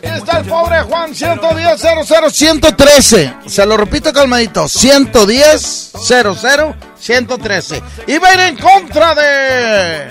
Aquí 0.02 0.08
está 0.16 0.38
el 0.38 0.46
pobre 0.46 0.80
Juan, 0.82 1.14
110 1.14 1.78
00 1.78 2.30
113. 2.30 3.34
Se 3.46 3.66
lo 3.66 3.76
repito 3.76 4.12
calmadito, 4.14 4.66
110 4.66 5.92
00 6.02 6.76
113. 6.98 7.82
Y 8.06 8.18
va 8.18 8.28
a 8.28 8.34
ir 8.34 8.40
en 8.40 8.56
contra 8.56 9.14
de... 9.14 10.08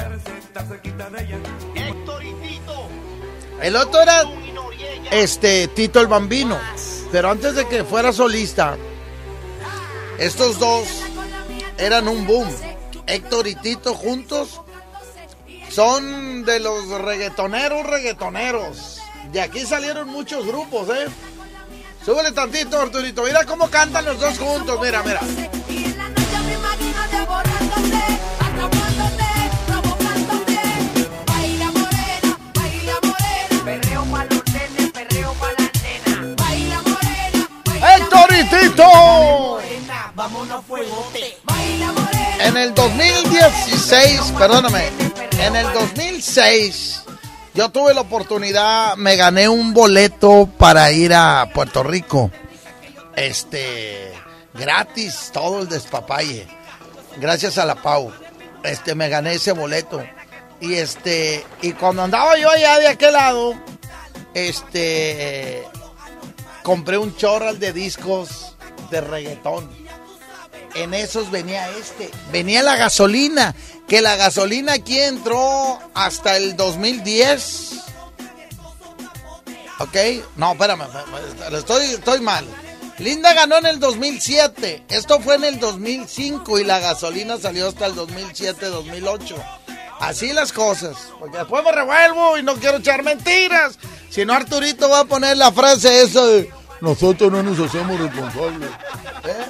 El 3.64 3.76
otro 3.76 4.02
era 4.02 4.24
este 5.10 5.68
Tito 5.70 6.00
el 6.00 6.08
Bambino. 6.08 6.60
Pero 7.12 7.32
antes 7.32 7.56
de 7.56 7.68
que 7.68 7.84
fuera 7.84 8.14
solista, 8.14 8.78
estos 10.20 10.60
dos 10.60 10.88
eran 11.80 12.08
un 12.08 12.28
boom. 12.28 12.48
Héctor 13.08 13.48
y 13.48 13.56
Tito 13.56 13.96
juntos 13.96 14.62
son 15.72 16.46
de 16.46 16.60
los 16.60 16.88
reggaetoneros, 16.90 17.88
reggaetoneros. 17.88 18.99
De 19.32 19.39
aquí 19.39 19.59
salieron 19.59 20.07
muchos 20.09 20.45
grupos, 20.45 20.89
¿eh? 20.89 21.07
Súbele 22.03 22.32
tantito, 22.32 22.82
Arturito. 22.82 23.23
Mira 23.23 23.45
cómo 23.45 23.69
cantan 23.69 24.05
los 24.05 24.19
dos 24.19 24.39
juntos. 24.39 24.80
Mira, 24.82 25.03
mira. 25.03 25.21
¡Héctor 37.95 38.30
y 38.34 38.43
Tito! 38.49 39.59
En 42.39 42.57
el 42.57 42.73
2016, 42.73 44.34
perdóname, 44.38 44.89
en 45.39 45.55
el 45.55 45.71
2006 45.73 47.03
yo 47.60 47.68
tuve 47.68 47.93
la 47.93 47.99
oportunidad, 47.99 48.95
me 48.95 49.18
gané 49.18 49.49
un 49.49 49.74
boleto 49.74 50.47
para 50.57 50.93
ir 50.93 51.14
a 51.14 51.49
Puerto 51.53 51.84
Rico. 51.84 52.32
Este, 53.18 54.14
gratis, 54.53 55.30
todo 55.34 55.64
el 55.64 55.68
despapalle. 55.68 56.47
Gracias 57.18 57.57
a 57.57 57.66
la 57.66 57.76
Pau. 57.76 58.14
Este, 58.64 58.95
me 58.95 59.10
gané 59.10 59.34
ese 59.34 59.51
boleto. 59.51 60.01
Y 60.62 60.76
este, 60.76 61.45
y 61.62 61.74
cuando 61.74 62.03
andaba 62.03 62.38
yo 62.38 62.49
allá 62.49 62.80
de 62.80 62.88
aquel 62.88 63.12
lado, 63.12 63.53
este, 64.34 65.62
compré 66.64 66.97
un 66.97 67.14
chorral 67.18 67.60
de 67.60 67.74
discos 67.74 68.55
de 68.89 69.01
reggaetón. 69.01 69.70
En 70.76 70.93
esos 70.93 71.32
venía 71.32 71.70
este, 71.72 72.09
venía 72.32 72.63
la 72.63 72.76
gasolina, 72.76 73.55
que 73.88 74.01
la 74.01 74.15
gasolina 74.15 74.74
aquí 74.74 74.99
entró 74.99 75.80
hasta 75.93 76.38
el 76.38 76.55
2010. 76.55 77.74
¿Ok? 79.80 79.95
No, 80.36 80.51
espérame, 80.51 80.84
estoy, 81.51 81.86
estoy 81.86 82.20
mal. 82.20 82.45
Linda 82.97 83.34
ganó 83.34 83.57
en 83.57 83.65
el 83.65 83.80
2007, 83.80 84.84
esto 84.89 85.22
fue 85.22 85.36
en 85.36 85.45
el 85.45 85.59
2005 85.59 86.59
y 86.59 86.65
la 86.65 86.80
gasolina 86.80 87.38
salió 87.38 87.70
hasta 87.70 87.86
el 87.86 87.95
2007-2008. 87.95 89.36
Así 90.01 90.34
las 90.34 90.51
cosas, 90.51 90.97
porque 91.17 91.38
después 91.38 91.63
me 91.63 91.72
revuelvo 91.72 92.38
y 92.38 92.43
no 92.43 92.55
quiero 92.55 92.78
echar 92.78 93.03
mentiras. 93.03 93.80
Si 94.09 94.26
no, 94.26 94.34
Arturito 94.34 94.89
va 94.89 95.01
a 95.01 95.05
poner 95.05 95.38
la 95.38 95.51
frase 95.51 96.01
esa 96.01 96.26
de 96.26 96.51
nosotros 96.82 97.32
no 97.32 97.43
nos 97.43 97.59
hacemos 97.59 97.99
responsables. 97.99 98.70
¿Eh? 99.26 99.45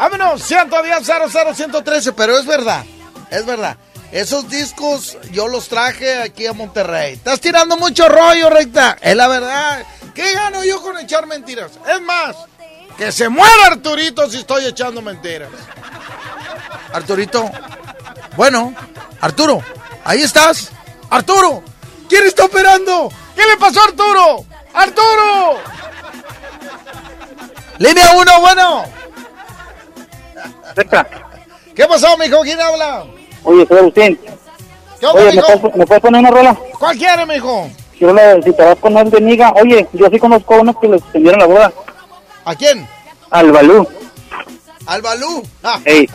Vámonos, 0.00 0.42
110 0.44 1.04
00 1.04 1.54
113, 1.54 2.12
pero 2.14 2.38
es 2.38 2.46
verdad, 2.46 2.86
es 3.30 3.44
verdad. 3.44 3.76
Esos 4.10 4.48
discos 4.48 5.18
yo 5.30 5.46
los 5.46 5.68
traje 5.68 6.22
aquí 6.22 6.46
a 6.46 6.54
Monterrey. 6.54 7.12
Estás 7.12 7.38
tirando 7.38 7.76
mucho 7.76 8.08
rollo, 8.08 8.48
recta. 8.48 8.96
Es 9.02 9.14
la 9.14 9.28
verdad. 9.28 9.84
¿Qué 10.14 10.32
gano 10.32 10.64
yo 10.64 10.80
con 10.80 10.98
echar 10.98 11.26
mentiras? 11.26 11.72
Es 11.86 12.00
más, 12.00 12.34
que 12.96 13.12
se 13.12 13.28
muera 13.28 13.66
Arturito 13.66 14.26
si 14.30 14.38
estoy 14.38 14.64
echando 14.64 15.02
mentiras. 15.02 15.50
Arturito. 16.94 17.50
Bueno, 18.38 18.74
Arturo, 19.20 19.62
ahí 20.02 20.22
estás. 20.22 20.70
Arturo, 21.10 21.62
¿quién 22.08 22.26
está 22.26 22.46
operando? 22.46 23.12
¿Qué 23.36 23.44
le 23.44 23.58
pasó 23.58 23.82
a 23.82 23.84
Arturo? 23.84 24.46
¡Arturo! 24.72 25.58
Línea 27.76 28.12
1, 28.12 28.40
bueno. 28.40 29.00
¿Qué 31.74 31.86
pasó, 31.86 32.16
mijo? 32.18 32.40
¿Quién 32.42 32.60
habla? 32.60 33.04
Oye, 33.44 33.66
soy 33.66 33.78
Agustín. 33.78 34.20
¿Qué 34.98 35.06
onda, 35.06 35.22
Oye, 35.22 35.32
¿me 35.36 35.42
puedes, 35.42 35.76
¿me 35.76 35.86
puedes 35.86 36.02
poner 36.02 36.20
una 36.20 36.30
rola? 36.30 36.56
¿Cuál 36.78 36.96
quiere, 36.98 37.26
mijo? 37.26 37.70
Quiero 37.96 38.14
la 38.14 38.34
si 38.42 38.52
te 38.52 38.62
vas 38.64 38.76
él 38.82 39.10
de 39.10 39.20
niga. 39.20 39.52
Oye, 39.62 39.86
yo 39.92 40.08
sí 40.10 40.18
conozco 40.18 40.54
a 40.54 40.60
unos 40.60 40.76
que 40.78 40.88
les 40.88 41.00
suspendieron 41.02 41.40
la 41.40 41.46
boda. 41.46 41.72
¿A 42.44 42.54
quién? 42.54 42.86
Al 43.30 43.52
Balú. 43.52 43.86
¿Al 44.86 45.02
Balú? 45.02 45.42
Ey. 45.84 46.08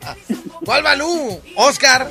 ¿Cuál 0.64 0.82
Balú? 0.82 1.40
¿Oscar? 1.56 2.08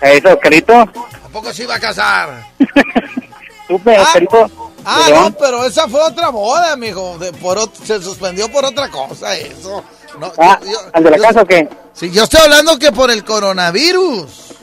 Eso, 0.00 0.32
Oscarito. 0.32 0.74
¿A 0.74 1.28
poco 1.32 1.52
se 1.52 1.62
iba 1.64 1.74
a 1.74 1.80
casar? 1.80 2.44
Supe, 3.68 3.98
Oscarito. 3.98 4.50
Ah, 4.84 5.02
de 5.06 5.12
no, 5.12 5.20
León. 5.20 5.36
pero 5.40 5.64
esa 5.64 5.88
fue 5.88 6.00
otra 6.02 6.28
boda, 6.30 6.76
mijo. 6.76 7.18
De- 7.18 7.32
por 7.34 7.58
ot- 7.58 7.74
se 7.84 8.00
suspendió 8.00 8.50
por 8.50 8.64
otra 8.64 8.88
cosa, 8.90 9.36
eso. 9.36 9.82
No, 10.18 10.32
Ah, 10.38 10.58
yo- 10.62 10.70
yo- 10.70 10.78
¿al 10.92 11.04
de 11.04 11.10
la 11.10 11.16
yo- 11.16 11.22
casa 11.22 11.42
o 11.42 11.46
qué? 11.46 11.68
Sí, 11.92 12.10
yo 12.10 12.24
estoy 12.24 12.40
hablando 12.42 12.78
que 12.78 12.92
por 12.92 13.10
el 13.10 13.24
coronavirus. 13.24 14.54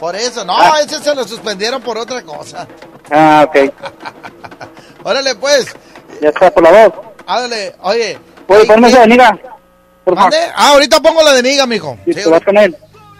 Por 0.00 0.14
eso, 0.16 0.44
no, 0.44 0.56
Ah. 0.56 0.78
ese 0.84 1.02
se 1.02 1.14
lo 1.14 1.26
suspendieron 1.26 1.82
por 1.82 1.98
otra 1.98 2.22
cosa. 2.22 2.66
Ah, 3.10 3.46
ok. 3.48 3.56
Órale, 5.04 5.34
pues, 5.36 5.66
Ya 6.20 6.28
está 6.28 6.50
por 6.50 6.62
la 6.62 6.70
voz. 6.88 6.92
háblale, 7.26 7.74
oye. 7.82 8.18
Oye, 8.48 8.64
ponme 8.66 8.88
esa 8.88 9.06
de. 9.06 9.16
Por 10.04 10.14
favor. 10.16 10.32
Ah, 10.54 10.68
ahorita 10.70 11.00
pongo 11.00 11.22
la 11.22 11.32
de 11.34 11.42
miga, 11.42 11.66
mijo. 11.66 11.98
Sí, 12.04 12.14
te 12.14 12.28
vas 12.28 12.42
con 12.44 12.56
él. 12.56 12.76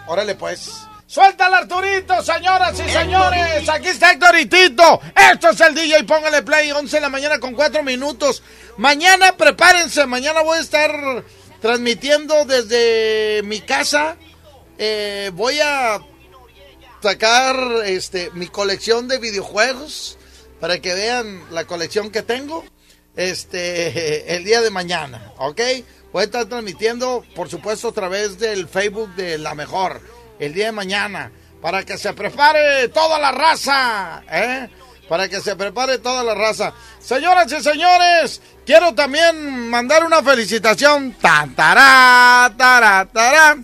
Órale, 0.07 0.35
pues. 0.35 0.71
¡Suéltala, 1.07 1.59
Arturito, 1.59 2.23
señoras 2.23 2.79
y 2.81 2.91
señores! 2.91 3.67
Aquí 3.71 3.89
está 3.89 4.13
Héctoritito. 4.13 5.01
Esto 5.33 5.49
es 5.51 5.61
el 5.63 5.75
DJ, 5.75 6.05
póngale 6.05 6.43
play, 6.43 6.71
11 6.71 6.97
de 6.97 7.01
la 7.01 7.09
mañana 7.09 7.39
con 7.39 7.55
4 7.55 7.83
minutos. 7.83 8.43
Mañana 8.77 9.33
prepárense, 9.33 10.05
mañana 10.07 10.43
voy 10.43 10.59
a 10.59 10.61
estar 10.61 10.91
transmitiendo 11.61 12.45
desde 12.45 13.43
mi 13.45 13.61
casa. 13.61 14.17
Eh, 14.79 15.31
voy 15.35 15.59
a 15.61 16.01
sacar 17.03 17.57
este 17.85 18.31
mi 18.33 18.47
colección 18.49 19.09
de 19.09 19.19
videojuegos 19.19 20.19
para 20.61 20.81
que 20.81 20.95
vean 20.95 21.43
la 21.51 21.65
colección 21.67 22.11
que 22.11 22.23
tengo 22.23 22.65
este 23.17 24.35
el 24.37 24.45
día 24.45 24.61
de 24.61 24.71
mañana, 24.71 25.33
¿ok? 25.39 25.61
Voy 26.13 26.23
a 26.23 26.25
estar 26.25 26.47
transmitiendo, 26.47 27.25
por 27.35 27.51
supuesto, 27.51 27.89
a 27.89 27.93
través 27.93 28.39
del 28.39 28.67
Facebook 28.67 29.15
de 29.15 29.37
La 29.37 29.55
Mejor, 29.55 30.01
el 30.39 30.55
día 30.55 30.67
de 30.67 30.73
mañana, 30.73 31.31
para 31.61 31.85
que 31.85 31.99
se 31.99 32.15
prepare 32.15 32.89
toda 32.89 33.19
la 33.19 33.31
raza, 33.31 34.23
¿eh? 34.31 34.71
Para 35.09 35.29
que 35.29 35.41
se 35.41 35.57
prepare 35.57 35.99
toda 35.99 36.23
la 36.23 36.35
raza. 36.35 36.73
Señoras 37.01 37.51
y 37.53 37.63
señores, 37.63 38.41
quiero 38.67 38.95
también 38.95 39.71
mandar 39.71 40.05
una 40.05 40.23
felicitación. 40.23 41.13
Tan, 41.15 41.55
tará, 41.55 42.53
tará, 42.57 43.07
tará, 43.07 43.57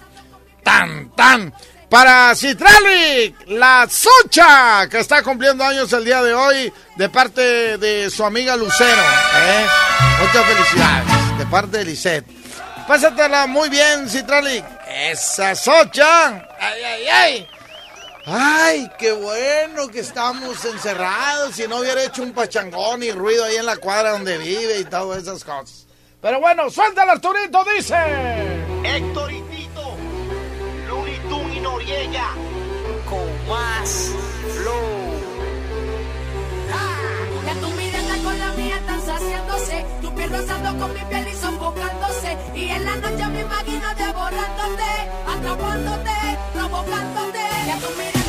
tan, 0.62 1.10
tan. 1.14 1.54
Para 1.90 2.34
Citralic, 2.34 3.36
la 3.48 3.86
Socha, 3.88 4.88
que 4.88 4.98
está 4.98 5.22
cumpliendo 5.22 5.62
años 5.62 5.92
el 5.92 6.04
día 6.04 6.22
de 6.22 6.34
hoy, 6.34 6.72
de 6.96 7.08
parte 7.08 7.78
de 7.78 8.10
su 8.10 8.24
amiga 8.24 8.56
Lucero. 8.56 9.02
¿eh? 9.36 9.66
Muchas 10.20 10.44
felicidades, 10.44 11.38
de 11.38 11.46
parte 11.46 11.78
de 11.78 11.84
Lisette. 11.84 12.26
Pásatela 12.88 13.46
muy 13.46 13.68
bien, 13.68 14.08
Citralic. 14.08 14.64
Esa 14.88 15.54
Socha. 15.54 16.46
Ay, 16.58 16.82
ay, 16.82 17.06
ay. 17.08 17.48
Ay, 18.26 18.90
qué 18.98 19.12
bueno 19.12 19.88
que 19.88 20.00
estamos 20.00 20.64
encerrados. 20.64 21.54
Si 21.54 21.68
no 21.68 21.80
hubiera 21.80 22.02
hecho 22.02 22.22
un 22.22 22.32
pachangón 22.32 23.02
y 23.02 23.10
ruido 23.10 23.44
ahí 23.44 23.56
en 23.56 23.66
la 23.66 23.76
cuadra 23.76 24.12
donde 24.12 24.38
vive 24.38 24.78
y 24.80 24.84
todas 24.84 25.22
esas 25.22 25.44
cosas. 25.44 25.86
Pero 26.22 26.40
bueno, 26.40 26.70
suéltala, 26.70 27.12
Arturito, 27.12 27.62
dice. 27.76 27.94
Héctoritito, 28.82 29.96
Looney 30.88 31.18
Tunes 31.28 31.56
y 31.56 31.60
Noriega, 31.60 32.30
con 33.10 33.48
más 33.48 34.10
flow. 34.56 35.04
Ya 37.44 37.54
tu 37.60 37.68
mirada 37.72 38.16
con 38.24 38.38
la 38.38 38.52
mía 38.52 38.76
están 38.76 39.04
saciándose, 39.04 39.84
tu 40.00 40.14
piel 40.14 40.30
rozando 40.30 40.78
con 40.78 40.94
mi 40.94 41.00
piel 41.10 41.28
y 41.28 41.36
sofocándose. 41.64 42.36
Y 42.54 42.68
en 42.68 42.84
la 42.84 42.96
noche 42.96 43.26
me 43.28 43.40
imagino 43.40 43.88
devorándote, 43.96 44.90
atrapándote, 45.26 46.10
provocándote. 46.52 47.40
Ya 47.66 47.78
tu 47.78 47.88
mirada 47.96 48.23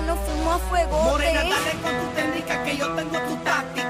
que 0.00 0.06
nos 0.06 0.18
fuimos 0.20 0.54
a 0.54 0.58
fuego. 0.58 1.02
Morena, 1.02 1.42
dale 1.42 1.72
con 1.82 1.92
tu 2.00 2.14
técnica 2.14 2.64
que 2.64 2.76
yo 2.76 2.88
tengo 2.94 3.18
tu 3.18 3.36
táctica. 3.36 3.89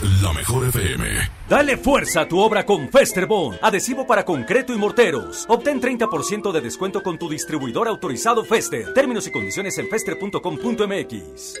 la 0.00 0.32
mejor 0.32 0.66
FM. 0.68 1.06
Dale 1.48 1.76
fuerza 1.76 2.22
a 2.22 2.28
tu 2.28 2.38
obra 2.38 2.64
con 2.64 2.88
Festerbond, 2.88 3.58
adhesivo 3.60 4.06
para 4.06 4.24
concreto 4.24 4.72
y 4.72 4.78
morteros. 4.78 5.44
Obtén 5.48 5.80
30% 5.80 6.50
de 6.50 6.60
descuento 6.60 7.02
con 7.02 7.18
tu 7.18 7.28
distribuidor 7.28 7.88
autorizado 7.88 8.44
Fester. 8.44 8.94
Términos 8.94 9.26
y 9.26 9.32
condiciones 9.32 9.76
en 9.78 9.88
fester.com.mx. 9.88 11.60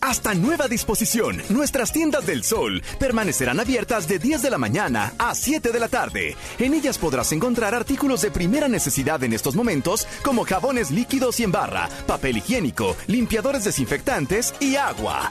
Hasta 0.00 0.32
nueva 0.34 0.68
disposición, 0.68 1.42
nuestras 1.48 1.92
tiendas 1.92 2.24
del 2.24 2.44
sol 2.44 2.82
permanecerán 2.98 3.60
abiertas 3.60 4.06
de 4.06 4.18
10 4.18 4.42
de 4.42 4.50
la 4.50 4.58
mañana 4.58 5.12
a 5.18 5.34
7 5.34 5.72
de 5.72 5.80
la 5.80 5.88
tarde. 5.88 6.36
En 6.58 6.72
ellas 6.72 6.98
podrás 6.98 7.32
encontrar 7.32 7.74
artículos 7.74 8.22
de 8.22 8.30
primera 8.30 8.68
necesidad 8.68 9.22
en 9.24 9.32
estos 9.32 9.56
momentos 9.56 10.06
como 10.22 10.44
jabones 10.44 10.90
líquidos 10.90 11.40
y 11.40 11.44
en 11.44 11.52
barra, 11.52 11.88
papel 12.06 12.38
higiénico, 12.38 12.96
limpiadores 13.06 13.64
desinfectantes 13.64 14.54
y 14.60 14.76
agua. 14.76 15.30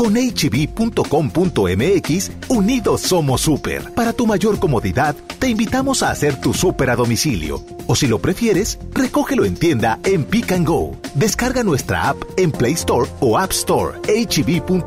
Con 0.00 0.16
hb.com.mx, 0.16 0.70
unidos 2.48 3.02
somos 3.02 3.42
super. 3.42 3.92
Para 3.92 4.14
tu 4.14 4.26
mayor 4.26 4.58
comodidad, 4.58 5.14
te 5.38 5.50
invitamos 5.50 6.02
a 6.02 6.10
hacer 6.10 6.40
tu 6.40 6.54
super 6.54 6.88
a 6.88 6.96
domicilio. 6.96 7.62
O 7.86 7.94
si 7.94 8.06
lo 8.06 8.18
prefieres, 8.18 8.78
recógelo 8.94 9.44
en 9.44 9.56
tienda 9.56 9.98
en 10.04 10.24
Pick 10.24 10.52
and 10.52 10.66
Go. 10.66 10.96
Descarga 11.14 11.62
nuestra 11.62 12.08
app 12.08 12.16
en 12.38 12.50
Play 12.50 12.72
Store 12.72 13.10
o 13.20 13.36
App 13.36 13.50
Store. 13.50 13.98
hb.com.mx. 14.08 14.80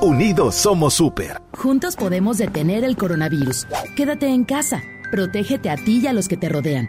Unidos 0.00 0.54
somos 0.54 0.94
super. 0.94 1.42
Juntos 1.52 1.96
podemos 1.96 2.38
detener 2.38 2.82
el 2.82 2.96
coronavirus. 2.96 3.66
Quédate 3.94 4.28
en 4.28 4.44
casa. 4.44 4.82
Protégete 5.10 5.68
a 5.68 5.76
ti 5.76 6.00
y 6.02 6.06
a 6.06 6.14
los 6.14 6.28
que 6.28 6.38
te 6.38 6.48
rodean. 6.48 6.88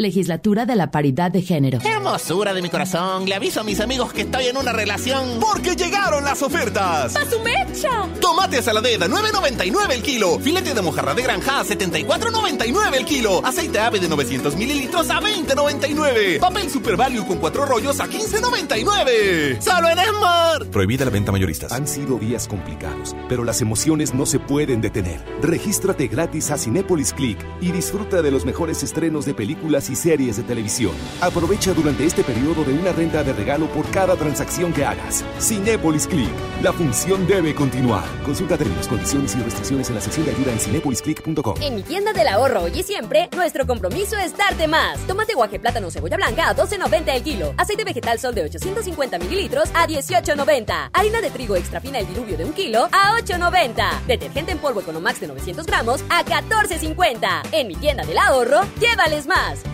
Legislatura 0.00 0.66
de 0.66 0.76
la 0.76 0.90
Paridad 0.90 1.30
de 1.30 1.42
Género. 1.42 1.78
Hermosura 1.84 2.54
de 2.54 2.62
mi 2.62 2.70
corazón, 2.70 3.26
le 3.26 3.34
aviso 3.34 3.60
a 3.60 3.64
mis 3.64 3.80
amigos 3.80 4.12
que 4.12 4.22
estoy 4.22 4.46
en 4.46 4.56
una 4.56 4.72
relación. 4.72 5.38
Porque 5.40 5.76
llegaron 5.76 6.24
las 6.24 6.42
ofertas. 6.42 7.14
¡A 7.16 7.30
su 7.30 7.38
mecha! 7.40 8.08
Tomate 8.20 8.62
saladera 8.62 9.06
9.99 9.06 9.92
el 9.92 10.02
kilo. 10.02 10.38
Filete 10.40 10.74
de 10.74 10.82
mojarra 10.82 11.14
de 11.14 11.22
granja 11.22 11.60
a 11.60 11.64
74.99 11.64 12.94
el 12.96 13.04
kilo. 13.04 13.44
Aceite 13.44 13.78
ave 13.78 14.00
de 14.00 14.08
900 14.08 14.56
mililitros 14.56 15.10
a 15.10 15.20
20.99. 15.20 16.40
Papel 16.40 16.70
Super 16.70 16.96
Value 16.96 17.26
con 17.26 17.38
cuatro 17.38 17.66
rollos 17.66 18.00
a 18.00 18.06
15.99. 18.06 19.60
¡Solo 19.60 19.88
en 19.90 19.98
Esmar! 19.98 20.66
Prohibida 20.70 21.04
la 21.04 21.10
venta 21.10 21.30
mayoristas. 21.30 21.72
Han 21.72 21.86
sido 21.86 22.18
días 22.18 22.48
complicados, 22.48 23.14
pero 23.28 23.44
las 23.44 23.60
emociones 23.60 24.14
no 24.14 24.24
se 24.24 24.38
pueden 24.38 24.80
detener. 24.80 25.20
Regístrate 25.42 26.08
gratis 26.08 26.50
a 26.50 26.58
Cinépolis 26.58 27.12
Click 27.12 27.38
y 27.60 27.70
disfruta 27.72 28.22
de 28.22 28.30
los 28.30 28.44
mejores 28.46 28.82
estrenos 28.82 29.26
de 29.26 29.34
películas 29.34 29.89
y 29.90 29.96
series 29.96 30.36
de 30.36 30.42
televisión. 30.42 30.92
Aprovecha 31.20 31.72
durante 31.72 32.04
este 32.04 32.22
periodo 32.22 32.64
de 32.64 32.72
una 32.72 32.92
renta 32.92 33.22
de 33.22 33.32
regalo 33.32 33.66
por 33.66 33.88
cada 33.90 34.16
transacción 34.16 34.72
que 34.72 34.84
hagas. 34.84 35.24
Cinépolis 35.40 36.06
Click. 36.06 36.30
La 36.62 36.72
función 36.72 37.26
debe 37.26 37.54
continuar. 37.54 38.04
Consulta 38.24 38.56
términos, 38.56 38.86
condiciones 38.86 39.34
y 39.34 39.42
restricciones 39.42 39.88
en 39.88 39.94
la 39.94 40.00
sección 40.00 40.26
de 40.26 40.32
ayuda 40.32 40.52
en 40.52 40.60
cinepolisclick.com. 40.60 41.54
En 41.60 41.74
mi 41.74 41.82
tienda 41.82 42.12
del 42.12 42.28
ahorro 42.28 42.62
hoy 42.62 42.72
y 42.74 42.82
siempre, 42.82 43.28
nuestro 43.34 43.66
compromiso 43.66 44.16
es 44.16 44.36
darte 44.36 44.68
más. 44.68 44.98
Tomate 45.06 45.34
guaje, 45.34 45.58
plátano, 45.58 45.90
cebolla 45.90 46.16
blanca 46.16 46.48
a 46.48 46.56
12.90 46.56 47.16
el 47.16 47.22
kilo. 47.22 47.54
Aceite 47.56 47.84
vegetal 47.84 48.18
sol 48.18 48.34
de 48.34 48.42
850 48.42 49.18
mililitros 49.18 49.70
a 49.74 49.86
18.90. 49.86 50.90
Harina 50.92 51.20
de 51.20 51.30
trigo 51.30 51.56
extra 51.56 51.80
fina 51.80 51.98
el 51.98 52.06
diluvio 52.06 52.36
de 52.36 52.44
un 52.44 52.52
kilo 52.52 52.88
a 52.92 53.18
8.90. 53.18 54.06
Detergente 54.06 54.52
en 54.52 54.58
polvo 54.58 54.80
Economax 54.80 55.20
de 55.20 55.28
900 55.28 55.66
gramos 55.66 56.02
a 56.08 56.24
14.50. 56.24 57.48
En 57.52 57.68
mi 57.68 57.74
tienda 57.76 58.04
del 58.04 58.18
ahorro, 58.18 58.60
llévales 58.78 59.26
más. 59.26 59.62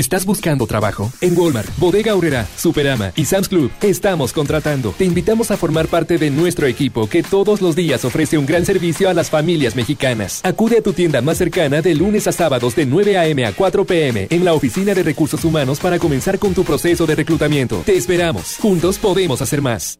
¿Estás 0.00 0.24
buscando 0.24 0.66
trabajo? 0.66 1.12
En 1.20 1.36
Walmart, 1.36 1.68
Bodega 1.76 2.12
Aurrera, 2.12 2.48
Superama 2.56 3.12
y 3.16 3.26
Sam's 3.26 3.50
Club 3.50 3.70
estamos 3.82 4.32
contratando. 4.32 4.94
Te 4.96 5.04
invitamos 5.04 5.50
a 5.50 5.58
formar 5.58 5.88
parte 5.88 6.16
de 6.16 6.30
nuestro 6.30 6.66
equipo 6.66 7.06
que 7.06 7.22
todos 7.22 7.60
los 7.60 7.76
días 7.76 8.02
ofrece 8.06 8.38
un 8.38 8.46
gran 8.46 8.64
servicio 8.64 9.10
a 9.10 9.12
las 9.14 9.28
familias 9.28 9.76
mexicanas. 9.76 10.40
Acude 10.42 10.78
a 10.78 10.82
tu 10.82 10.94
tienda 10.94 11.20
más 11.20 11.36
cercana 11.36 11.82
de 11.82 11.94
lunes 11.94 12.26
a 12.26 12.32
sábados 12.32 12.74
de 12.76 12.86
9 12.86 13.18
a.m. 13.18 13.44
a 13.44 13.52
4 13.52 13.84
p.m. 13.84 14.26
en 14.30 14.42
la 14.42 14.54
Oficina 14.54 14.94
de 14.94 15.02
Recursos 15.02 15.44
Humanos 15.44 15.80
para 15.80 15.98
comenzar 15.98 16.38
con 16.38 16.54
tu 16.54 16.64
proceso 16.64 17.04
de 17.04 17.16
reclutamiento. 17.16 17.82
Te 17.84 17.94
esperamos. 17.94 18.56
Juntos 18.58 18.96
podemos 18.96 19.42
hacer 19.42 19.60
más. 19.60 19.98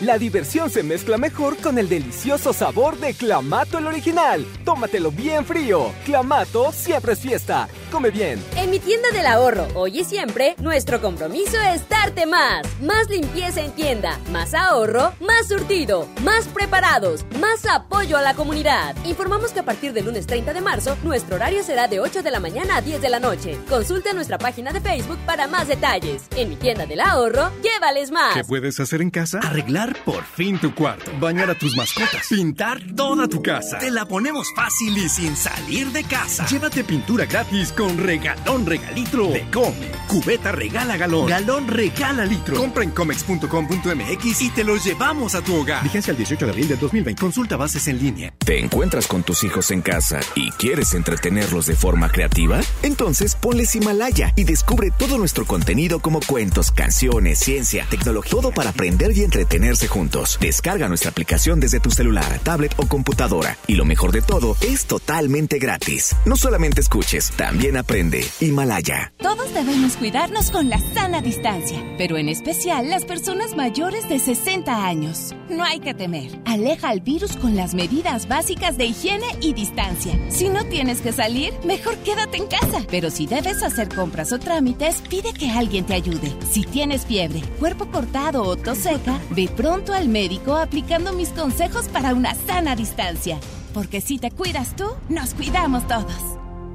La 0.00 0.16
diversión 0.16 0.70
se 0.70 0.82
mezcla 0.82 1.18
mejor 1.18 1.58
con 1.58 1.78
el 1.78 1.86
delicioso 1.86 2.54
sabor 2.54 2.98
de 2.98 3.12
Clamato 3.12 3.76
el 3.76 3.86
original. 3.86 4.46
Tómatelo 4.64 5.10
bien 5.10 5.44
frío. 5.44 5.92
Clamato 6.06 6.72
siempre 6.72 7.12
es 7.12 7.20
fiesta. 7.20 7.68
Come 7.92 8.08
bien. 8.08 8.42
En 8.56 8.70
mi 8.70 8.78
tienda 8.78 9.10
del 9.10 9.26
ahorro, 9.26 9.66
hoy 9.74 10.00
y 10.00 10.04
siempre, 10.04 10.54
nuestro 10.58 11.02
compromiso 11.02 11.58
es 11.74 11.86
darte 11.90 12.24
más. 12.24 12.62
Más 12.80 13.10
limpieza 13.10 13.60
en 13.60 13.72
tienda, 13.72 14.18
más 14.32 14.54
ahorro, 14.54 15.12
más 15.20 15.48
surtido, 15.48 16.08
más 16.24 16.46
preparados, 16.46 17.26
más 17.38 17.66
apoyo 17.66 18.16
a 18.16 18.22
la 18.22 18.32
comunidad. 18.32 18.96
Informamos 19.04 19.52
que 19.52 19.60
a 19.60 19.64
partir 19.64 19.92
del 19.92 20.06
lunes 20.06 20.26
30 20.26 20.54
de 20.54 20.62
marzo, 20.62 20.96
nuestro 21.02 21.36
horario 21.36 21.62
será 21.62 21.88
de 21.88 22.00
8 22.00 22.22
de 22.22 22.30
la 22.30 22.40
mañana 22.40 22.76
a 22.76 22.80
10 22.80 23.02
de 23.02 23.08
la 23.10 23.20
noche. 23.20 23.58
Consulta 23.68 24.14
nuestra 24.14 24.38
página 24.38 24.72
de 24.72 24.80
Facebook 24.80 25.18
para 25.26 25.46
más 25.46 25.68
detalles. 25.68 26.22
En 26.36 26.48
mi 26.48 26.56
tienda 26.56 26.86
del 26.86 27.00
ahorro, 27.00 27.50
llévales 27.62 28.10
más. 28.10 28.32
¿Qué 28.32 28.44
puedes 28.44 28.80
hacer 28.80 29.02
en 29.02 29.10
casa? 29.10 29.40
Arreglar 29.42 29.89
por 30.04 30.24
fin 30.24 30.58
tu 30.58 30.74
cuarto, 30.74 31.10
bañar 31.18 31.50
a 31.50 31.54
tus 31.54 31.76
mascotas, 31.76 32.26
pintar 32.28 32.80
toda 32.94 33.28
tu 33.28 33.42
casa. 33.42 33.78
Te 33.78 33.90
la 33.90 34.06
ponemos 34.06 34.48
fácil 34.54 34.96
y 34.98 35.08
sin 35.08 35.36
salir 35.36 35.88
de 35.88 36.04
casa. 36.04 36.46
Llévate 36.46 36.84
pintura 36.84 37.26
gratis 37.26 37.72
con 37.72 37.98
regalón 37.98 38.66
regalitro 38.66 39.28
de 39.28 39.48
Come. 39.50 39.90
Cubeta 40.08 40.52
regala 40.52 40.96
galón, 40.96 41.26
galón 41.26 41.68
regala 41.68 42.24
litro. 42.24 42.56
Compra 42.56 42.84
en 42.84 42.90
comex.com.mx 42.90 44.42
y 44.42 44.50
te 44.50 44.64
lo 44.64 44.76
llevamos 44.76 45.34
a 45.34 45.42
tu 45.42 45.54
hogar. 45.56 45.82
Vigencia 45.82 46.10
el 46.10 46.16
18 46.16 46.44
de 46.46 46.50
abril 46.50 46.68
del 46.68 46.78
2020. 46.78 47.20
Consulta 47.20 47.56
bases 47.56 47.86
en 47.88 47.98
línea. 47.98 48.32
¿Te 48.38 48.58
encuentras 48.58 49.06
con 49.06 49.22
tus 49.22 49.44
hijos 49.44 49.70
en 49.70 49.82
casa 49.82 50.20
y 50.34 50.50
quieres 50.52 50.94
entretenerlos 50.94 51.66
de 51.66 51.76
forma 51.76 52.10
creativa? 52.10 52.60
Entonces 52.82 53.34
ponles 53.34 53.74
Himalaya 53.74 54.32
y 54.36 54.44
descubre 54.44 54.90
todo 54.90 55.18
nuestro 55.18 55.44
contenido 55.46 56.00
como 56.00 56.20
cuentos, 56.20 56.70
canciones, 56.70 57.38
ciencia, 57.38 57.86
tecnología, 57.88 58.30
todo 58.30 58.50
para 58.50 58.70
aprender 58.70 59.16
y 59.16 59.22
entretenerse 59.22 59.79
juntos. 59.88 60.38
Descarga 60.40 60.88
nuestra 60.88 61.10
aplicación 61.10 61.60
desde 61.60 61.80
tu 61.80 61.90
celular, 61.90 62.38
tablet 62.42 62.74
o 62.76 62.86
computadora. 62.86 63.56
Y 63.66 63.74
lo 63.74 63.84
mejor 63.84 64.12
de 64.12 64.22
todo, 64.22 64.56
es 64.60 64.86
totalmente 64.86 65.58
gratis. 65.58 66.14
No 66.24 66.36
solamente 66.36 66.80
escuches, 66.80 67.30
también 67.32 67.76
aprende. 67.76 68.24
Himalaya. 68.40 69.12
Todos 69.18 69.52
debemos 69.54 69.96
cuidarnos 69.96 70.50
con 70.50 70.68
la 70.68 70.78
sana 70.94 71.20
distancia, 71.20 71.82
pero 71.98 72.16
en 72.16 72.28
especial 72.28 72.88
las 72.88 73.04
personas 73.04 73.56
mayores 73.56 74.08
de 74.08 74.18
60 74.18 74.86
años. 74.86 75.34
No 75.48 75.64
hay 75.64 75.80
que 75.80 75.94
temer. 75.94 76.40
Aleja 76.44 76.88
al 76.88 77.00
virus 77.00 77.36
con 77.36 77.56
las 77.56 77.74
medidas 77.74 78.28
básicas 78.28 78.76
de 78.76 78.86
higiene 78.86 79.26
y 79.40 79.52
distancia. 79.52 80.18
Si 80.28 80.48
no 80.48 80.64
tienes 80.64 81.00
que 81.00 81.12
salir, 81.12 81.52
mejor 81.64 81.96
quédate 81.98 82.36
en 82.36 82.46
casa. 82.46 82.84
Pero 82.90 83.10
si 83.10 83.26
debes 83.26 83.62
hacer 83.62 83.88
compras 83.88 84.32
o 84.32 84.38
trámites, 84.38 85.02
pide 85.08 85.32
que 85.32 85.50
alguien 85.50 85.84
te 85.84 85.94
ayude. 85.94 86.32
Si 86.50 86.62
tienes 86.62 87.04
fiebre, 87.04 87.42
cuerpo 87.58 87.86
cortado 87.90 88.42
o 88.42 88.56
tos 88.56 88.78
seca, 88.78 89.20
ve 89.30 89.48
pronto 89.60 89.92
al 89.92 90.08
médico 90.08 90.56
aplicando 90.56 91.12
mis 91.12 91.28
consejos 91.28 91.86
para 91.88 92.14
una 92.14 92.34
sana 92.34 92.74
distancia. 92.76 93.38
Porque 93.74 94.00
si 94.00 94.16
te 94.16 94.30
cuidas 94.30 94.74
tú, 94.74 94.86
nos 95.10 95.34
cuidamos 95.34 95.86
todos. 95.86 96.14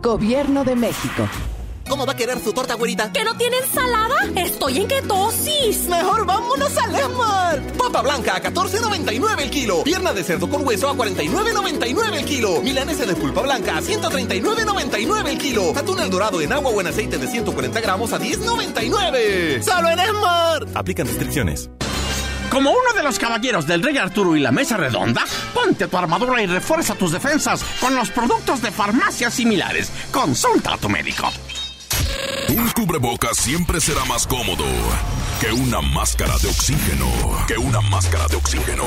Gobierno 0.04 0.64
de 0.64 0.76
México. 0.76 1.28
¿Cómo 1.90 2.06
va 2.06 2.14
a 2.14 2.16
querer 2.16 2.40
su 2.40 2.54
torta, 2.54 2.76
güerita? 2.76 3.12
¿Que 3.12 3.24
no 3.24 3.36
tiene 3.38 3.58
ensalada? 3.58 4.16
Estoy 4.36 4.78
en 4.78 4.88
ketosis. 4.88 5.88
Mejor 5.88 6.28
vámonos 6.28 6.78
a 6.78 6.86
Lemar. 6.86 7.64
Papa 7.76 8.04
blanca 8.04 8.36
a 8.36 8.44
14.99 8.44 9.42
el 9.42 9.50
kilo. 9.50 9.84
Pierna 9.84 10.14
de 10.14 10.24
cerdo 10.24 10.48
con 10.48 10.64
hueso 10.64 10.88
a 10.88 10.94
49.99 10.94 12.14
el 12.14 12.26
kilo. 12.26 12.62
Milanesa 12.62 13.08
de 13.08 13.16
pulpa 13.16 13.42
blanca 13.42 13.78
a 13.78 13.82
139.99 13.82 15.28
el 15.28 15.38
kilo. 15.40 15.74
Atún 15.76 16.02
el 16.02 16.12
dorado 16.12 16.40
en 16.40 16.54
agua 16.54 16.70
o 16.70 16.82
en 16.82 16.86
aceite 16.86 17.18
de 17.18 17.28
140 17.28 17.82
gramos 17.82 18.14
a 18.14 18.20
10.99. 18.20 19.64
¡Solo 19.64 19.90
en 19.90 20.00
Esmar! 20.00 20.68
Aplican 20.76 21.08
restricciones. 21.08 21.68
Como 22.50 22.72
uno 22.72 22.94
de 22.96 23.04
los 23.04 23.20
caballeros 23.20 23.68
del 23.68 23.84
Rey 23.84 23.98
Arturo 23.98 24.36
y 24.36 24.40
la 24.40 24.52
Mesa 24.52 24.78
Redonda, 24.78 25.26
ponte 25.54 25.88
tu 25.88 25.98
armadura 25.98 26.42
y 26.42 26.46
refuerza 26.46 26.96
tus 26.96 27.12
defensas 27.12 27.64
con 27.80 27.96
los 27.96 28.10
productos 28.10 28.62
de 28.62 28.72
farmacias 28.72 29.34
similares. 29.34 29.92
Consulta 30.12 30.74
a 30.74 30.78
tu 30.78 30.90
médico. 30.90 31.30
Un 32.50 32.70
cubrebocas 32.70 33.38
siempre 33.38 33.82
será 33.82 34.06
más 34.06 34.28
cómodo 34.28 34.66
que 35.40 35.52
una 35.52 35.82
máscara 35.82 36.38
de 36.38 36.48
oxígeno. 36.48 37.08
Que 37.48 37.58
una 37.58 37.82
máscara 37.82 38.28
de 38.28 38.36
oxígeno. 38.38 38.86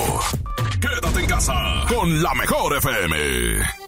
Quédate 0.80 1.20
en 1.20 1.26
casa 1.26 1.54
con 1.88 2.22
la 2.22 2.34
mejor 2.34 2.76
FM. 2.76 3.87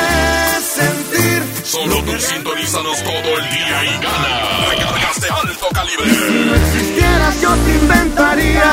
Solo 1.71 2.03
tú 2.03 2.11
sintonízanos 2.19 3.01
todo 3.01 3.37
el 3.39 3.49
día 3.49 3.83
y 3.85 3.97
gana. 4.03 4.67
Recargas 4.71 5.21
de 5.21 5.29
alto 5.29 5.67
calibre. 5.73 6.03
Si 6.09 6.45
no 6.45 6.53
existieras, 6.53 7.41
yo 7.41 7.55
te 7.55 7.71
inventaría. 7.75 8.71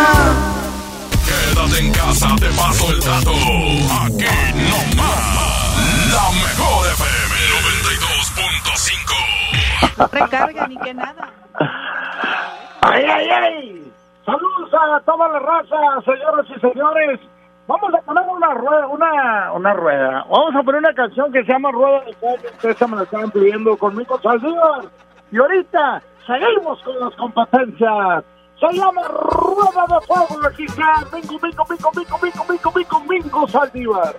Quédate 1.25 1.79
en 1.79 1.93
casa, 1.93 2.35
te 2.41 2.47
paso 2.47 2.91
el 2.91 2.99
dato. 2.99 3.31
Aquí 4.03 4.25
no 4.69 4.79
más. 4.97 6.11
La 6.11 6.29
mejor 6.43 6.89
FM 6.89 7.35
92.5. 10.01 10.11
Recarga 10.11 10.67
ni 10.67 10.77
que 10.79 10.95
nada. 10.95 11.33
¡Ay, 12.81 13.05
ay, 13.05 13.31
ay! 13.31 13.93
Saludos 14.27 14.75
a 14.75 14.99
toda 15.07 15.29
la 15.29 15.39
raza, 15.39 15.77
señoras 16.05 16.47
y 16.51 16.61
señores. 16.61 17.21
Vamos 17.69 17.93
a 17.95 18.01
poner 18.01 18.25
una 18.27 18.55
rueda, 18.55 18.87
una, 18.87 19.53
una 19.53 19.75
rueda. 19.75 20.25
Vamos 20.31 20.57
a 20.57 20.63
poner 20.63 20.79
una 20.79 20.95
canción 20.95 21.31
que 21.31 21.45
se 21.45 21.53
llama 21.53 21.71
Rueda 21.71 22.01
de 22.01 22.15
Fuego. 22.15 22.37
Ustedes 22.57 22.89
me 22.89 22.97
la 22.97 23.03
estaban 23.03 23.31
pidiendo 23.31 23.77
conmigo, 23.77 24.19
Saldívar. 24.23 24.85
Y 25.31 25.37
ahorita 25.37 26.03
seguimos 26.27 26.83
con 26.83 26.99
las 26.99 27.15
competencias. 27.17 28.25
Se 28.59 28.73
llama 28.73 29.03
Rueda 29.09 29.85
de 29.87 30.07
Fuego. 30.07 30.47
Aquí 30.49 30.65
está 30.65 31.05
Mingo, 31.13 31.39
Mingo, 31.43 31.67
Mingo, 31.69 31.91
Mingo, 31.95 32.19
Mingo, 32.23 32.45
Mingo, 32.49 32.73
Mingo, 32.75 33.01
Mingo, 33.07 33.49
Saldívar. 33.49 34.17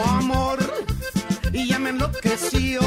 amor 0.00 0.58
y 1.52 1.68
ya 1.68 1.78
me 1.78 1.90
enloqueció. 1.90 2.80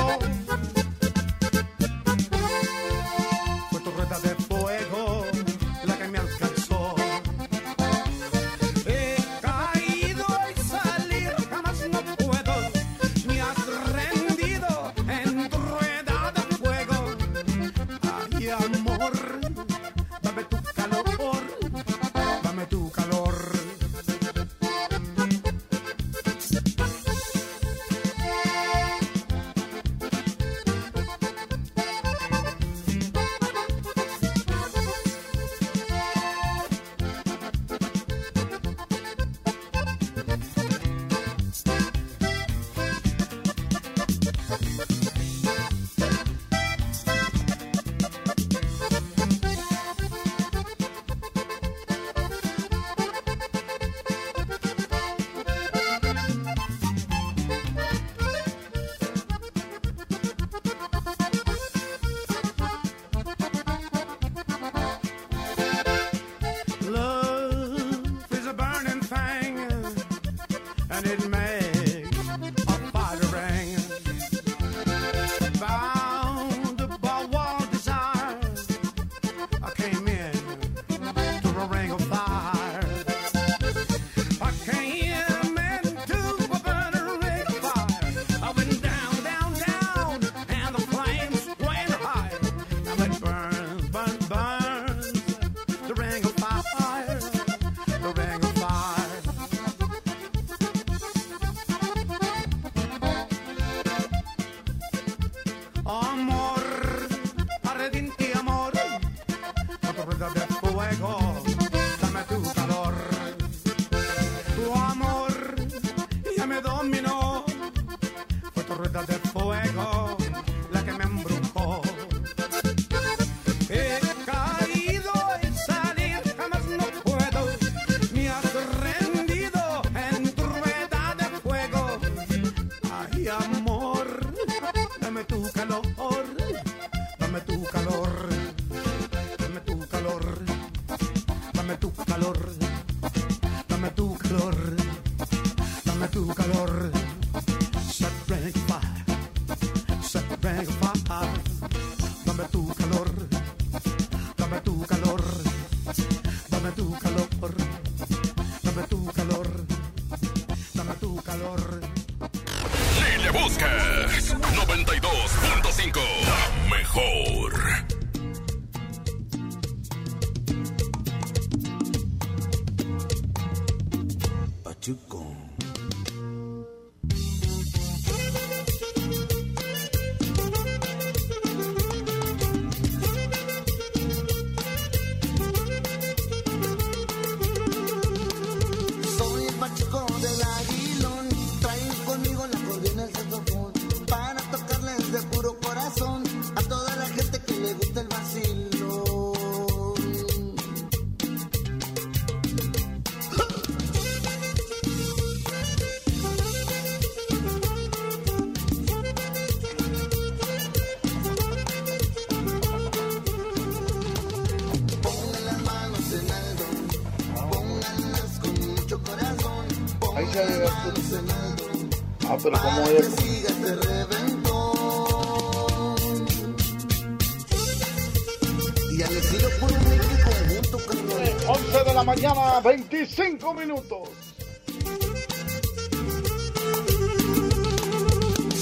La 232.00 232.06
mañana, 232.06 232.62
25 232.62 233.54
minutos. 233.54 234.10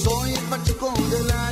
Soy 0.02 0.34
el 0.34 0.40
pachuco 0.50 0.92
del 1.10 1.30
aguilón, 1.30 1.47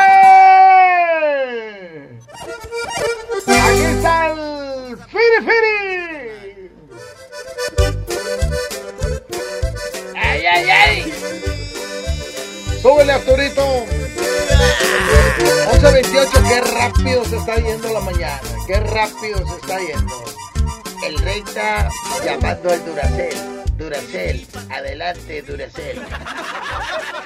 Duracel, 24.05 24.45
adelante, 24.69 25.41
Duracel. 25.41 25.97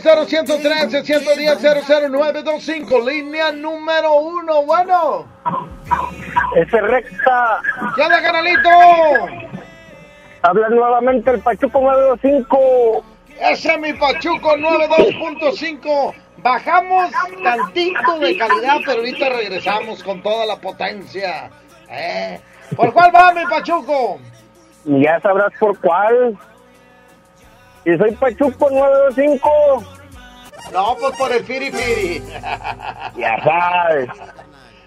110 0.00 0.02
00 0.02 0.26
113 0.26 1.04
110 1.04 2.10
00925 2.10 3.08
línea 3.08 3.52
número 3.52 4.14
uno. 4.14 4.62
Bueno. 4.64 5.26
Ese 6.56 6.80
recta. 6.80 7.60
¿Qué 7.94 8.02
onda, 8.02 8.22
canalito? 8.22 8.70
Habla 10.42 10.68
nuevamente 10.70 11.30
el 11.30 11.40
Pachuco 11.40 11.80
925. 11.80 13.04
Ese 13.40 13.72
es 13.74 13.80
mi 13.80 13.92
Pachuco 13.94 14.56
92.5. 14.56 16.14
Bajamos 16.38 17.10
tantito 17.42 18.18
de 18.18 18.38
calidad, 18.38 18.76
pero 18.86 19.00
ahorita 19.00 19.28
regresamos 19.28 20.02
con 20.02 20.22
toda 20.22 20.46
la 20.46 20.56
potencia. 20.56 21.50
¿Eh? 21.90 22.40
¿Por 22.74 22.92
cuál 22.92 23.14
va 23.14 23.32
mi 23.34 23.44
Pachuco? 23.44 24.18
Ya 24.84 25.20
sabrás 25.20 25.52
por 25.58 25.78
cuál. 25.80 26.38
Y 27.84 27.96
soy 27.96 28.12
Pachuco 28.12 28.70
925. 28.70 29.84
No, 30.72 30.96
pues 31.00 31.16
por 31.16 31.32
el 31.32 31.44
Firi 31.44 31.70
Firi. 31.72 32.22
Ya 33.16 33.36
sabes. 33.42 34.08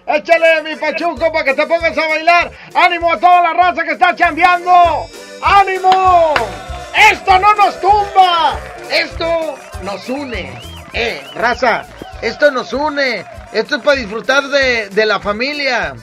Échale 0.06 0.62
mi 0.62 0.76
Pachuco 0.76 1.32
para 1.32 1.44
que 1.44 1.54
te 1.54 1.66
pongas 1.66 1.96
a 1.96 2.08
bailar. 2.08 2.50
¡Ánimo 2.74 3.12
a 3.12 3.18
toda 3.18 3.42
la 3.42 3.52
raza 3.54 3.84
que 3.84 3.92
está 3.92 4.14
chambeando! 4.14 5.06
¡Ánimo! 5.42 6.34
¡Esto 7.10 7.38
no 7.38 7.54
nos 7.54 7.80
tumba! 7.80 8.58
Esto 8.90 9.56
nos 9.82 10.08
une. 10.08 10.52
Eh, 10.92 11.22
raza, 11.34 11.86
esto 12.22 12.50
nos 12.50 12.72
une. 12.72 13.24
Esto 13.52 13.76
es 13.76 13.82
para 13.82 13.96
disfrutar 13.96 14.44
de, 14.44 14.88
de 14.90 15.06
la 15.06 15.20
familia. 15.20 15.94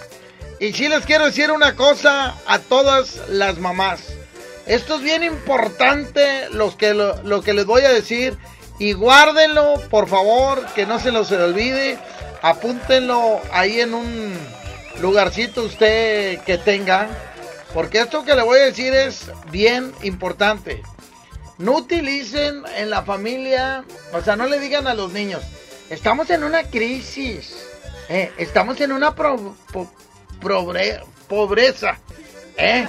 Y 0.60 0.74
sí 0.74 0.88
les 0.88 1.06
quiero 1.06 1.26
decir 1.26 1.52
una 1.52 1.76
cosa 1.76 2.36
a 2.48 2.60
todas 2.60 3.18
las 3.30 3.58
mamás. 3.58 4.14
Esto 4.66 4.96
es 4.96 5.02
bien 5.02 5.24
importante 5.24 6.50
los 6.52 6.76
que 6.76 6.94
lo, 6.94 7.22
lo 7.24 7.42
que 7.42 7.54
les 7.54 7.66
voy 7.66 7.84
a 7.84 7.92
decir. 7.92 8.38
Y 8.80 8.94
guárdenlo, 8.94 9.82
por 9.90 10.08
favor, 10.08 10.66
que 10.74 10.86
no 10.86 11.00
se 11.00 11.12
los 11.12 11.32
olvide. 11.32 11.98
Apúntenlo 12.42 13.40
ahí 13.52 13.80
en 13.82 13.94
un 13.94 14.38
lugarcito 15.02 15.64
usted 15.64 16.40
que 16.42 16.58
tenga. 16.58 17.08
Porque 17.74 18.00
esto 18.00 18.24
que 18.26 18.36
le 18.36 18.44
voy 18.44 18.60
a 18.60 18.66
decir 18.66 18.94
es 18.94 19.32
bien 19.52 19.94
importante. 20.04 20.84
No 21.58 21.78
utilicen 21.78 22.64
en 22.76 22.90
la 22.90 23.04
familia, 23.04 23.86
o 24.14 24.22
sea, 24.22 24.36
no 24.36 24.48
le 24.48 24.60
digan 24.60 24.88
a 24.88 24.96
los 24.96 25.14
niños, 25.14 25.44
estamos 25.92 26.32
en 26.32 26.44
una 26.44 26.64
crisis, 26.64 27.56
eh, 28.10 28.32
estamos 28.38 28.82
en 28.82 28.92
una 28.92 29.14
pobreza, 31.28 32.00
eh. 32.58 32.88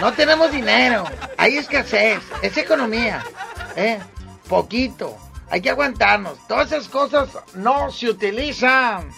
No 0.00 0.12
tenemos 0.12 0.50
dinero, 0.52 1.04
hay 1.36 1.56
escasez, 1.56 2.20
es 2.42 2.56
economía, 2.56 3.24
eh. 3.76 3.98
poquito, 4.48 5.16
hay 5.50 5.60
que 5.60 5.70
aguantarnos, 5.70 6.38
todas 6.46 6.72
esas 6.72 6.88
cosas 6.88 7.28
no 7.54 7.90
se 7.90 8.10
utilizan. 8.10 9.10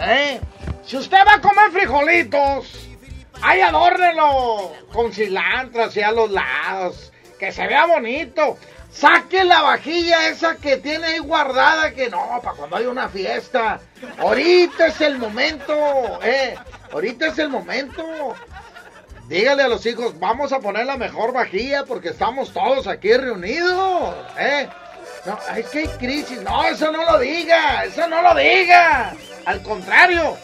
Eh. 0.00 0.40
Si 0.84 0.96
usted 0.96 1.18
va 1.26 1.34
a 1.34 1.40
comer 1.40 1.70
frijolitos, 1.72 2.88
Ahí 3.40 3.60
adórnelo 3.60 4.72
con 4.92 5.12
cilantro 5.12 5.84
hacia 5.84 6.10
los 6.12 6.30
lados. 6.30 7.12
Que 7.38 7.52
se 7.52 7.66
vea 7.66 7.86
bonito. 7.86 8.58
Saque 8.90 9.44
la 9.44 9.62
vajilla 9.62 10.28
esa 10.28 10.56
que 10.56 10.78
tiene 10.78 11.06
ahí 11.06 11.18
guardada. 11.18 11.92
Que 11.92 12.10
no, 12.10 12.40
para 12.42 12.56
cuando 12.56 12.76
hay 12.76 12.86
una 12.86 13.08
fiesta. 13.08 13.80
Ahorita 14.18 14.88
es 14.88 15.00
el 15.00 15.18
momento. 15.18 15.74
Eh, 16.22 16.56
ahorita 16.92 17.28
es 17.28 17.38
el 17.38 17.48
momento. 17.48 18.02
Dígale 19.28 19.62
a 19.62 19.68
los 19.68 19.84
hijos, 19.84 20.18
vamos 20.18 20.52
a 20.52 20.60
poner 20.60 20.86
la 20.86 20.96
mejor 20.96 21.34
vajilla 21.34 21.84
porque 21.84 22.08
estamos 22.08 22.50
todos 22.50 22.86
aquí 22.86 23.12
reunidos. 23.12 24.14
Eh. 24.38 24.66
No, 25.26 25.38
es 25.54 25.66
que 25.68 25.80
hay 25.80 25.88
crisis. 25.98 26.40
No, 26.40 26.64
eso 26.64 26.90
no 26.90 27.04
lo 27.04 27.18
diga. 27.18 27.84
Eso 27.84 28.08
no 28.08 28.22
lo 28.22 28.34
diga. 28.34 29.14
Al 29.44 29.62
contrario. 29.62 30.36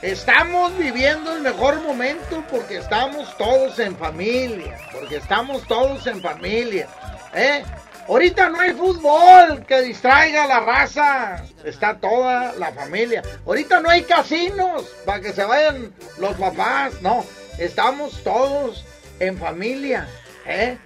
Estamos 0.00 0.78
viviendo 0.78 1.34
el 1.34 1.42
mejor 1.42 1.82
momento 1.82 2.42
porque 2.50 2.78
estamos 2.78 3.36
todos 3.36 3.78
en 3.80 3.94
familia, 3.96 4.78
porque 4.92 5.16
estamos 5.16 5.66
todos 5.68 6.06
en 6.06 6.22
familia, 6.22 6.88
¿eh? 7.34 7.62
Ahorita 8.08 8.48
no 8.48 8.60
hay 8.60 8.72
fútbol 8.72 9.66
que 9.66 9.82
distraiga 9.82 10.44
a 10.44 10.46
la 10.46 10.60
raza, 10.60 11.44
está 11.64 11.98
toda 11.98 12.54
la 12.54 12.72
familia. 12.72 13.22
Ahorita 13.46 13.80
no 13.80 13.90
hay 13.90 14.02
casinos 14.04 14.84
para 15.04 15.20
que 15.20 15.34
se 15.34 15.44
vayan 15.44 15.92
los 16.16 16.34
papás, 16.36 16.94
no, 17.02 17.22
estamos 17.60 18.22
todos 18.24 18.84
en 19.20 19.38
familia, 19.38 20.08
¿eh? 20.46 20.78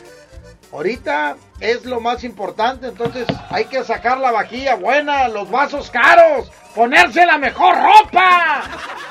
Ahorita 0.72 1.36
es 1.60 1.84
lo 1.84 2.00
más 2.00 2.24
importante, 2.24 2.88
entonces 2.88 3.26
hay 3.48 3.66
que 3.66 3.84
sacar 3.84 4.18
la 4.18 4.32
vajilla 4.32 4.74
buena, 4.74 5.28
los 5.28 5.48
vasos 5.48 5.88
caros, 5.88 6.50
ponerse 6.74 7.24
la 7.24 7.38
mejor 7.38 7.76
ropa. 7.76 8.62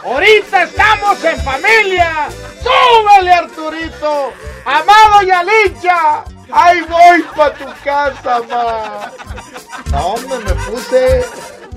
Ahorita 0.04 0.64
estamos 0.64 1.24
en 1.24 1.38
familia. 1.38 2.28
¡Súbele, 2.62 3.32
Arturito! 3.32 4.34
Amado 4.66 5.24
y 5.26 5.32
Alicia, 5.32 6.26
ahí 6.52 6.82
voy 6.82 7.24
pa' 7.36 7.54
tu 7.54 7.66
casa, 7.82 8.42
ma. 8.50 9.12
No, 9.92 10.08
hombre, 10.08 10.40
me 10.40 10.54
puse 10.66 11.26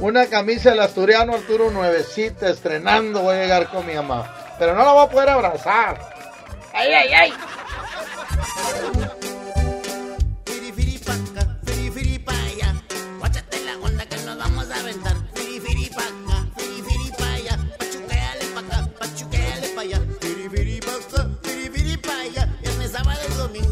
una 0.00 0.26
camisa 0.26 0.70
del 0.70 0.80
asturiano 0.80 1.34
Arturo 1.34 1.70
nuevecita, 1.70 2.48
estrenando, 2.48 3.22
voy 3.22 3.36
a 3.36 3.42
llegar 3.42 3.68
con 3.68 3.86
mi 3.86 3.94
mamá. 3.94 4.45
Pero 4.58 4.74
no 4.74 4.84
la 4.84 4.92
voy 4.92 5.04
a 5.04 5.10
poder 5.10 5.28
abrazar. 5.28 6.00
¡Ay, 6.72 6.92
ay, 6.92 7.12
ay! 7.12 7.32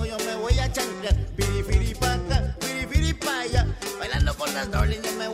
Yo 0.05 0.19
me 0.27 0.35
voy 0.37 0.59
a 0.59 0.71
chanclear. 0.71 1.15
Firi, 1.37 1.63
firi, 1.63 1.95
pa' 1.95 2.15
acá. 2.15 2.55
Firi, 2.61 2.87
firi, 2.87 3.15
pa' 3.15 3.41
allá. 3.41 3.67
Bailando 3.99 4.35
con 4.37 4.53
las 4.55 4.71
darling 4.71 5.03
yo 5.03 5.13
me 5.13 5.29
voy 5.29 5.34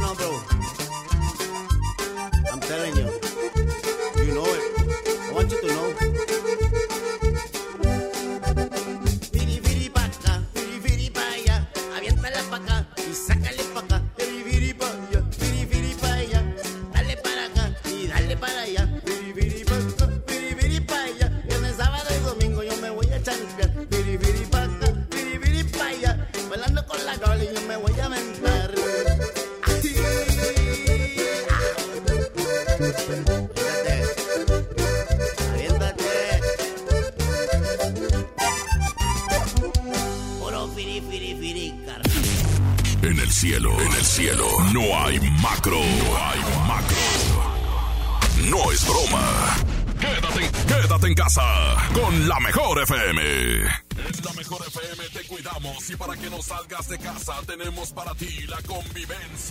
bro. 0.00 0.40
I'm 2.52 2.60
telling 2.60 2.96
you. 2.96 3.09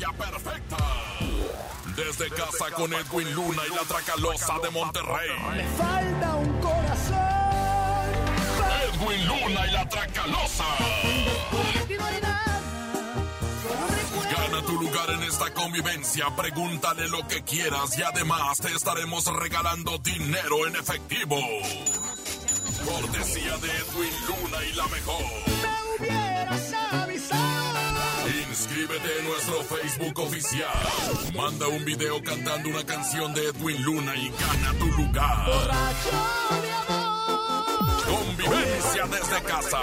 Perfecta. 0.07 0.77
Desde 1.95 2.30
casa 2.30 2.71
con 2.76 2.93
Edwin 2.93 3.34
Luna 3.35 3.61
y 3.69 3.76
la 3.76 3.81
Tracalosa 3.81 4.59
de 4.59 4.69
Monterrey. 4.69 5.30
Falta 5.77 6.35
un 6.35 6.61
corazón. 6.61 7.15
Edwin 8.93 9.27
Luna 9.27 9.67
y 9.67 9.71
la 9.71 9.89
Tracalosa. 9.89 10.65
Gana 14.31 14.61
tu 14.65 14.80
lugar 14.80 15.09
en 15.09 15.23
esta 15.23 15.53
convivencia, 15.53 16.27
pregúntale 16.35 17.09
lo 17.09 17.27
que 17.27 17.43
quieras 17.43 17.97
y 17.97 18.03
además 18.03 18.59
te 18.59 18.73
estaremos 18.73 19.26
regalando 19.26 19.97
dinero 19.97 20.67
en 20.67 20.76
efectivo. 20.76 21.38
Cortesía 22.85 23.57
de 23.57 23.67
Edwin 23.67 24.13
Luna 24.27 24.63
y 24.63 24.73
la 24.73 24.88
mejor. 24.88 25.59
Inscríbete 28.80 29.19
en 29.19 29.26
nuestro 29.26 29.64
Facebook 29.64 30.19
oficial. 30.19 30.72
Manda 31.35 31.68
un 31.68 31.84
video 31.84 32.23
cantando 32.23 32.69
una 32.69 32.85
canción 32.85 33.34
de 33.34 33.49
Edwin 33.49 33.84
Luna 33.84 34.15
y 34.15 34.30
gana 34.30 34.73
tu 34.80 34.85
lugar. 34.85 35.45
Convivencia 38.06 39.06
desde 39.07 39.43
casa. 39.43 39.80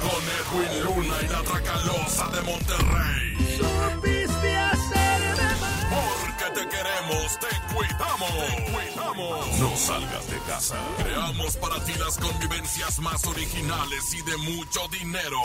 Con 0.00 0.62
Edwin 0.64 0.82
Luna 0.82 1.14
y 1.22 1.28
la 1.28 1.42
Tracalosa 1.42 2.30
de 2.30 2.40
Monterrey. 2.40 3.58
Supiste 3.58 4.56
hacerme 4.56 5.60
mal. 5.60 5.88
Porque 5.90 6.60
te 6.60 6.68
queremos, 6.68 7.38
te 7.38 7.74
cuidamos. 7.74 8.30
Te 8.30 8.72
cuidamos. 8.72 9.58
No 9.58 9.76
salgas 9.76 10.30
de 10.30 10.38
casa. 10.48 10.76
Creamos 11.04 11.56
para 11.58 11.84
ti 11.84 11.92
las 11.98 12.16
convivencias 12.16 12.98
más 13.00 13.26
originales 13.26 14.14
y 14.14 14.22
de 14.22 14.36
mucho 14.38 14.88
dinero. 14.88 15.38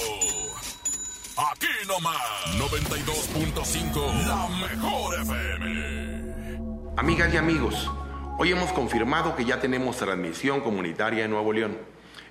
Aquí 1.39 1.68
nomás, 1.88 2.18
92.5, 2.57 4.26
la 4.26 4.47
mejor 4.47 5.22
FM. 5.22 6.93
Amigas 6.97 7.31
y 7.31 7.38
amigos, 7.38 7.91
hoy 8.39 8.53
hemos 8.53 8.73
confirmado 8.73 9.35
que 9.35 9.45
ya 9.45 9.59
tenemos 9.59 9.97
transmisión 9.97 10.61
comunitaria 10.61 11.26
en 11.26 11.30
Nuevo 11.30 11.53
León. 11.53 11.77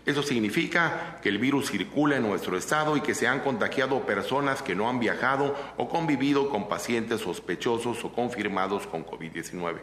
Eso 0.05 0.24
significa 0.24 1.20
que 1.23 1.28
el 1.28 1.39
virus 1.39 1.70
circula 1.70 2.16
en 2.16 2.24
nuestro 2.24 2.59
estado 2.59 2.97
y 2.97 3.01
que 3.01 3.15
se 3.15 3.28
han 3.28 3.39
contagiado 3.41 4.05
personas 4.05 4.61
que 4.61 4.74
no 4.74 4.89
han 4.89 4.99
viajado 4.99 5.55
o 5.77 5.89
convivido 5.89 6.51
con 6.51 6.69
pacientes 6.69 7.20
sospechosos 7.20 8.05
o 8.05 8.12
confirmados 8.12 8.89
con 8.89 9.07
COVID-19. 9.07 9.83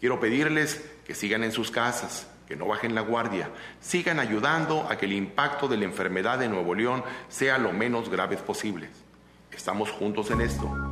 Quiero 0.00 0.18
pedirles 0.18 0.84
que 1.04 1.14
sigan 1.14 1.44
en 1.44 1.52
sus 1.52 1.70
casas, 1.70 2.26
que 2.52 2.56
no 2.58 2.66
bajen 2.66 2.94
la 2.94 3.00
guardia, 3.00 3.48
sigan 3.80 4.20
ayudando 4.20 4.86
a 4.90 4.98
que 4.98 5.06
el 5.06 5.14
impacto 5.14 5.68
de 5.68 5.78
la 5.78 5.86
enfermedad 5.86 6.38
de 6.38 6.50
Nuevo 6.50 6.74
León 6.74 7.02
sea 7.30 7.56
lo 7.56 7.72
menos 7.72 8.10
grave 8.10 8.36
posible. 8.36 8.90
Estamos 9.50 9.90
juntos 9.90 10.30
en 10.30 10.42
esto. 10.42 10.91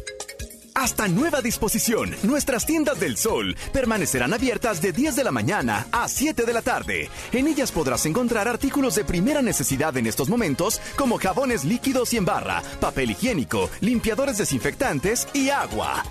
Hasta 0.73 1.07
nueva 1.07 1.41
disposición, 1.41 2.15
nuestras 2.23 2.65
tiendas 2.65 2.99
del 2.99 3.17
sol 3.17 3.55
permanecerán 3.73 4.33
abiertas 4.33 4.81
de 4.81 4.93
10 4.93 5.15
de 5.15 5.23
la 5.23 5.31
mañana 5.31 5.87
a 5.91 6.07
7 6.07 6.45
de 6.45 6.53
la 6.53 6.61
tarde. 6.61 7.09
En 7.33 7.47
ellas 7.47 7.71
podrás 7.71 8.05
encontrar 8.05 8.47
artículos 8.47 8.95
de 8.95 9.03
primera 9.03 9.41
necesidad 9.41 9.95
en 9.97 10.07
estos 10.07 10.29
momentos, 10.29 10.81
como 10.95 11.17
jabones 11.17 11.65
líquidos 11.65 12.13
y 12.13 12.17
en 12.17 12.25
barra, 12.25 12.63
papel 12.79 13.11
higiénico, 13.11 13.69
limpiadores 13.81 14.37
desinfectantes 14.37 15.27
y 15.33 15.49
agua. 15.49 16.03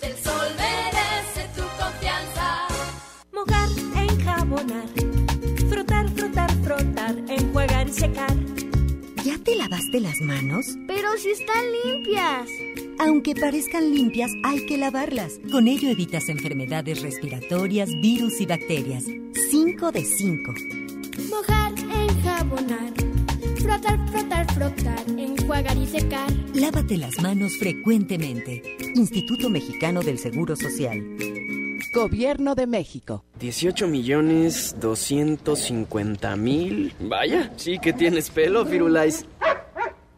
El 0.00 0.16
sol 0.22 0.48
merece 0.56 1.48
tu 1.56 1.62
confianza. 1.82 2.68
Mojar, 3.32 3.68
enjabonar. 4.10 4.88
Frotar, 5.68 6.08
frotar, 6.10 6.50
frotar. 6.62 7.16
Enjuagar 7.28 7.88
y 7.88 7.92
secar. 7.92 8.43
¿Ya 9.44 9.52
te 9.52 9.56
lavaste 9.56 10.00
las 10.00 10.22
manos? 10.22 10.78
Pero 10.86 11.18
si 11.18 11.28
están 11.28 11.64
limpias. 11.84 12.48
Aunque 12.98 13.34
parezcan 13.34 13.94
limpias, 13.94 14.30
hay 14.42 14.64
que 14.64 14.78
lavarlas. 14.78 15.38
Con 15.52 15.68
ello 15.68 15.90
evitas 15.90 16.30
enfermedades 16.30 17.02
respiratorias, 17.02 17.90
virus 18.00 18.40
y 18.40 18.46
bacterias. 18.46 19.04
5 19.50 19.92
de 19.92 20.02
5. 20.02 20.54
Mojar, 21.28 21.72
enjabonar. 21.78 22.94
Frotar, 23.60 24.08
frotar, 24.08 24.54
frotar. 24.54 25.04
Enjuagar 25.10 25.76
y 25.76 25.86
secar. 25.88 26.32
Lávate 26.54 26.96
las 26.96 27.20
manos 27.20 27.58
frecuentemente. 27.58 28.62
Instituto 28.94 29.50
Mexicano 29.50 30.00
del 30.00 30.18
Seguro 30.18 30.56
Social. 30.56 31.02
Gobierno 31.94 32.56
de 32.56 32.66
México. 32.66 33.24
18 33.38 33.86
millones 33.86 34.74
250 34.80 36.34
mil. 36.34 36.92
Vaya, 36.98 37.52
sí 37.56 37.78
que 37.78 37.92
tienes 37.92 38.30
pelo, 38.30 38.66
Firulais. 38.66 39.24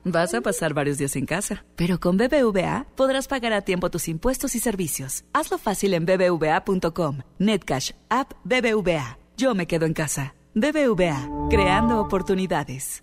Vas 0.09 0.33
a 0.35 0.41
pasar 0.41 0.73
varios 0.73 0.99
días 0.99 1.17
en 1.17 1.27
casa, 1.27 1.65
pero 1.75 1.99
con 1.99 2.17
BBVA 2.17 2.87
podrás 2.95 3.27
pagar 3.27 3.53
a 3.53 3.63
tiempo 3.63 3.91
tus 3.91 4.07
impuestos 4.07 4.55
y 4.55 4.61
servicios. 4.61 5.25
Hazlo 5.33 5.59
fácil 5.59 5.95
en 5.95 6.07
bbva.com. 6.07 7.23
Netcash, 7.41 7.91
app 8.09 8.33
BBVA. 8.45 9.19
Yo 9.37 9.57
me 9.57 9.67
quedo 9.67 9.85
en 9.85 9.95
casa. 9.95 10.37
BBVA, 10.55 11.49
creando 11.51 12.01
oportunidades. 12.01 13.03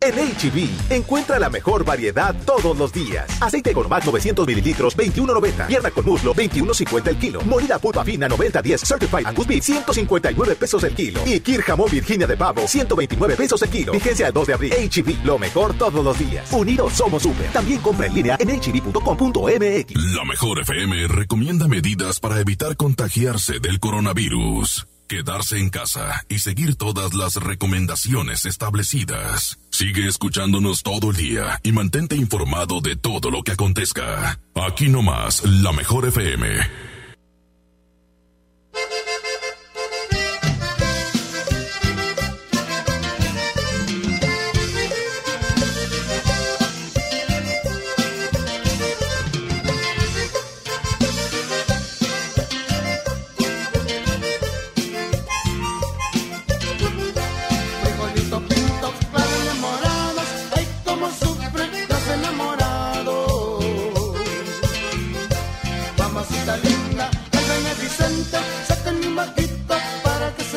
En 0.00 0.14
HB, 0.14 0.92
encuentra 0.92 1.40
la 1.40 1.50
mejor 1.50 1.84
variedad 1.84 2.34
todos 2.46 2.78
los 2.78 2.92
días. 2.92 3.26
Aceite 3.42 3.72
Gourmet 3.72 4.04
900 4.04 4.46
mililitros, 4.46 4.96
21.90. 4.96 5.66
Pierna 5.66 5.90
con 5.90 6.04
muslo, 6.04 6.34
21.50 6.34 7.08
el 7.08 7.16
kilo. 7.16 7.40
Molida 7.42 7.80
pulpa 7.80 8.04
fina, 8.04 8.28
90.10. 8.28 8.86
Certified 8.86 9.26
Angus 9.26 9.46
Beef, 9.46 9.64
159 9.64 10.54
pesos 10.54 10.84
el 10.84 10.94
kilo. 10.94 11.20
Y 11.26 11.40
Kir 11.40 11.64
Virginia 11.90 12.26
de 12.28 12.36
Pavo, 12.36 12.66
129 12.66 13.34
pesos 13.34 13.60
el 13.62 13.70
kilo. 13.70 13.92
Vigencia 13.92 14.28
el 14.28 14.32
2 14.32 14.46
de 14.46 14.54
abril. 14.54 14.72
HB, 14.72 15.24
lo 15.24 15.38
mejor 15.38 15.74
todos 15.74 16.04
los 16.04 16.16
días. 16.16 16.52
Unidos 16.52 16.92
somos 16.92 17.24
super. 17.24 17.50
También 17.52 17.80
compra 17.80 18.06
en 18.06 18.14
línea 18.14 18.36
en 18.38 18.48
hb.com.mx. 18.50 19.94
La 20.14 20.24
mejor 20.24 20.60
FM 20.60 21.08
recomienda 21.08 21.66
medidas 21.66 22.20
para 22.20 22.38
evitar 22.38 22.76
contagiarse 22.76 23.58
del 23.58 23.80
coronavirus. 23.80 24.86
Quedarse 25.08 25.58
en 25.58 25.70
casa 25.70 26.22
y 26.28 26.38
seguir 26.38 26.76
todas 26.76 27.14
las 27.14 27.36
recomendaciones 27.36 28.44
establecidas. 28.44 29.58
Sigue 29.70 30.06
escuchándonos 30.06 30.82
todo 30.82 31.10
el 31.10 31.16
día 31.16 31.58
y 31.64 31.72
mantente 31.72 32.14
informado 32.14 32.80
de 32.80 32.94
todo 32.94 33.30
lo 33.30 33.42
que 33.42 33.52
acontezca. 33.52 34.38
Aquí 34.54 34.88
nomás, 34.88 35.42
la 35.44 35.72
mejor 35.72 36.06
FM. 36.06 36.87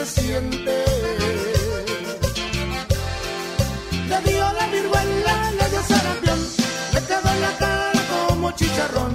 Se 0.05 0.21
siente. 0.21 0.85
Le 4.09 4.21
dio 4.29 4.53
la 4.53 4.67
viruela, 4.67 5.51
le 5.59 5.69
dio 5.69 5.81
sarampión, 5.83 6.39
le 6.93 7.01
quedó 7.01 7.29
en 7.35 7.41
la 7.41 7.57
cara 7.59 8.01
como 8.09 8.51
chicharrón. 8.51 9.13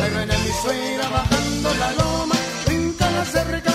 Ahí 0.00 0.10
viene 0.10 0.34
mi 0.44 0.52
suegra 0.62 1.08
bajando 1.08 1.74
la 1.82 1.92
loma, 1.92 2.34
brinca 2.66 3.10
la 3.10 3.24
cerca, 3.24 3.72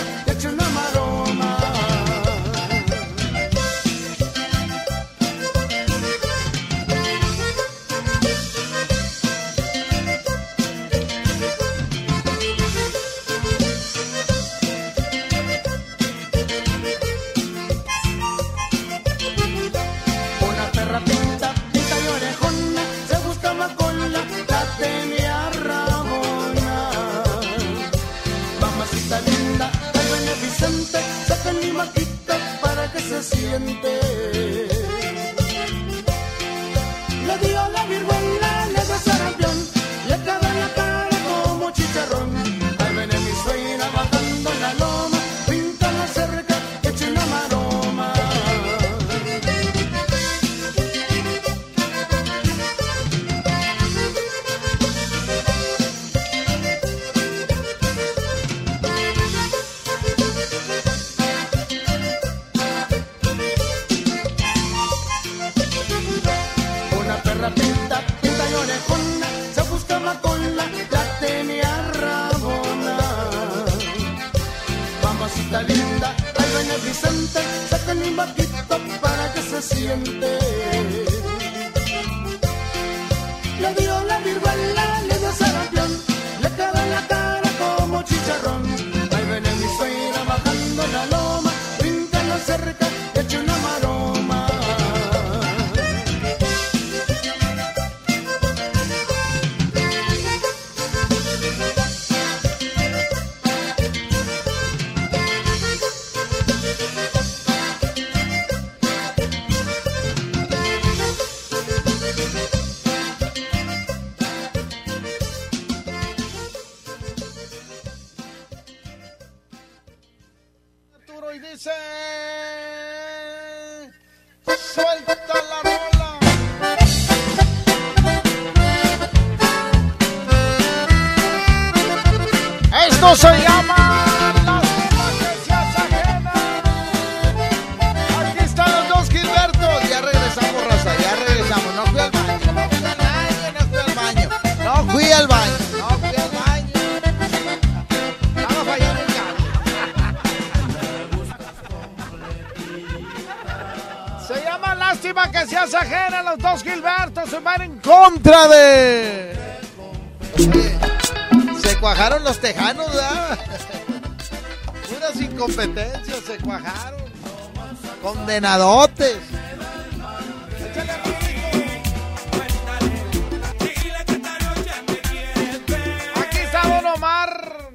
Aquí 176.16 176.38
está 176.38 176.62
Don 176.66 176.86
Omar. 176.86 177.70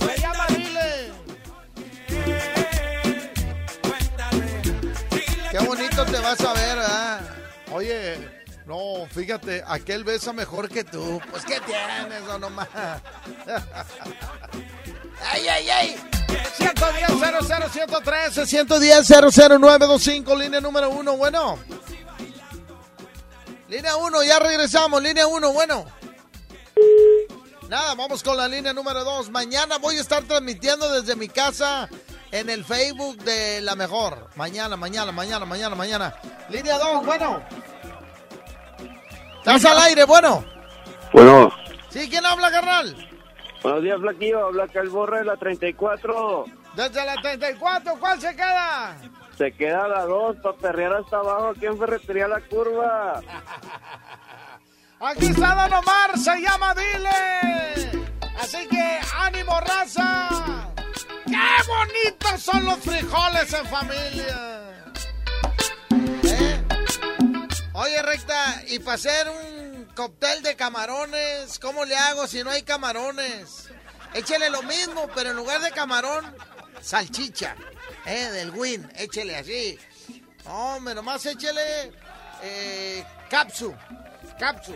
Se 0.00 0.20
llama 0.20 0.46
Dile. 0.48 1.12
Qué 5.50 5.58
bonito 5.60 6.04
te 6.04 6.18
vas 6.18 6.40
a 6.40 6.52
ver, 6.52 6.76
¿verdad? 6.76 7.20
Oye, 7.72 8.44
no, 8.66 9.06
fíjate, 9.10 9.64
aquel 9.66 10.04
besa 10.04 10.34
mejor 10.34 10.68
que 10.68 10.84
tú. 10.84 11.22
Pues, 11.30 11.44
¿qué 11.46 11.60
tienes, 11.60 12.26
Don 12.26 12.44
Omar? 12.44 13.00
113 18.54 19.04
110 19.04 19.58
00925 19.58 20.36
línea 20.36 20.60
número 20.60 20.88
uno, 20.90 21.16
bueno. 21.16 21.58
Línea 23.68 23.96
1, 23.96 24.22
ya 24.22 24.38
regresamos, 24.38 25.02
línea 25.02 25.26
1, 25.26 25.52
bueno. 25.52 25.84
Nada, 27.68 27.96
vamos 27.96 28.22
con 28.22 28.36
la 28.36 28.46
línea 28.46 28.72
número 28.72 29.02
2. 29.02 29.30
Mañana 29.30 29.78
voy 29.78 29.96
a 29.96 30.00
estar 30.00 30.22
transmitiendo 30.22 30.92
desde 30.92 31.16
mi 31.16 31.26
casa 31.28 31.88
en 32.30 32.48
el 32.48 32.64
Facebook 32.64 33.16
de 33.24 33.60
La 33.60 33.74
Mejor. 33.74 34.28
Mañana, 34.36 34.76
mañana, 34.76 35.10
mañana, 35.10 35.44
mañana, 35.44 35.74
mañana. 35.74 36.14
Línea 36.48 36.78
2, 36.78 37.04
bueno. 37.04 37.42
¿Estás 39.38 39.64
al 39.64 39.78
aire, 39.78 40.04
bueno? 40.04 40.44
Bueno, 41.12 41.52
¿Sí? 41.90 42.08
¿Quién 42.08 42.24
habla, 42.24 42.52
carnal? 42.52 43.10
buenos 43.64 43.82
días, 43.82 43.98
Flaquillo. 44.00 44.46
Habla 44.46 44.64
acá 44.64 44.80
el 44.80 44.90
borre 44.90 45.18
de 45.18 45.24
la 45.24 45.36
34. 45.36 46.44
Desde 46.76 47.04
la 47.04 47.14
34, 47.16 47.96
¿cuál 48.00 48.20
se 48.20 48.34
queda? 48.34 48.96
Se 49.38 49.52
queda 49.52 49.86
la 49.88 50.04
2 50.04 50.36
para 50.42 50.56
perrear 50.56 50.94
hasta 50.94 51.18
abajo 51.18 51.48
aquí 51.50 51.66
en 51.66 51.78
Ferretería 51.78 52.28
La 52.28 52.40
Curva. 52.40 53.20
Aquí 55.00 55.26
está 55.26 55.54
Don 55.54 55.72
Omar, 55.74 56.18
se 56.18 56.40
llama 56.40 56.74
Dile. 56.74 58.08
Así 58.40 58.66
que 58.68 59.00
ánimo, 59.18 59.60
raza. 59.60 60.28
¡Qué 61.26 61.68
bonitos 61.68 62.42
son 62.42 62.64
los 62.64 62.78
frijoles 62.78 63.52
en 63.52 63.66
familia! 63.66 64.84
¿Eh? 66.22 66.64
Oye, 67.74 68.02
recta, 68.02 68.62
y 68.68 68.78
para 68.78 68.94
hacer 68.94 69.28
un 69.28 69.88
cóctel 69.94 70.42
de 70.42 70.56
camarones, 70.56 71.58
¿cómo 71.58 71.84
le 71.84 71.96
hago 71.96 72.26
si 72.26 72.42
no 72.42 72.50
hay 72.50 72.62
camarones? 72.62 73.68
Échele 74.14 74.48
lo 74.48 74.62
mismo, 74.62 75.08
pero 75.14 75.30
en 75.30 75.36
lugar 75.36 75.60
de 75.60 75.72
camarón, 75.72 76.24
salchicha, 76.84 77.56
¿eh? 78.04 78.30
Del 78.30 78.50
win, 78.50 78.88
échele 78.96 79.36
así. 79.36 79.78
Hombre, 80.44 80.94
nomás 80.94 81.24
échele 81.24 81.92
eh, 82.42 83.04
capsu, 83.30 83.74
capsu. 84.38 84.74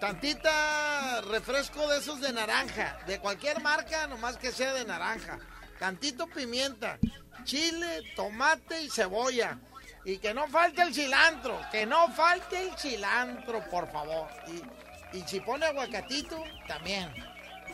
Tantita 0.00 1.22
refresco 1.22 1.88
de 1.88 1.98
esos 1.98 2.20
de 2.20 2.32
naranja, 2.32 2.98
de 3.06 3.18
cualquier 3.20 3.60
marca, 3.62 4.06
nomás 4.06 4.36
que 4.36 4.52
sea 4.52 4.74
de 4.74 4.84
naranja. 4.84 5.38
Tantito 5.78 6.26
pimienta, 6.26 6.98
chile, 7.44 8.02
tomate 8.16 8.82
y 8.82 8.90
cebolla. 8.90 9.58
Y 10.04 10.18
que 10.18 10.34
no 10.34 10.46
falte 10.48 10.82
el 10.82 10.92
cilantro, 10.92 11.58
que 11.70 11.86
no 11.86 12.12
falte 12.12 12.60
el 12.60 12.76
cilantro, 12.76 13.64
por 13.70 13.90
favor. 13.90 14.28
Y, 14.48 15.16
y 15.16 15.22
si 15.26 15.40
pone 15.40 15.64
aguacatito, 15.64 16.44
también. 16.68 17.10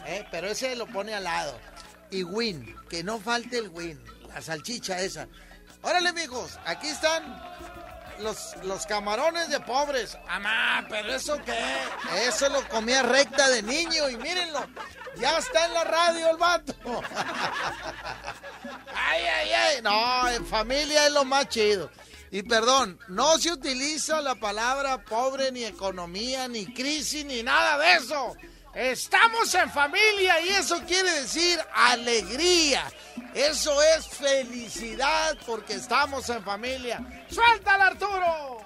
¿eh? 0.06 0.24
Pero 0.30 0.48
ese 0.48 0.76
lo 0.76 0.86
pone 0.86 1.12
al 1.12 1.24
lado. 1.24 1.58
Y 2.10 2.22
win, 2.22 2.76
que 2.88 3.02
no 3.04 3.18
falte 3.18 3.58
el 3.58 3.68
win, 3.68 4.00
la 4.28 4.40
salchicha 4.40 5.00
esa. 5.00 5.28
Órale, 5.82 6.12
mijos, 6.12 6.58
aquí 6.66 6.88
están 6.88 7.40
los, 8.20 8.56
los 8.64 8.86
camarones 8.86 9.48
de 9.48 9.60
pobres. 9.60 10.16
Amá, 10.28 10.86
pero 10.88 11.14
eso 11.14 11.38
qué? 11.44 11.58
Eso 12.26 12.48
lo 12.48 12.66
comía 12.68 13.02
recta 13.02 13.48
de 13.48 13.62
niño 13.62 14.08
y 14.08 14.16
mírenlo. 14.16 14.66
Ya 15.16 15.38
está 15.38 15.66
en 15.66 15.74
la 15.74 15.84
radio 15.84 16.30
el 16.30 16.36
vato. 16.36 16.74
Ay, 18.94 19.22
ay, 19.24 19.52
ay. 19.52 19.82
No, 19.82 20.28
en 20.28 20.46
familia 20.46 21.06
es 21.06 21.12
lo 21.12 21.24
más 21.24 21.48
chido. 21.48 21.90
Y 22.30 22.42
perdón, 22.44 22.98
no 23.08 23.38
se 23.38 23.52
utiliza 23.52 24.20
la 24.20 24.36
palabra 24.36 25.04
pobre, 25.04 25.50
ni 25.50 25.64
economía, 25.64 26.46
ni 26.46 26.72
crisis, 26.72 27.24
ni 27.24 27.42
nada 27.42 27.76
de 27.78 27.94
eso. 27.94 28.36
Estamos 28.74 29.52
en 29.54 29.68
familia 29.70 30.40
y 30.42 30.50
eso 30.50 30.80
quiere 30.86 31.10
decir 31.22 31.58
alegría. 31.74 32.84
Eso 33.34 33.80
es 33.96 34.06
felicidad 34.06 35.36
porque 35.46 35.74
estamos 35.74 36.28
en 36.30 36.42
familia. 36.44 37.26
¡Suéltala, 37.28 37.88
Arturo! 37.88 38.64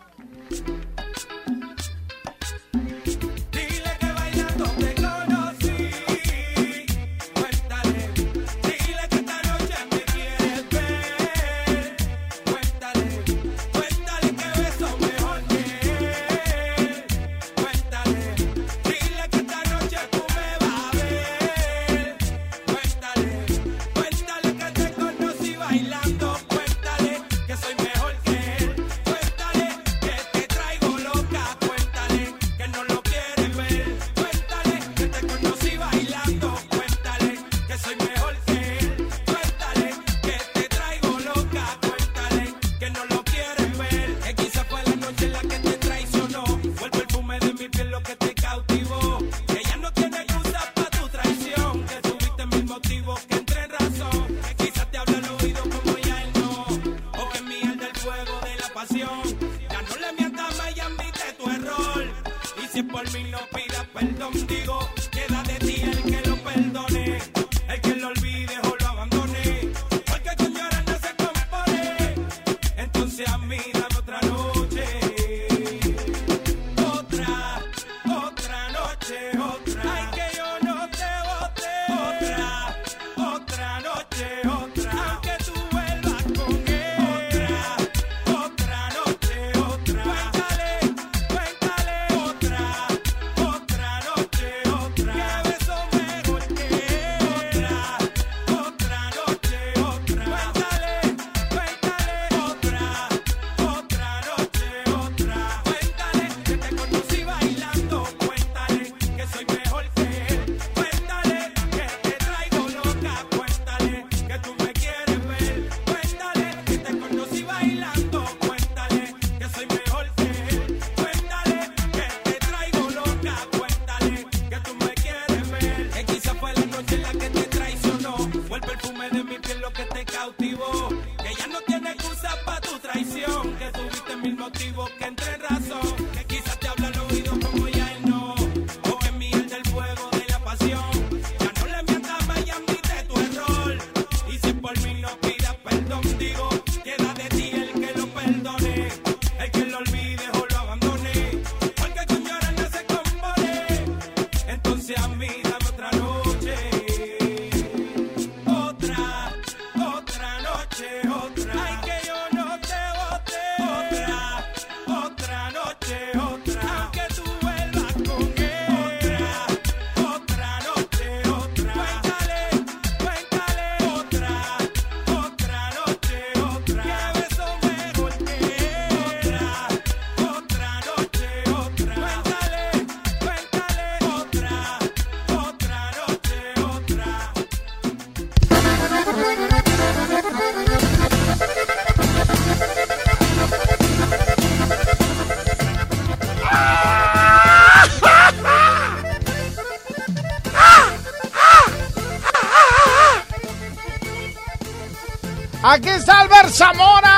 Aquí 205.66 205.88
está 205.88 206.20
Albert 206.20 206.50
Zamora. 206.50 207.10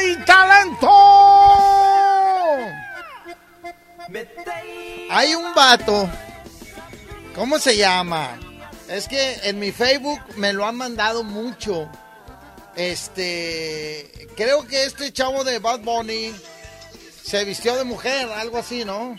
¡Y 0.00 0.16
talento! 0.24 0.88
Hay 5.10 5.34
un 5.34 5.52
vato 5.56 6.08
¿Cómo 7.34 7.58
se 7.58 7.76
llama? 7.76 8.38
Es 8.88 9.08
que 9.08 9.40
en 9.42 9.58
mi 9.58 9.72
Facebook 9.72 10.20
me 10.36 10.52
lo 10.52 10.64
han 10.64 10.76
mandado 10.76 11.24
mucho. 11.24 11.90
Este, 12.76 14.28
creo 14.36 14.68
que 14.68 14.84
este 14.84 15.12
chavo 15.12 15.42
de 15.42 15.58
Bad 15.58 15.80
Bunny 15.80 16.32
se 17.24 17.44
vistió 17.44 17.74
de 17.74 17.82
mujer, 17.82 18.30
algo 18.30 18.58
así, 18.58 18.84
¿no? 18.84 19.16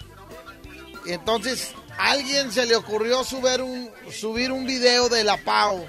Entonces 1.06 1.74
alguien 2.00 2.52
se 2.52 2.66
le 2.66 2.76
ocurrió 2.76 3.24
subir 3.24 3.62
un, 3.62 3.92
subir 4.12 4.52
un 4.52 4.66
video 4.66 5.10
de 5.10 5.24
la 5.24 5.38
Pau. 5.38 5.86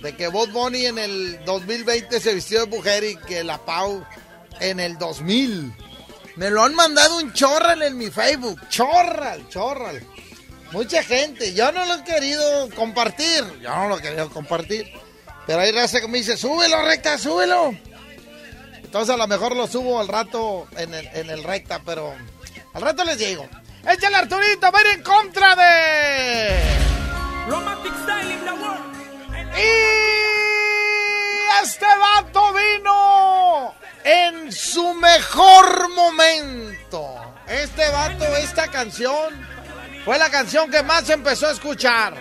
De 0.00 0.16
que 0.16 0.28
Bad 0.28 0.48
Bunny 0.48 0.86
en 0.86 0.98
el 0.98 1.44
2020 1.44 2.20
se 2.20 2.34
vistió 2.34 2.60
de 2.60 2.76
mujer 2.76 3.04
y 3.04 3.16
que 3.16 3.44
la 3.44 3.58
Pau 3.58 4.04
en 4.60 4.80
el 4.80 4.98
2000. 4.98 5.72
Me 6.36 6.50
lo 6.50 6.64
han 6.64 6.74
mandado 6.74 7.18
un 7.18 7.32
chorral 7.32 7.82
en 7.82 7.96
mi 7.96 8.10
Facebook. 8.10 8.60
Chorral, 8.68 9.48
chorral. 9.48 10.02
Mucha 10.72 11.02
gente. 11.02 11.54
Yo 11.54 11.70
no 11.70 11.84
lo 11.84 11.94
he 11.94 12.04
querido 12.04 12.68
compartir. 12.70 13.44
Yo 13.62 13.74
no 13.74 13.88
lo 13.88 13.98
he 13.98 14.02
querido 14.02 14.28
compartir. 14.30 14.90
Pero 15.46 15.60
hay 15.60 15.72
raza 15.72 16.00
que 16.00 16.08
me 16.08 16.18
dice, 16.18 16.36
súbelo, 16.36 16.82
recta, 16.82 17.18
súbelo. 17.18 17.74
Entonces 18.82 19.14
a 19.14 19.18
lo 19.18 19.26
mejor 19.26 19.54
lo 19.54 19.66
subo 19.66 20.00
al 20.00 20.08
rato 20.08 20.66
en 20.76 20.94
el, 20.94 21.06
en 21.08 21.30
el 21.30 21.44
recta, 21.44 21.82
pero 21.84 22.14
al 22.72 22.82
rato 22.82 23.04
les 23.04 23.18
digo. 23.18 23.46
Échale 23.86 24.16
Arturito, 24.16 24.72
va 24.72 24.78
a 24.78 24.82
ir 24.82 24.86
en 24.96 25.02
contra 25.02 25.54
de... 25.56 26.62
Romantic 27.48 27.92
Style 28.02 28.32
in 28.32 28.44
the 28.44 28.52
world. 28.52 28.94
Y 29.56 29.70
este 31.62 31.84
vato 31.84 32.54
vino 32.54 33.74
en 34.02 34.50
su 34.50 34.94
mejor 34.94 35.90
momento. 35.90 37.34
Este 37.46 37.90
vato, 37.90 38.24
esta 38.36 38.68
canción, 38.68 39.46
fue 40.04 40.18
la 40.18 40.30
canción 40.30 40.70
que 40.70 40.82
más 40.82 41.10
empezó 41.10 41.48
a 41.48 41.52
escuchar. 41.52 42.14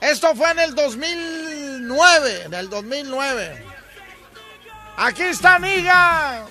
Esto 0.00 0.34
fue 0.34 0.50
en 0.50 0.58
el 0.58 0.74
2009, 0.74 2.42
en 2.46 2.54
el 2.54 2.68
2009. 2.68 3.64
Aquí 4.96 5.22
está, 5.22 5.54
amiga. 5.56 6.44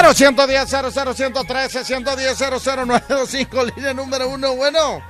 0 0.00 0.14
110 0.14 0.66
0 0.66 1.14
113 1.14 1.84
110 1.84 2.38
95 2.86 3.64
línea 3.64 3.92
número 3.92 4.30
uno. 4.30 4.56
Bueno, 4.56 5.02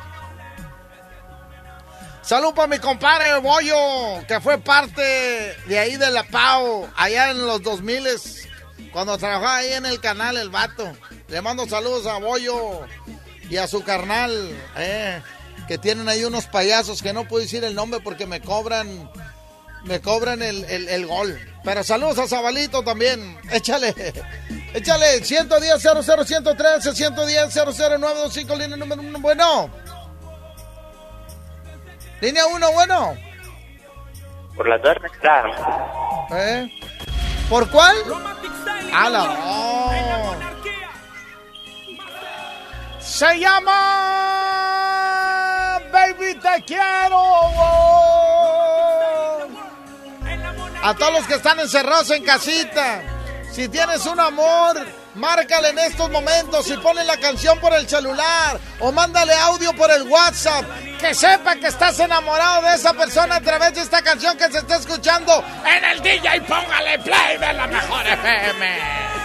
salud 2.22 2.52
para 2.54 2.66
mi 2.66 2.80
compadre 2.80 3.38
Boyo, 3.38 4.26
que 4.26 4.40
fue 4.40 4.58
parte 4.58 5.56
de 5.68 5.78
ahí 5.78 5.96
de 5.96 6.10
la 6.10 6.24
PAO, 6.24 6.88
allá 6.96 7.30
en 7.30 7.46
los 7.46 7.62
2000 7.62 8.08
cuando 8.92 9.16
trabajaba 9.16 9.58
ahí 9.58 9.72
en 9.74 9.86
el 9.86 10.00
canal 10.00 10.36
El 10.36 10.50
Vato. 10.50 10.92
Le 11.28 11.40
mando 11.40 11.68
saludos 11.68 12.08
a 12.08 12.18
Boyo 12.18 12.80
y 13.48 13.58
a 13.58 13.68
su 13.68 13.84
carnal, 13.84 14.50
eh, 14.76 15.22
que 15.68 15.78
tienen 15.78 16.08
ahí 16.08 16.24
unos 16.24 16.46
payasos 16.46 17.00
que 17.00 17.12
no 17.12 17.28
puedo 17.28 17.44
decir 17.44 17.62
el 17.62 17.76
nombre 17.76 18.00
porque 18.00 18.26
me 18.26 18.40
cobran 18.40 19.08
me 19.85 20.01
cobran 20.01 20.43
el, 20.43 20.65
el- 20.65 20.89
el 20.89 21.07
gol. 21.07 21.39
Pero 21.65 21.82
saludos 21.85 22.19
a 22.19 22.27
Zabalito 22.28 22.82
también. 22.82 23.39
Échale, 23.51 23.94
échale 24.74 25.24
110 25.24 25.81
00 25.82 26.24
113 26.24 26.94
110 26.94 27.55
00925 27.55 28.57
línea 28.57 28.77
número 28.77 29.02
uno. 29.02 29.19
Bueno. 29.20 29.70
Línea 32.20 32.44
1, 32.47 32.73
bueno. 32.73 33.15
Por 34.55 34.69
las 34.69 34.82
duermes, 34.82 35.11
claro. 35.20 35.51
¿Eh? 36.32 36.69
¿Por 37.48 37.70
cuál? 37.70 37.97
A 38.93 39.09
la 39.09 39.23
oh. 39.43 39.90
Se 43.01 43.39
llama 43.39 43.81
Baby 45.93 46.35
Te 46.40 46.62
Quiero. 46.65 47.16
oh. 47.16 49.10
A 50.82 50.94
todos 50.94 51.12
los 51.12 51.27
que 51.27 51.35
están 51.35 51.61
encerrados 51.61 52.11
en 52.11 52.24
casita. 52.24 53.02
Si 53.52 53.69
tienes 53.69 54.07
un 54.07 54.19
amor, 54.19 54.77
márcale 55.15 55.70
en 55.70 55.78
estos 55.81 56.11
momentos 56.11 56.70
y 56.70 56.77
ponle 56.78 57.05
la 57.05 57.19
canción 57.19 57.59
por 57.59 57.74
el 57.74 57.86
celular 57.89 58.59
o 58.78 58.90
mándale 58.90 59.35
audio 59.35 59.74
por 59.74 59.90
el 59.90 60.05
WhatsApp. 60.05 60.65
Que 60.98 61.15
sepa 61.15 61.57
que 61.57 61.66
estás 61.66 61.98
enamorado 62.01 62.62
de 62.62 62.74
esa 62.74 62.94
persona 62.94 63.36
a 63.36 63.40
través 63.40 63.74
de 63.74 63.82
esta 63.82 64.02
canción 64.02 64.39
que 64.39 64.51
se 64.51 64.59
está 64.59 64.77
escuchando 64.77 65.44
en 65.66 65.85
el 65.85 66.02
DJ. 66.02 66.40
Póngale 66.43 66.98
play 67.01 67.36
de 67.39 67.52
la 67.52 67.66
mejor 67.66 68.07
FM. 68.07 69.19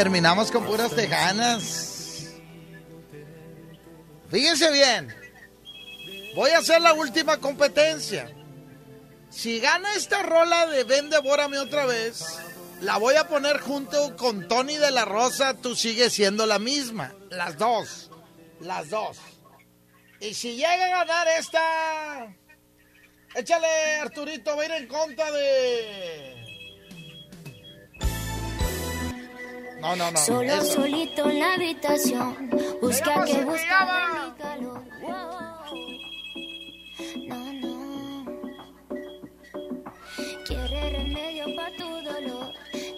Terminamos 0.00 0.50
con 0.50 0.64
puras 0.64 0.96
tejanas. 0.96 2.30
Fíjense 4.30 4.72
bien. 4.72 5.14
Voy 6.34 6.50
a 6.52 6.58
hacer 6.60 6.80
la 6.80 6.94
última 6.94 7.36
competencia. 7.36 8.34
Si 9.28 9.60
gana 9.60 9.94
esta 9.96 10.22
rola 10.22 10.68
de 10.68 10.84
Ven, 10.84 11.10
devórame 11.10 11.58
otra 11.58 11.84
vez, 11.84 12.38
la 12.80 12.96
voy 12.96 13.16
a 13.16 13.28
poner 13.28 13.60
junto 13.60 14.16
con 14.16 14.48
Tony 14.48 14.78
de 14.78 14.90
la 14.90 15.04
Rosa, 15.04 15.52
tú 15.52 15.76
sigues 15.76 16.14
siendo 16.14 16.46
la 16.46 16.58
misma. 16.58 17.12
Las 17.28 17.58
dos. 17.58 18.10
Las 18.58 18.88
dos. 18.88 19.18
Y 20.18 20.32
si 20.32 20.56
llega 20.56 20.86
a 20.86 21.04
ganar 21.04 21.28
esta... 21.28 22.34
Échale, 23.34 23.96
Arturito, 24.00 24.56
va 24.56 24.62
a 24.62 24.76
en 24.78 24.86
contra 24.86 25.30
de... 25.30 26.39
No, 29.80 29.96
no, 29.96 30.10
no. 30.10 30.18
Solo 30.18 30.52
eso. 30.52 30.74
solito 30.74 31.30
en 31.30 31.40
la 31.40 31.54
habitación. 31.54 32.50
Busca 32.80 33.24
que 33.24 33.44
busca 33.44 33.86
mi 34.12 34.42
calor. 34.42 34.84
No, 37.26 37.52
no. 37.54 38.24
Quiere 40.46 40.90
remedio 40.90 41.56
para 41.56 41.76
tu 41.76 41.88
dolor. 42.02 42.52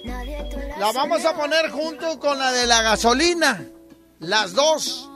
Nadie 0.04 0.44
te 0.50 0.68
la 0.68 0.78
La 0.78 0.92
vamos 0.92 1.24
a 1.24 1.34
poner 1.36 1.70
junto 1.70 2.18
con 2.18 2.38
la 2.38 2.50
de 2.52 2.66
la 2.66 2.82
gasolina. 2.82 3.64
Las 4.18 4.52
dos. 4.54 5.08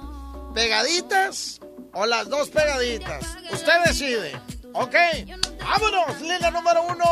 ¿Pegaditas 0.55 1.61
o 1.93 2.07
las 2.07 2.29
dos 2.29 2.49
pegaditas? 2.49 3.25
Usted 3.53 3.85
decide. 3.85 4.41
¿Ok? 4.73 4.95
¡Vámonos! 5.61 6.21
Liga 6.23 6.51
número 6.51 6.83
uno. 6.85 7.05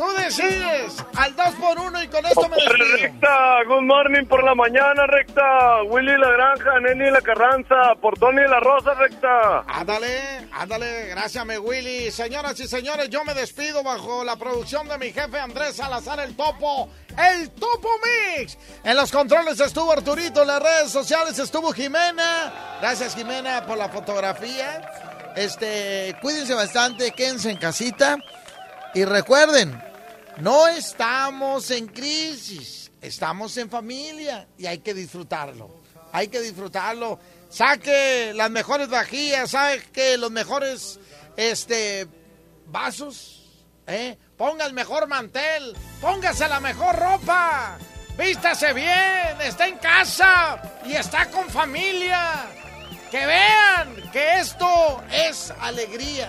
Tú 0.00 0.10
decides. 0.12 0.96
Al 1.14 1.36
dos 1.36 1.54
por 1.56 1.78
uno 1.78 2.02
y 2.02 2.08
con 2.08 2.24
esto 2.24 2.48
me 2.48 2.56
despido. 2.56 2.96
Recta, 3.02 3.64
good 3.66 3.82
morning 3.82 4.24
por 4.24 4.42
la 4.42 4.54
mañana, 4.54 5.06
recta. 5.06 5.82
Willy 5.82 6.16
La 6.16 6.30
Granja, 6.30 6.80
Neni 6.80 7.10
La 7.10 7.20
Carranza, 7.20 7.94
por 8.00 8.18
Tony 8.18 8.40
La 8.48 8.60
Rosa, 8.60 8.94
recta. 8.94 9.62
Ándale, 9.68 10.48
ándale, 10.52 11.08
gracias, 11.08 11.44
mi 11.44 11.58
Willy. 11.58 12.10
Señoras 12.10 12.58
y 12.60 12.66
señores, 12.66 13.10
yo 13.10 13.24
me 13.24 13.34
despido 13.34 13.82
bajo 13.82 14.24
la 14.24 14.36
producción 14.36 14.88
de 14.88 14.96
mi 14.96 15.12
jefe 15.12 15.38
Andrés 15.38 15.76
Salazar, 15.76 16.18
el 16.20 16.34
Topo, 16.34 16.88
el 17.18 17.50
Topo 17.50 17.90
Mix. 18.38 18.56
En 18.82 18.96
los 18.96 19.12
controles 19.12 19.60
estuvo 19.60 19.92
Arturito, 19.92 20.40
en 20.40 20.48
las 20.48 20.62
redes 20.62 20.90
sociales 20.90 21.38
estuvo 21.38 21.72
Jimena. 21.72 22.78
Gracias, 22.80 23.14
Jimena, 23.14 23.66
por 23.66 23.76
la 23.76 23.90
fotografía. 23.90 24.80
Este, 25.36 26.16
cuídense 26.22 26.54
bastante, 26.54 27.10
quédense 27.10 27.50
en 27.50 27.58
casita. 27.58 28.16
Y 28.94 29.04
recuerden, 29.04 29.89
no 30.38 30.68
estamos 30.68 31.70
en 31.70 31.86
crisis, 31.86 32.90
estamos 33.00 33.56
en 33.56 33.68
familia 33.68 34.48
y 34.56 34.66
hay 34.66 34.78
que 34.78 34.94
disfrutarlo. 34.94 35.80
Hay 36.12 36.28
que 36.28 36.40
disfrutarlo. 36.40 37.18
Saque 37.48 38.32
las 38.34 38.50
mejores 38.50 38.88
vajillas, 38.88 39.50
saque 39.50 40.16
los 40.16 40.30
mejores 40.30 40.98
este 41.36 42.06
vasos, 42.66 43.64
¿eh? 43.86 44.16
ponga 44.36 44.64
el 44.66 44.72
mejor 44.72 45.08
mantel, 45.08 45.76
póngase 46.00 46.48
la 46.48 46.60
mejor 46.60 46.96
ropa, 46.96 47.78
vístase 48.16 48.72
bien, 48.72 49.40
está 49.42 49.66
en 49.66 49.78
casa 49.78 50.60
y 50.84 50.92
está 50.92 51.30
con 51.30 51.48
familia. 51.50 52.46
Que 53.10 53.26
vean 53.26 54.10
que 54.12 54.38
esto 54.38 55.02
es 55.10 55.52
alegría. 55.60 56.28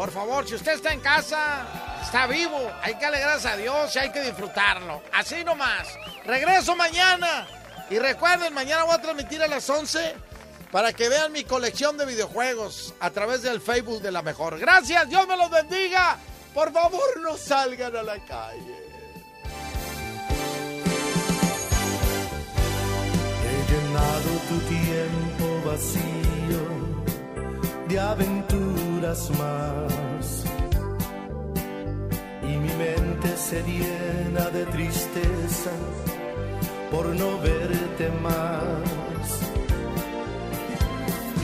Por 0.00 0.10
favor, 0.12 0.48
si 0.48 0.54
usted 0.54 0.72
está 0.72 0.94
en 0.94 1.00
casa, 1.00 1.66
está 2.02 2.26
vivo, 2.26 2.58
hay 2.80 2.94
que 2.94 3.04
alegrarse 3.04 3.48
a 3.48 3.56
Dios 3.58 3.94
y 3.94 3.98
hay 3.98 4.10
que 4.10 4.22
disfrutarlo. 4.22 5.02
Así 5.12 5.44
nomás. 5.44 5.88
Regreso 6.24 6.74
mañana. 6.74 7.46
Y 7.90 7.98
recuerden, 7.98 8.54
mañana 8.54 8.84
voy 8.84 8.94
a 8.94 9.02
transmitir 9.02 9.42
a 9.42 9.46
las 9.46 9.68
11 9.68 10.16
para 10.72 10.94
que 10.94 11.10
vean 11.10 11.32
mi 11.32 11.44
colección 11.44 11.98
de 11.98 12.06
videojuegos 12.06 12.94
a 12.98 13.10
través 13.10 13.42
del 13.42 13.60
Facebook 13.60 14.00
de 14.00 14.10
la 14.10 14.22
mejor. 14.22 14.58
Gracias, 14.58 15.06
Dios 15.06 15.28
me 15.28 15.36
los 15.36 15.50
bendiga. 15.50 16.16
Por 16.54 16.72
favor, 16.72 17.20
no 17.20 17.36
salgan 17.36 17.94
a 17.94 18.02
la 18.02 18.18
calle. 18.24 18.78
He 23.44 23.70
llenado 23.70 24.30
tu 24.48 24.58
tiempo 24.60 25.70
vacío 25.70 26.10
de 27.86 28.00
más. 29.00 30.44
Y 32.42 32.56
mi 32.58 32.72
mente 32.74 33.34
se 33.36 33.62
llena 33.62 34.50
de 34.50 34.66
tristeza 34.66 35.70
por 36.90 37.06
no 37.06 37.38
verte 37.38 38.10
más. 38.22 39.40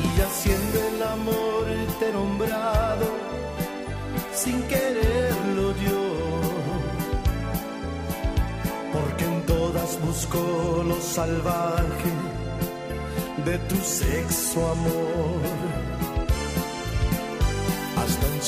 Y 0.05 0.21
haciendo 0.21 0.79
el 0.89 1.03
amor 1.03 1.65
te 1.99 2.13
nombrado 2.13 3.07
sin 4.35 4.63
quererlo 4.65 5.73
yo 5.87 6.07
porque 8.93 9.25
en 9.25 9.43
todas 9.47 9.99
busco 10.03 10.85
lo 10.87 11.01
salvaje 11.01 12.13
de 13.47 13.59
tu 13.69 13.77
sexo 13.77 14.71
amor. 14.71 15.66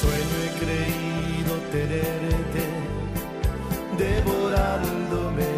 Sueño 0.01 0.37
he 0.45 0.51
creído 0.63 1.55
tenerte 1.73 2.63
devorándome 3.99 5.51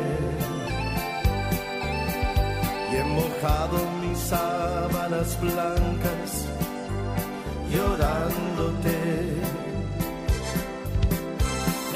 y 2.91 2.97
he 2.97 3.05
mojado 3.05 3.77
mis 4.01 4.19
sábanas 4.19 5.39
blancas 5.43 6.31
llorándote. 7.71 8.97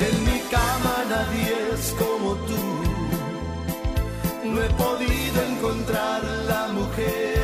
En 0.06 0.24
mi 0.26 0.38
cama 0.54 0.96
nadie 1.08 1.54
es 1.72 1.94
como 2.02 2.34
tú. 2.48 2.62
No 4.50 4.62
he 4.62 4.70
podido 4.84 5.38
encontrar 5.50 6.22
la 6.46 6.68
mujer 6.74 7.43